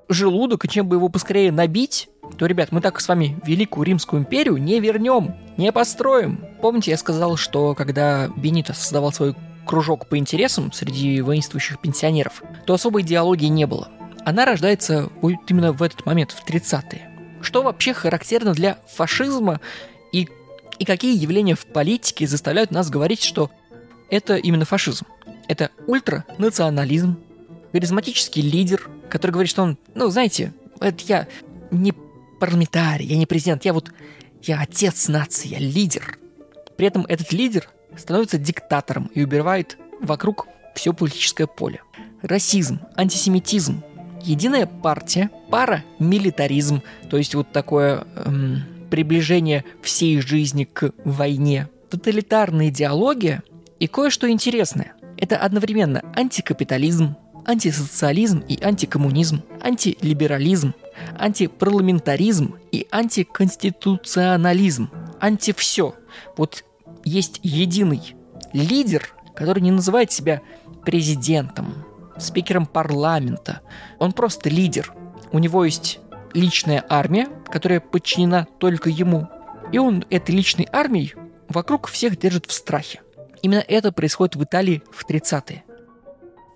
желудок 0.08 0.64
и 0.64 0.68
чем 0.68 0.88
бы 0.88 0.96
его 0.96 1.08
поскорее 1.08 1.52
набить, 1.52 2.08
то, 2.38 2.46
ребят, 2.46 2.72
мы 2.72 2.80
так 2.80 3.00
с 3.00 3.06
вами 3.06 3.38
Великую 3.46 3.86
Римскую 3.86 4.22
империю 4.22 4.56
не 4.56 4.80
вернем, 4.80 5.36
не 5.56 5.70
построим. 5.70 6.44
Помните, 6.60 6.90
я 6.90 6.96
сказал, 6.96 7.36
что 7.36 7.76
когда 7.76 8.26
Бенита 8.36 8.74
создавал 8.74 9.12
свой 9.12 9.36
кружок 9.66 10.08
по 10.08 10.18
интересам 10.18 10.72
среди 10.72 11.20
воинствующих 11.20 11.80
пенсионеров, 11.80 12.42
то 12.66 12.74
особой 12.74 13.02
идеологии 13.02 13.46
не 13.46 13.66
было. 13.66 13.88
Она 14.24 14.44
рождается 14.44 15.10
вот 15.20 15.34
именно 15.48 15.72
в 15.72 15.82
этот 15.82 16.06
момент, 16.06 16.32
в 16.32 16.46
30-е. 16.46 17.10
Что 17.40 17.62
вообще 17.62 17.92
характерно 17.92 18.52
для 18.52 18.78
фашизма 18.86 19.60
и 20.12 20.28
И 20.78 20.84
какие 20.84 21.16
явления 21.16 21.54
в 21.54 21.66
политике 21.66 22.26
заставляют 22.26 22.70
нас 22.70 22.90
говорить, 22.90 23.22
что 23.22 23.50
это 24.10 24.36
именно 24.36 24.64
фашизм? 24.64 25.06
Это 25.48 25.70
ультранационализм, 25.86 27.18
харизматический 27.72 28.42
лидер, 28.42 28.88
который 29.08 29.32
говорит, 29.32 29.50
что 29.50 29.62
он, 29.62 29.78
ну, 29.94 30.08
знаете, 30.08 30.52
это 30.80 31.04
я 31.06 31.28
не 31.70 31.92
парламентарий, 32.40 33.06
я 33.06 33.16
не 33.16 33.26
президент, 33.26 33.64
я 33.64 33.72
вот, 33.72 33.92
я 34.42 34.60
отец 34.60 35.08
нации, 35.08 35.48
я 35.48 35.58
лидер. 35.58 36.18
При 36.76 36.86
этом 36.86 37.04
этот 37.08 37.32
лидер 37.32 37.68
становится 37.96 38.38
диктатором 38.38 39.10
и 39.14 39.22
убивает 39.22 39.78
вокруг 40.00 40.46
все 40.74 40.92
политическое 40.92 41.46
поле. 41.46 41.82
Расизм, 42.22 42.80
антисемитизм, 42.96 43.82
единая 44.22 44.66
партия, 44.66 45.30
парамилитаризм, 45.50 46.82
то 47.10 47.16
есть 47.16 47.34
вот 47.34 47.52
такое 47.52 48.06
эм, 48.16 48.62
приближение 48.90 49.64
всей 49.82 50.20
жизни 50.20 50.64
к 50.64 50.92
войне, 51.04 51.68
тоталитарная 51.90 52.68
идеология 52.68 53.42
и 53.80 53.86
кое-что 53.86 54.30
интересное. 54.30 54.92
Это 55.16 55.36
одновременно 55.36 56.02
антикапитализм, 56.14 57.16
антисоциализм 57.44 58.44
и 58.48 58.62
антикоммунизм, 58.62 59.42
антилиберализм, 59.60 60.74
антипарламентаризм 61.18 62.54
и 62.70 62.86
антиконституционализм. 62.90 64.90
Анти 65.20 65.52
все. 65.56 65.94
Вот 66.36 66.64
есть 67.04 67.40
единый 67.42 68.14
лидер, 68.52 69.14
который 69.34 69.60
не 69.60 69.70
называет 69.70 70.12
себя 70.12 70.42
президентом, 70.84 71.84
спикером 72.18 72.66
парламента. 72.66 73.60
Он 73.98 74.12
просто 74.12 74.48
лидер. 74.48 74.92
У 75.32 75.38
него 75.38 75.64
есть 75.64 76.00
личная 76.34 76.84
армия, 76.88 77.28
которая 77.50 77.80
подчинена 77.80 78.46
только 78.58 78.90
ему. 78.90 79.28
И 79.72 79.78
он 79.78 80.04
этой 80.10 80.34
личной 80.34 80.68
армией 80.70 81.14
вокруг 81.48 81.88
всех 81.88 82.18
держит 82.18 82.46
в 82.46 82.52
страхе. 82.52 83.00
Именно 83.42 83.64
это 83.66 83.92
происходит 83.92 84.36
в 84.36 84.44
Италии 84.44 84.82
в 84.90 85.08
30-е. 85.08 85.64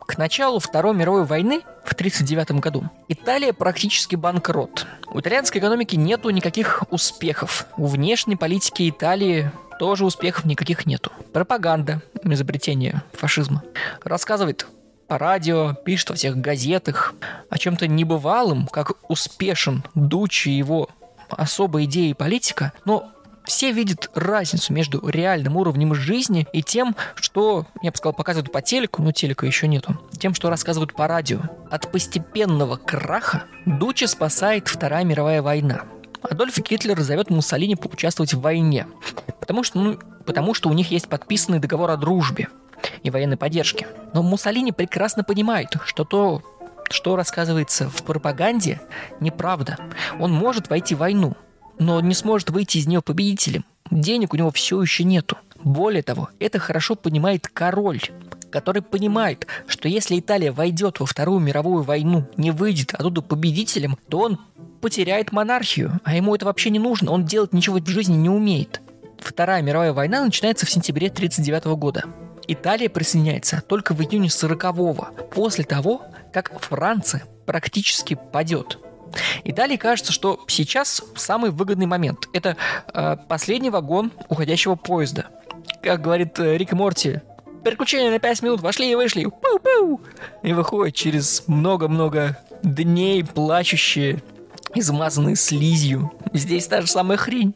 К 0.06 0.18
началу 0.18 0.60
Второй 0.60 0.94
мировой 0.94 1.24
войны 1.24 1.62
в 1.84 1.92
1939 1.92 2.60
году 2.60 2.84
Италия 3.08 3.52
практически 3.52 4.14
банкрот. 4.14 4.86
У 5.08 5.18
итальянской 5.18 5.60
экономики 5.60 5.96
нету 5.96 6.30
никаких 6.30 6.84
успехов. 6.90 7.66
У 7.76 7.86
внешней 7.86 8.36
политики 8.36 8.88
Италии 8.88 9.50
тоже 9.78 10.04
успехов 10.04 10.44
никаких 10.44 10.86
нету. 10.86 11.12
Пропаганда, 11.32 12.02
изобретение 12.22 13.02
фашизма, 13.12 13.62
рассказывает 14.02 14.66
по 15.08 15.18
радио, 15.18 15.74
пишет 15.74 16.10
во 16.10 16.16
всех 16.16 16.36
газетах 16.36 17.14
о 17.48 17.58
чем-то 17.58 17.86
небывалом, 17.86 18.66
как 18.66 19.08
успешен 19.08 19.84
Дучи 19.94 20.48
его 20.48 20.88
особая 21.28 21.84
идея 21.84 22.10
и 22.10 22.14
политика, 22.14 22.72
но 22.84 23.10
все 23.44 23.70
видят 23.70 24.10
разницу 24.14 24.72
между 24.72 25.08
реальным 25.08 25.56
уровнем 25.56 25.94
жизни 25.94 26.46
и 26.52 26.62
тем, 26.62 26.96
что, 27.14 27.66
я 27.80 27.92
бы 27.92 27.96
сказал, 27.96 28.12
показывают 28.12 28.50
по 28.50 28.60
телеку, 28.60 29.02
но 29.02 29.12
телека 29.12 29.46
еще 29.46 29.68
нету, 29.68 29.98
тем, 30.18 30.34
что 30.34 30.50
рассказывают 30.50 30.94
по 30.94 31.06
радио. 31.06 31.40
От 31.70 31.90
постепенного 31.92 32.76
краха 32.76 33.44
Дучи 33.64 34.06
спасает 34.06 34.66
Вторая 34.68 35.04
мировая 35.04 35.42
война. 35.42 35.84
Адольф 36.30 36.58
Гитлер 36.58 37.00
зовет 37.00 37.30
Муссолини 37.30 37.76
поучаствовать 37.76 38.34
в 38.34 38.40
войне, 38.40 38.86
потому 39.40 39.62
что, 39.62 39.78
ну, 39.78 39.98
потому 40.24 40.54
что 40.54 40.68
у 40.68 40.72
них 40.72 40.90
есть 40.90 41.08
подписанный 41.08 41.58
договор 41.58 41.90
о 41.90 41.96
дружбе 41.96 42.48
и 43.02 43.10
военной 43.10 43.36
поддержке. 43.36 43.86
Но 44.12 44.22
Муссолини 44.22 44.72
прекрасно 44.72 45.24
понимает, 45.24 45.76
что 45.84 46.04
то, 46.04 46.42
что 46.90 47.16
рассказывается 47.16 47.88
в 47.88 48.02
пропаганде, 48.02 48.80
неправда. 49.20 49.78
Он 50.18 50.32
может 50.32 50.68
войти 50.70 50.94
в 50.94 50.98
войну, 50.98 51.34
но 51.78 52.00
не 52.00 52.14
сможет 52.14 52.50
выйти 52.50 52.78
из 52.78 52.86
нее 52.86 53.02
победителем. 53.02 53.64
Денег 53.90 54.34
у 54.34 54.36
него 54.36 54.50
все 54.50 54.80
еще 54.80 55.04
нету. 55.04 55.36
Более 55.62 56.02
того, 56.02 56.28
это 56.38 56.58
хорошо 56.58 56.94
понимает 56.96 57.48
король, 57.48 58.00
который 58.50 58.82
понимает, 58.82 59.46
что 59.66 59.88
если 59.88 60.18
Италия 60.18 60.52
войдет 60.52 61.00
во 61.00 61.06
Вторую 61.06 61.40
мировую 61.40 61.82
войну, 61.82 62.28
не 62.36 62.50
выйдет 62.50 62.94
оттуда 62.94 63.22
победителем, 63.22 63.98
то 64.08 64.20
он 64.20 64.38
потеряет 64.80 65.32
монархию, 65.32 66.00
а 66.04 66.14
ему 66.14 66.34
это 66.34 66.46
вообще 66.46 66.70
не 66.70 66.78
нужно, 66.78 67.10
он 67.10 67.24
делать 67.24 67.52
ничего 67.52 67.78
в 67.78 67.86
жизни 67.86 68.16
не 68.16 68.30
умеет. 68.30 68.80
Вторая 69.18 69.62
мировая 69.62 69.92
война 69.92 70.24
начинается 70.24 70.66
в 70.66 70.70
сентябре 70.70 71.08
1939 71.08 71.78
года. 71.78 72.04
Италия 72.48 72.88
присоединяется 72.88 73.62
только 73.66 73.92
в 73.92 74.00
июне 74.02 74.28
40-го, 74.28 75.08
после 75.32 75.64
того, 75.64 76.02
как 76.32 76.58
Франция 76.60 77.24
практически 77.44 78.18
падет. 78.32 78.78
Италии 79.44 79.76
кажется, 79.76 80.12
что 80.12 80.40
сейчас 80.46 81.02
самый 81.14 81.50
выгодный 81.50 81.86
момент. 81.86 82.28
Это 82.32 82.56
э, 82.92 83.16
последний 83.28 83.70
вагон 83.70 84.12
уходящего 84.28 84.74
поезда. 84.74 85.26
Как 85.82 86.02
говорит 86.02 86.38
э, 86.38 86.56
Рик 86.56 86.72
Морти, 86.72 87.20
переключение 87.64 88.10
на 88.10 88.18
5 88.18 88.42
минут, 88.42 88.60
вошли 88.60 88.90
и 88.90 88.94
вышли, 88.94 89.24
пау-пау, 89.24 90.00
и 90.42 90.52
выходит 90.52 90.94
через 90.94 91.44
много-много 91.46 92.38
дней 92.62 93.24
плачущие, 93.24 94.22
измазанные 94.80 95.36
слизью. 95.36 96.12
Здесь 96.32 96.66
та 96.66 96.80
же 96.80 96.86
самая 96.86 97.18
хрень. 97.18 97.54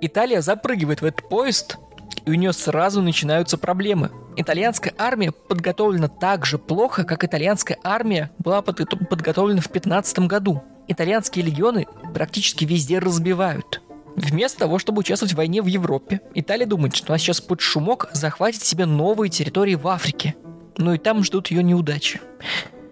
Италия 0.00 0.42
запрыгивает 0.42 1.02
в 1.02 1.04
этот 1.04 1.28
поезд, 1.28 1.78
и 2.24 2.30
у 2.30 2.34
нее 2.34 2.52
сразу 2.52 3.02
начинаются 3.02 3.58
проблемы. 3.58 4.10
Итальянская 4.36 4.94
армия 4.96 5.32
подготовлена 5.32 6.08
так 6.08 6.46
же 6.46 6.58
плохо, 6.58 7.04
как 7.04 7.24
итальянская 7.24 7.78
армия 7.82 8.30
была 8.38 8.62
подготовлена 8.62 9.60
в 9.60 9.68
15 9.68 10.20
году 10.20 10.62
итальянские 10.88 11.44
легионы 11.44 11.86
практически 12.12 12.64
везде 12.64 12.98
разбивают. 12.98 13.82
Вместо 14.16 14.60
того, 14.60 14.80
чтобы 14.80 15.00
участвовать 15.00 15.34
в 15.34 15.36
войне 15.36 15.62
в 15.62 15.66
Европе, 15.66 16.20
Италия 16.34 16.66
думает, 16.66 16.96
что 16.96 17.12
она 17.12 17.18
сейчас 17.18 17.40
под 17.40 17.60
шумок 17.60 18.08
захватит 18.12 18.64
себе 18.64 18.84
новые 18.84 19.30
территории 19.30 19.76
в 19.76 19.86
Африке. 19.86 20.34
Ну 20.76 20.94
и 20.94 20.98
там 20.98 21.22
ждут 21.22 21.48
ее 21.48 21.62
неудачи. 21.62 22.20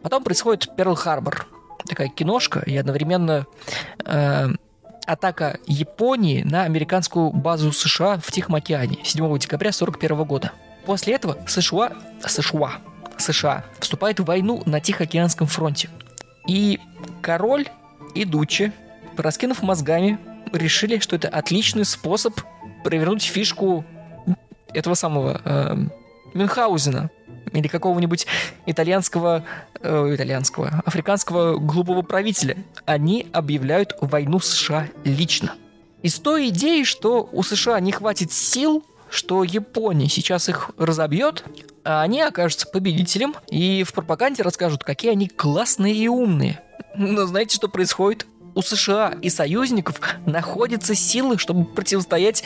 Потом 0.02 0.22
происходит 0.22 0.68
Перл-Харбор. 0.76 1.46
Такая 1.87 2.09
киношка 2.09 2.61
и 2.61 2.77
одновременно 2.77 3.47
э, 4.05 4.49
атака 5.07 5.59
Японии 5.66 6.43
на 6.43 6.62
американскую 6.62 7.31
базу 7.31 7.72
США 7.72 8.18
в 8.18 8.31
Тихом 8.31 8.57
океане 8.57 8.99
7 9.05 9.39
декабря 9.39 9.70
1941 9.70 10.24
года. 10.24 10.53
После 10.85 11.14
этого 11.14 11.39
США, 11.47 11.93
США, 12.24 12.79
США 13.18 13.64
вступает 13.79 14.20
в 14.20 14.24
войну 14.24 14.62
на 14.66 14.81
Тихоокеанском 14.81 15.47
фронте. 15.47 15.89
И 16.47 16.81
король 17.22 17.66
и 18.14 18.24
Дучи, 18.24 18.72
пораскинув 19.16 19.62
мозгами, 19.62 20.18
решили, 20.53 20.99
что 20.99 21.16
это 21.16 21.29
отличный 21.29 21.85
способ 21.85 22.39
провернуть 22.85 23.22
фишку 23.22 23.85
этого 24.72 24.95
самого 24.95 25.41
э, 25.45 25.77
Мюнхгаузена 26.35 27.11
или 27.53 27.68
какого-нибудь 27.68 28.26
итальянского, 28.66 29.44
э, 29.80 30.14
итальянского, 30.14 30.82
африканского 30.84 31.59
глупого 31.59 32.03
правителя. 32.03 32.57
Они 32.84 33.26
объявляют 33.32 33.97
войну 34.01 34.38
США 34.40 34.88
лично. 35.05 35.55
Из 36.03 36.18
той 36.18 36.49
идеи, 36.49 36.82
что 36.84 37.28
у 37.32 37.42
США 37.42 37.80
не 37.80 37.92
хватит 37.92 38.32
сил, 38.32 38.84
что 39.09 39.44
Япония 39.44 40.09
сейчас 40.09 40.49
их 40.49 40.70
разобьет, 40.78 41.44
а 41.84 42.03
они 42.03 42.20
окажутся 42.20 42.66
победителем 42.66 43.34
и 43.49 43.84
в 43.84 43.92
пропаганде 43.92 44.42
расскажут, 44.42 44.84
какие 44.84 45.12
они 45.12 45.28
классные 45.28 45.94
и 45.94 46.09
умные. 46.09 46.61
Но 46.97 47.26
знаете, 47.26 47.57
что 47.57 47.68
происходит? 47.68 48.26
У 48.55 48.62
США 48.62 49.14
и 49.20 49.28
союзников 49.28 50.01
находятся 50.24 50.94
силы, 50.94 51.38
чтобы 51.38 51.64
противостоять 51.64 52.42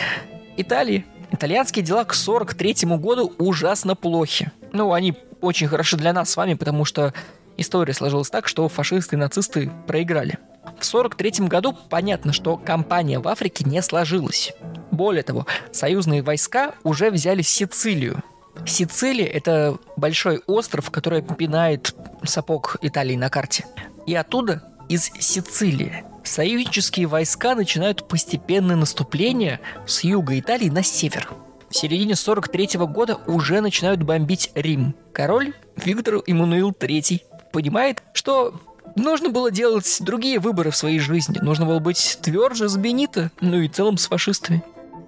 Италии. 0.56 1.06
Итальянские 1.32 1.84
дела 1.84 2.04
к 2.04 2.14
43 2.14 2.96
году 2.96 3.32
ужасно 3.38 3.94
плохи. 3.94 4.50
Ну, 4.72 4.92
они 4.92 5.14
очень 5.40 5.68
хороши 5.68 5.96
для 5.96 6.12
нас 6.12 6.30
с 6.30 6.36
вами, 6.36 6.54
потому 6.54 6.84
что 6.84 7.14
история 7.56 7.94
сложилась 7.94 8.30
так, 8.30 8.48
что 8.48 8.68
фашисты 8.68 9.16
и 9.16 9.18
нацисты 9.18 9.70
проиграли. 9.86 10.38
В 10.78 10.84
43 10.84 11.46
году 11.46 11.76
понятно, 11.88 12.32
что 12.32 12.56
кампания 12.56 13.18
в 13.18 13.28
Африке 13.28 13.64
не 13.64 13.80
сложилась. 13.82 14.52
Более 14.90 15.22
того, 15.22 15.46
союзные 15.72 16.22
войска 16.22 16.74
уже 16.82 17.10
взяли 17.10 17.42
Сицилию. 17.42 18.22
Сицилия— 18.66 19.26
это 19.28 19.78
большой 19.96 20.42
остров, 20.46 20.90
который 20.90 21.22
пинает 21.22 21.94
сапог 22.24 22.76
Италии 22.82 23.16
на 23.16 23.30
карте. 23.30 23.66
И 24.06 24.14
оттуда, 24.14 24.62
из 24.88 25.04
Сицилии, 25.20 26.04
союзнические 26.24 27.06
войска 27.06 27.54
начинают 27.54 28.08
постепенное 28.08 28.76
наступление 28.76 29.60
с 29.86 30.04
юга 30.04 30.38
Италии 30.38 30.68
на 30.68 30.82
север. 30.82 31.28
В 31.68 31.76
середине 31.76 32.16
43 32.16 32.78
-го 32.78 32.86
года 32.86 33.18
уже 33.26 33.60
начинают 33.60 34.02
бомбить 34.02 34.50
Рим. 34.54 34.94
Король 35.12 35.54
Виктор 35.76 36.16
Иммануил 36.26 36.72
III 36.72 37.20
понимает, 37.52 38.02
что 38.12 38.60
нужно 38.96 39.28
было 39.28 39.50
делать 39.50 39.98
другие 40.00 40.40
выборы 40.40 40.70
в 40.70 40.76
своей 40.76 40.98
жизни. 40.98 41.38
Нужно 41.40 41.66
было 41.66 41.78
быть 41.78 42.18
тверже 42.22 42.68
с 42.68 42.76
Бенито, 42.76 43.30
ну 43.40 43.60
и 43.60 43.68
в 43.68 43.72
целом 43.72 43.98
с 43.98 44.06
фашистами. 44.06 44.62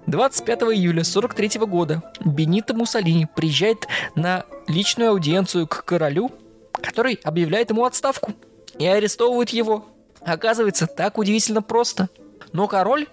25 0.07 0.61
июля 0.63 1.03
43 1.03 1.59
года 1.65 2.03
Бенито 2.23 2.73
Муссолини 2.73 3.27
приезжает 3.33 3.87
на 4.15 4.45
личную 4.67 5.11
аудиенцию 5.11 5.67
к 5.67 5.85
королю, 5.85 6.31
который 6.73 7.19
объявляет 7.23 7.69
ему 7.69 7.85
отставку 7.85 8.33
и 8.77 8.85
арестовывают 8.85 9.49
его. 9.51 9.85
Оказывается, 10.25 10.87
так 10.87 11.17
удивительно 11.17 11.61
просто. 11.61 12.09
Но 12.51 12.67
король 12.67 13.07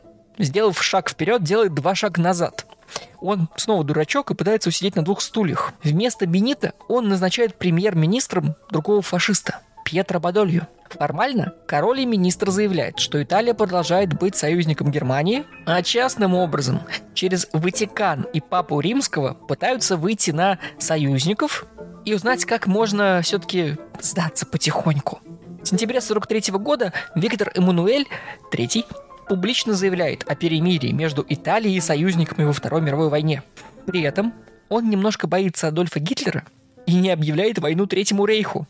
сделав 0.44 0.82
шаг 0.82 1.10
вперед, 1.10 1.42
делает 1.42 1.74
два 1.74 1.94
шага 1.94 2.20
назад. 2.20 2.66
Он 3.20 3.48
снова 3.56 3.84
дурачок 3.84 4.30
и 4.30 4.34
пытается 4.34 4.70
усидеть 4.70 4.96
на 4.96 5.04
двух 5.04 5.20
стульях. 5.20 5.72
Вместо 5.82 6.26
Бенита 6.26 6.72
он 6.88 7.08
назначает 7.08 7.54
премьер-министром 7.54 8.56
другого 8.70 9.02
фашиста, 9.02 9.60
Пьетро 9.84 10.18
Бадолью. 10.18 10.66
Формально 10.88 11.54
король 11.68 12.00
и 12.00 12.06
министр 12.06 12.50
заявляют, 12.50 12.98
что 12.98 13.22
Италия 13.22 13.54
продолжает 13.54 14.18
быть 14.18 14.34
союзником 14.34 14.90
Германии, 14.90 15.44
а 15.64 15.82
частным 15.82 16.34
образом 16.34 16.80
через 17.14 17.46
Ватикан 17.52 18.26
и 18.32 18.40
Папу 18.40 18.80
Римского 18.80 19.34
пытаются 19.34 19.96
выйти 19.96 20.32
на 20.32 20.58
союзников 20.78 21.66
и 22.04 22.12
узнать, 22.12 22.44
как 22.44 22.66
можно 22.66 23.20
все-таки 23.22 23.76
сдаться 24.00 24.46
потихоньку. 24.46 25.20
В 25.62 25.66
сентябре 25.66 26.00
43 26.00 26.52
года 26.54 26.92
Виктор 27.14 27.52
Эммануэль 27.54 28.06
III 28.50 28.84
публично 29.28 29.74
заявляет 29.74 30.24
о 30.26 30.34
перемирии 30.34 30.90
между 30.90 31.24
Италией 31.28 31.76
и 31.76 31.80
союзниками 31.80 32.44
во 32.44 32.52
Второй 32.52 32.80
мировой 32.80 33.10
войне. 33.10 33.42
При 33.86 34.00
этом 34.00 34.32
он 34.70 34.88
немножко 34.88 35.26
боится 35.26 35.68
Адольфа 35.68 36.00
Гитлера 36.00 36.44
и 36.86 36.94
не 36.94 37.10
объявляет 37.10 37.58
войну 37.58 37.86
Третьему 37.86 38.24
Рейху. 38.24 38.66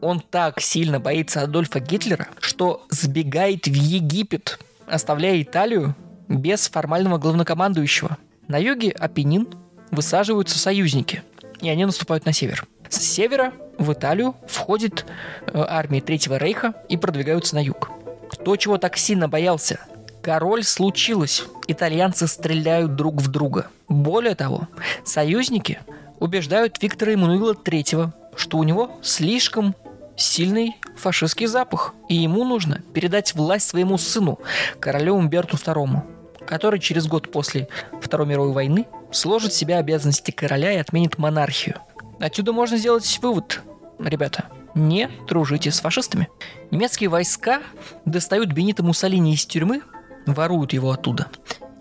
Он 0.00 0.20
так 0.20 0.60
сильно 0.60 1.00
боится 1.00 1.42
Адольфа 1.42 1.80
Гитлера, 1.80 2.28
что 2.38 2.86
сбегает 2.90 3.66
в 3.66 3.74
Египет, 3.74 4.60
оставляя 4.86 5.42
Италию 5.42 5.96
без 6.28 6.70
формального 6.70 7.18
главнокомандующего. 7.18 8.16
На 8.46 8.56
юге 8.56 8.92
Апеннин 8.92 9.48
высаживаются 9.90 10.58
союзники, 10.58 11.22
и 11.60 11.68
они 11.68 11.84
наступают 11.84 12.24
на 12.24 12.32
север. 12.32 12.66
С 12.88 13.00
севера 13.00 13.52
в 13.80 13.92
Италию 13.94 14.36
входит 14.46 15.06
э, 15.46 15.64
армия 15.66 16.00
Третьего 16.00 16.36
Рейха 16.36 16.74
и 16.88 16.96
продвигаются 16.96 17.54
на 17.54 17.64
юг. 17.64 17.90
Кто 18.30 18.54
чего 18.56 18.78
так 18.78 18.96
сильно 18.96 19.28
боялся? 19.28 19.80
Король 20.22 20.64
случилось. 20.64 21.44
Итальянцы 21.66 22.26
стреляют 22.26 22.94
друг 22.94 23.16
в 23.16 23.28
друга. 23.28 23.68
Более 23.88 24.34
того, 24.34 24.68
союзники 25.04 25.80
убеждают 26.18 26.80
Виктора 26.82 27.12
Эммануила 27.12 27.54
III, 27.54 28.12
что 28.36 28.58
у 28.58 28.62
него 28.62 28.98
слишком 29.02 29.74
сильный 30.14 30.76
фашистский 30.96 31.46
запах, 31.46 31.94
и 32.10 32.14
ему 32.14 32.44
нужно 32.44 32.82
передать 32.92 33.34
власть 33.34 33.68
своему 33.68 33.96
сыну, 33.96 34.38
королю 34.78 35.14
Умберту 35.14 35.56
II, 35.56 36.02
который 36.46 36.80
через 36.80 37.06
год 37.06 37.32
после 37.32 37.68
Второй 38.02 38.26
мировой 38.26 38.52
войны 38.52 38.86
сложит 39.10 39.52
в 39.52 39.56
себя 39.56 39.78
обязанности 39.78 40.30
короля 40.30 40.72
и 40.72 40.76
отменит 40.76 41.16
монархию. 41.16 41.76
Отсюда 42.20 42.52
можно 42.52 42.76
сделать 42.76 43.18
вывод, 43.22 43.62
ребята. 44.04 44.46
Не 44.74 45.08
дружите 45.26 45.70
с 45.70 45.80
фашистами. 45.80 46.28
Немецкие 46.70 47.08
войска 47.08 47.60
достают 48.04 48.52
Бенита 48.52 48.82
Муссолини 48.82 49.34
из 49.34 49.44
тюрьмы, 49.46 49.82
воруют 50.26 50.72
его 50.72 50.90
оттуда 50.90 51.28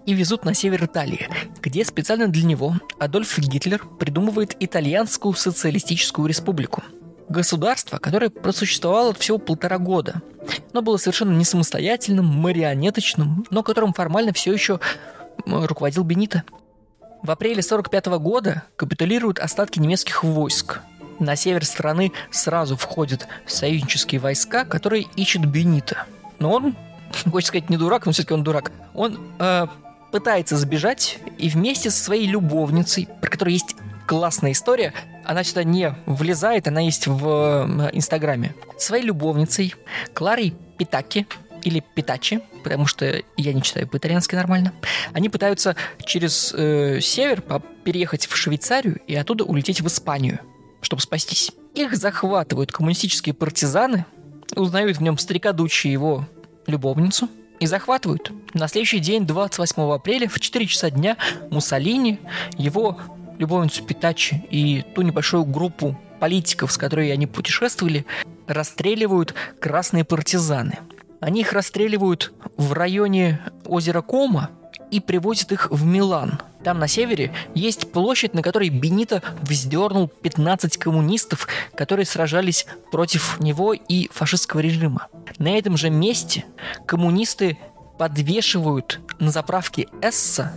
и 0.06 0.14
везут 0.14 0.44
на 0.44 0.56
север 0.56 0.86
Италии, 0.86 1.30
где 1.62 1.86
специально 1.86 2.28
для 2.28 2.44
него 2.44 2.76
Адольф 2.98 3.38
Гитлер 3.38 3.86
придумывает 4.00 4.56
итальянскую 4.60 5.36
социалистическую 5.36 6.28
республику– 6.28 6.84
государство, 7.30 8.00
которое 8.00 8.30
просуществовало 8.30 9.14
всего 9.14 9.38
полтора 9.38 9.78
года. 9.78 10.22
но 10.74 10.82
было 10.82 10.98
совершенно 10.98 11.32
не 11.38 11.46
самостоятельным, 11.46 12.26
марионеточным, 12.26 13.46
но 13.52 13.64
которым 13.64 13.94
формально 13.94 14.34
все 14.34 14.52
еще 14.52 14.80
руководил 15.46 16.04
Бенита. 16.04 16.44
В 17.22 17.32
апреле 17.32 17.62
45 17.62 18.08
года 18.20 18.64
капитулируют 18.76 19.40
остатки 19.40 19.80
немецких 19.80 20.24
войск. 20.24 20.82
На 21.20 21.36
север 21.36 21.66
страны 21.66 22.12
сразу 22.32 22.78
входят 22.78 23.28
союзнические 23.46 24.20
войска, 24.22 24.66
которые 24.66 25.06
ищут 25.16 25.46
Бенита. 25.46 26.06
Но 26.40 26.52
он, 26.52 26.76
хочется 27.32 27.50
сказать, 27.50 27.70
не 27.70 27.78
дурак, 27.78 28.06
но 28.06 28.12
все-таки 28.12 28.34
он 28.34 28.44
дурак. 28.44 28.72
Он 28.94 29.20
э, 29.40 29.68
пытается 30.12 30.58
сбежать 30.58 31.20
и 31.38 31.50
вместе 31.50 31.90
со 31.90 32.04
своей 32.04 32.28
любовницей, 32.28 33.08
про 33.22 33.30
которую 33.30 33.54
есть 33.54 33.76
классная 34.08 34.54
история. 34.54 34.94
Она 35.26 35.44
сюда 35.44 35.64
не 35.64 35.94
влезает, 36.06 36.68
она 36.68 36.82
есть 36.82 37.08
в 37.08 37.28
э, 37.28 37.90
Инстаграме. 37.94 38.56
Своей 38.78 39.04
любовницей 39.04 39.76
Кларой 40.14 40.56
Питаки 40.78 41.28
или 41.64 41.84
Питачи, 41.94 42.42
потому 42.64 42.86
что 42.86 43.22
я 43.36 43.54
не 43.54 43.62
читаю 43.62 43.88
по-итальянски 43.88 44.36
нормально, 44.36 44.74
они 45.14 45.28
пытаются 45.28 45.76
через 46.06 46.54
э, 46.56 47.02
север 47.02 47.44
переехать 47.84 48.28
в 48.28 48.36
Швейцарию 48.36 49.02
и 49.08 49.16
оттуда 49.16 49.44
улететь 49.44 49.82
в 49.82 49.88
Испанию, 49.88 50.40
чтобы 50.82 51.02
спастись. 51.02 51.52
Их 51.76 51.96
захватывают 51.96 52.72
коммунистические 52.72 53.34
партизаны, 53.34 54.06
узнают 54.56 54.98
в 54.98 55.02
нем 55.02 55.18
старика 55.18 55.52
Дучи 55.54 55.88
его 55.88 56.28
любовницу, 56.68 57.30
и 57.60 57.66
захватывают. 57.66 58.32
На 58.54 58.68
следующий 58.68 59.00
день, 59.00 59.26
28 59.26 59.92
апреля, 59.92 60.28
в 60.28 60.40
4 60.40 60.66
часа 60.66 60.90
дня, 60.90 61.18
Муссолини, 61.52 62.20
его 62.58 62.98
любовницу 63.38 63.84
Питачи 63.84 64.46
и 64.50 64.84
ту 64.96 65.02
небольшую 65.02 65.46
группу 65.46 66.00
политиков, 66.20 66.72
с 66.72 66.78
которой 66.78 67.12
они 67.12 67.28
путешествовали, 67.28 68.06
расстреливают 68.48 69.34
красные 69.60 70.04
партизаны. 70.04 70.80
Они 71.20 71.42
их 71.42 71.54
расстреливают 71.54 72.34
в 72.58 72.74
районе 72.74 73.42
озера 73.66 74.02
Кома 74.02 74.52
и 74.92 75.00
привозят 75.00 75.52
их 75.52 75.70
в 75.72 75.86
Милан. 75.86 76.40
Там 76.64 76.80
на 76.80 76.88
севере 76.88 77.34
есть 77.56 77.92
площадь, 77.92 78.34
на 78.34 78.42
которой 78.42 78.70
Бенито 78.70 79.22
вздернул 79.42 80.08
15 80.08 80.78
коммунистов, 80.78 81.48
которые 81.76 82.06
сражались 82.06 82.66
против 82.92 83.40
него 83.40 83.74
и 83.74 84.10
фашистского 84.10 84.60
режима. 84.60 85.08
На 85.38 85.58
этом 85.58 85.78
же 85.78 85.90
месте 85.90 86.46
коммунисты 86.86 87.58
подвешивают 87.98 89.00
на 89.20 89.32
заправке 89.32 89.88
Эсса 90.02 90.52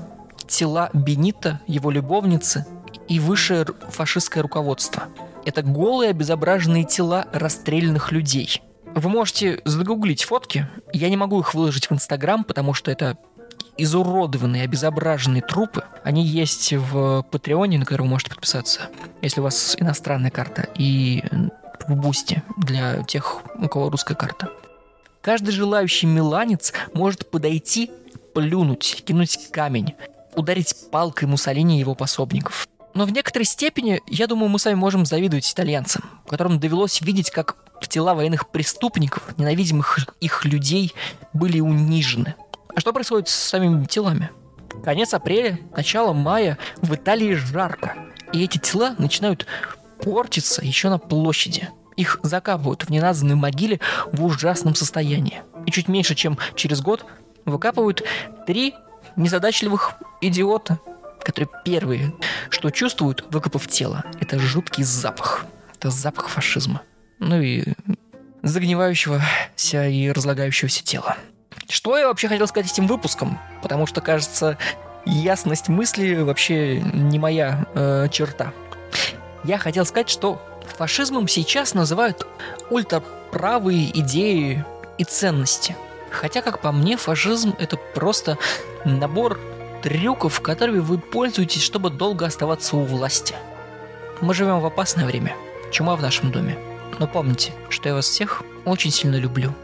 тела 0.48 0.90
Бенита, 0.92 1.60
его 1.66 1.90
любовницы 1.90 2.66
и 3.08 3.20
высшее 3.20 3.66
фашистское 3.90 4.42
руководство. 4.42 5.04
Это 5.44 5.62
голые 5.62 6.10
обезображенные 6.10 6.84
тела 6.84 7.26
расстрелянных 7.32 8.12
людей. 8.12 8.62
Вы 8.94 9.08
можете 9.08 9.60
загуглить 9.64 10.24
фотки. 10.24 10.68
Я 10.92 11.08
не 11.08 11.16
могу 11.16 11.40
их 11.40 11.54
выложить 11.54 11.88
в 11.88 11.92
Инстаграм, 11.92 12.44
потому 12.44 12.74
что 12.74 12.90
это 12.90 13.16
изуродованные, 13.76 14.64
обезображенные 14.64 15.42
трупы. 15.42 15.84
Они 16.04 16.24
есть 16.24 16.72
в 16.72 17.22
Патреоне, 17.30 17.78
на 17.78 17.84
который 17.84 18.02
вы 18.02 18.08
можете 18.08 18.30
подписаться, 18.30 18.88
если 19.22 19.40
у 19.40 19.44
вас 19.44 19.76
иностранная 19.78 20.30
карта, 20.30 20.68
и 20.76 21.22
в 21.88 21.94
Boosty 21.94 22.42
для 22.56 23.02
тех, 23.04 23.40
у 23.56 23.68
кого 23.68 23.90
русская 23.90 24.14
карта. 24.14 24.50
Каждый 25.20 25.52
желающий 25.52 26.06
миланец 26.06 26.72
может 26.94 27.30
подойти, 27.30 27.90
плюнуть, 28.34 29.02
кинуть 29.04 29.50
камень 29.50 29.94
ударить 30.34 30.74
палкой 30.90 31.28
Муссолини 31.28 31.76
и 31.76 31.80
его 31.80 31.94
пособников. 31.94 32.66
Но 32.94 33.04
в 33.04 33.12
некоторой 33.12 33.44
степени, 33.44 34.00
я 34.06 34.26
думаю, 34.26 34.48
мы 34.48 34.58
с 34.58 34.64
вами 34.64 34.74
можем 34.74 35.06
завидовать 35.06 35.50
итальянцам, 35.50 36.04
которым 36.26 36.58
довелось 36.58 37.00
видеть, 37.00 37.30
как 37.30 37.56
тела 37.88 38.14
военных 38.14 38.48
преступников, 38.48 39.36
ненавидимых 39.38 39.98
их 40.20 40.44
людей, 40.44 40.94
были 41.32 41.60
унижены. 41.60 42.34
А 42.74 42.80
что 42.80 42.92
происходит 42.92 43.28
с 43.28 43.34
самими 43.34 43.84
телами? 43.84 44.30
Конец 44.84 45.12
апреля, 45.14 45.58
начало 45.76 46.12
мая, 46.12 46.58
в 46.78 46.94
Италии 46.94 47.34
жарко. 47.34 47.94
И 48.32 48.42
эти 48.42 48.58
тела 48.58 48.94
начинают 48.98 49.46
портиться 50.02 50.64
еще 50.64 50.88
на 50.88 50.98
площади. 50.98 51.68
Их 51.96 52.18
закапывают 52.22 52.82
в 52.84 52.90
неназванной 52.90 53.34
могиле 53.34 53.80
в 54.12 54.24
ужасном 54.24 54.74
состоянии. 54.74 55.42
И 55.66 55.70
чуть 55.70 55.88
меньше, 55.88 56.14
чем 56.14 56.38
через 56.54 56.80
год, 56.80 57.04
выкапывают 57.44 58.02
три 58.46 58.74
незадачливых 59.16 59.94
идиота, 60.22 60.80
которые 61.22 61.50
первые, 61.64 62.14
что 62.48 62.70
чувствуют, 62.70 63.26
выкопав 63.30 63.68
тело, 63.68 64.04
это 64.20 64.38
жуткий 64.38 64.84
запах. 64.84 65.44
Это 65.74 65.90
запах 65.90 66.28
фашизма. 66.28 66.82
Ну 67.18 67.40
и 67.40 67.64
загнивающегося 68.42 69.88
и 69.88 70.10
разлагающегося 70.10 70.82
тела. 70.82 71.16
Что 71.72 71.96
я 71.96 72.06
вообще 72.06 72.28
хотел 72.28 72.46
сказать 72.46 72.70
этим 72.70 72.86
выпуском? 72.86 73.38
Потому 73.62 73.86
что, 73.86 74.02
кажется, 74.02 74.58
ясность 75.06 75.68
мысли 75.68 76.16
вообще 76.16 76.82
не 76.82 77.18
моя 77.18 77.66
э, 77.74 78.08
черта. 78.10 78.52
Я 79.42 79.56
хотел 79.56 79.86
сказать, 79.86 80.10
что 80.10 80.40
фашизмом 80.76 81.28
сейчас 81.28 81.72
называют 81.72 82.26
ультраправые 82.70 83.98
идеи 84.00 84.64
и 84.98 85.04
ценности– 85.04 85.74
Хотя, 86.12 86.42
как 86.42 86.60
по 86.60 86.72
мне, 86.72 86.96
фашизм 86.96 87.54
это 87.58 87.76
просто 87.76 88.36
набор 88.84 89.40
трюков, 89.82 90.40
которыми 90.40 90.78
вы 90.78 90.98
пользуетесь, 90.98 91.62
чтобы 91.62 91.88
долго 91.90 92.26
оставаться 92.26 92.76
у 92.76 92.84
власти. 92.84 93.34
Мы 94.20 94.34
живем 94.34 94.60
в 94.60 94.66
опасное 94.66 95.06
время. 95.06 95.34
Чума 95.72 95.96
в 95.96 96.02
нашем 96.02 96.30
доме. 96.30 96.58
Но 96.98 97.06
помните, 97.06 97.52
что 97.70 97.88
я 97.88 97.94
вас 97.94 98.04
всех 98.04 98.42
очень 98.66 98.90
сильно 98.90 99.16
люблю. 99.16 99.54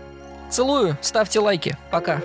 Целую, 0.50 0.96
ставьте 1.00 1.40
лайки. 1.40 1.76
Пока. 1.90 2.20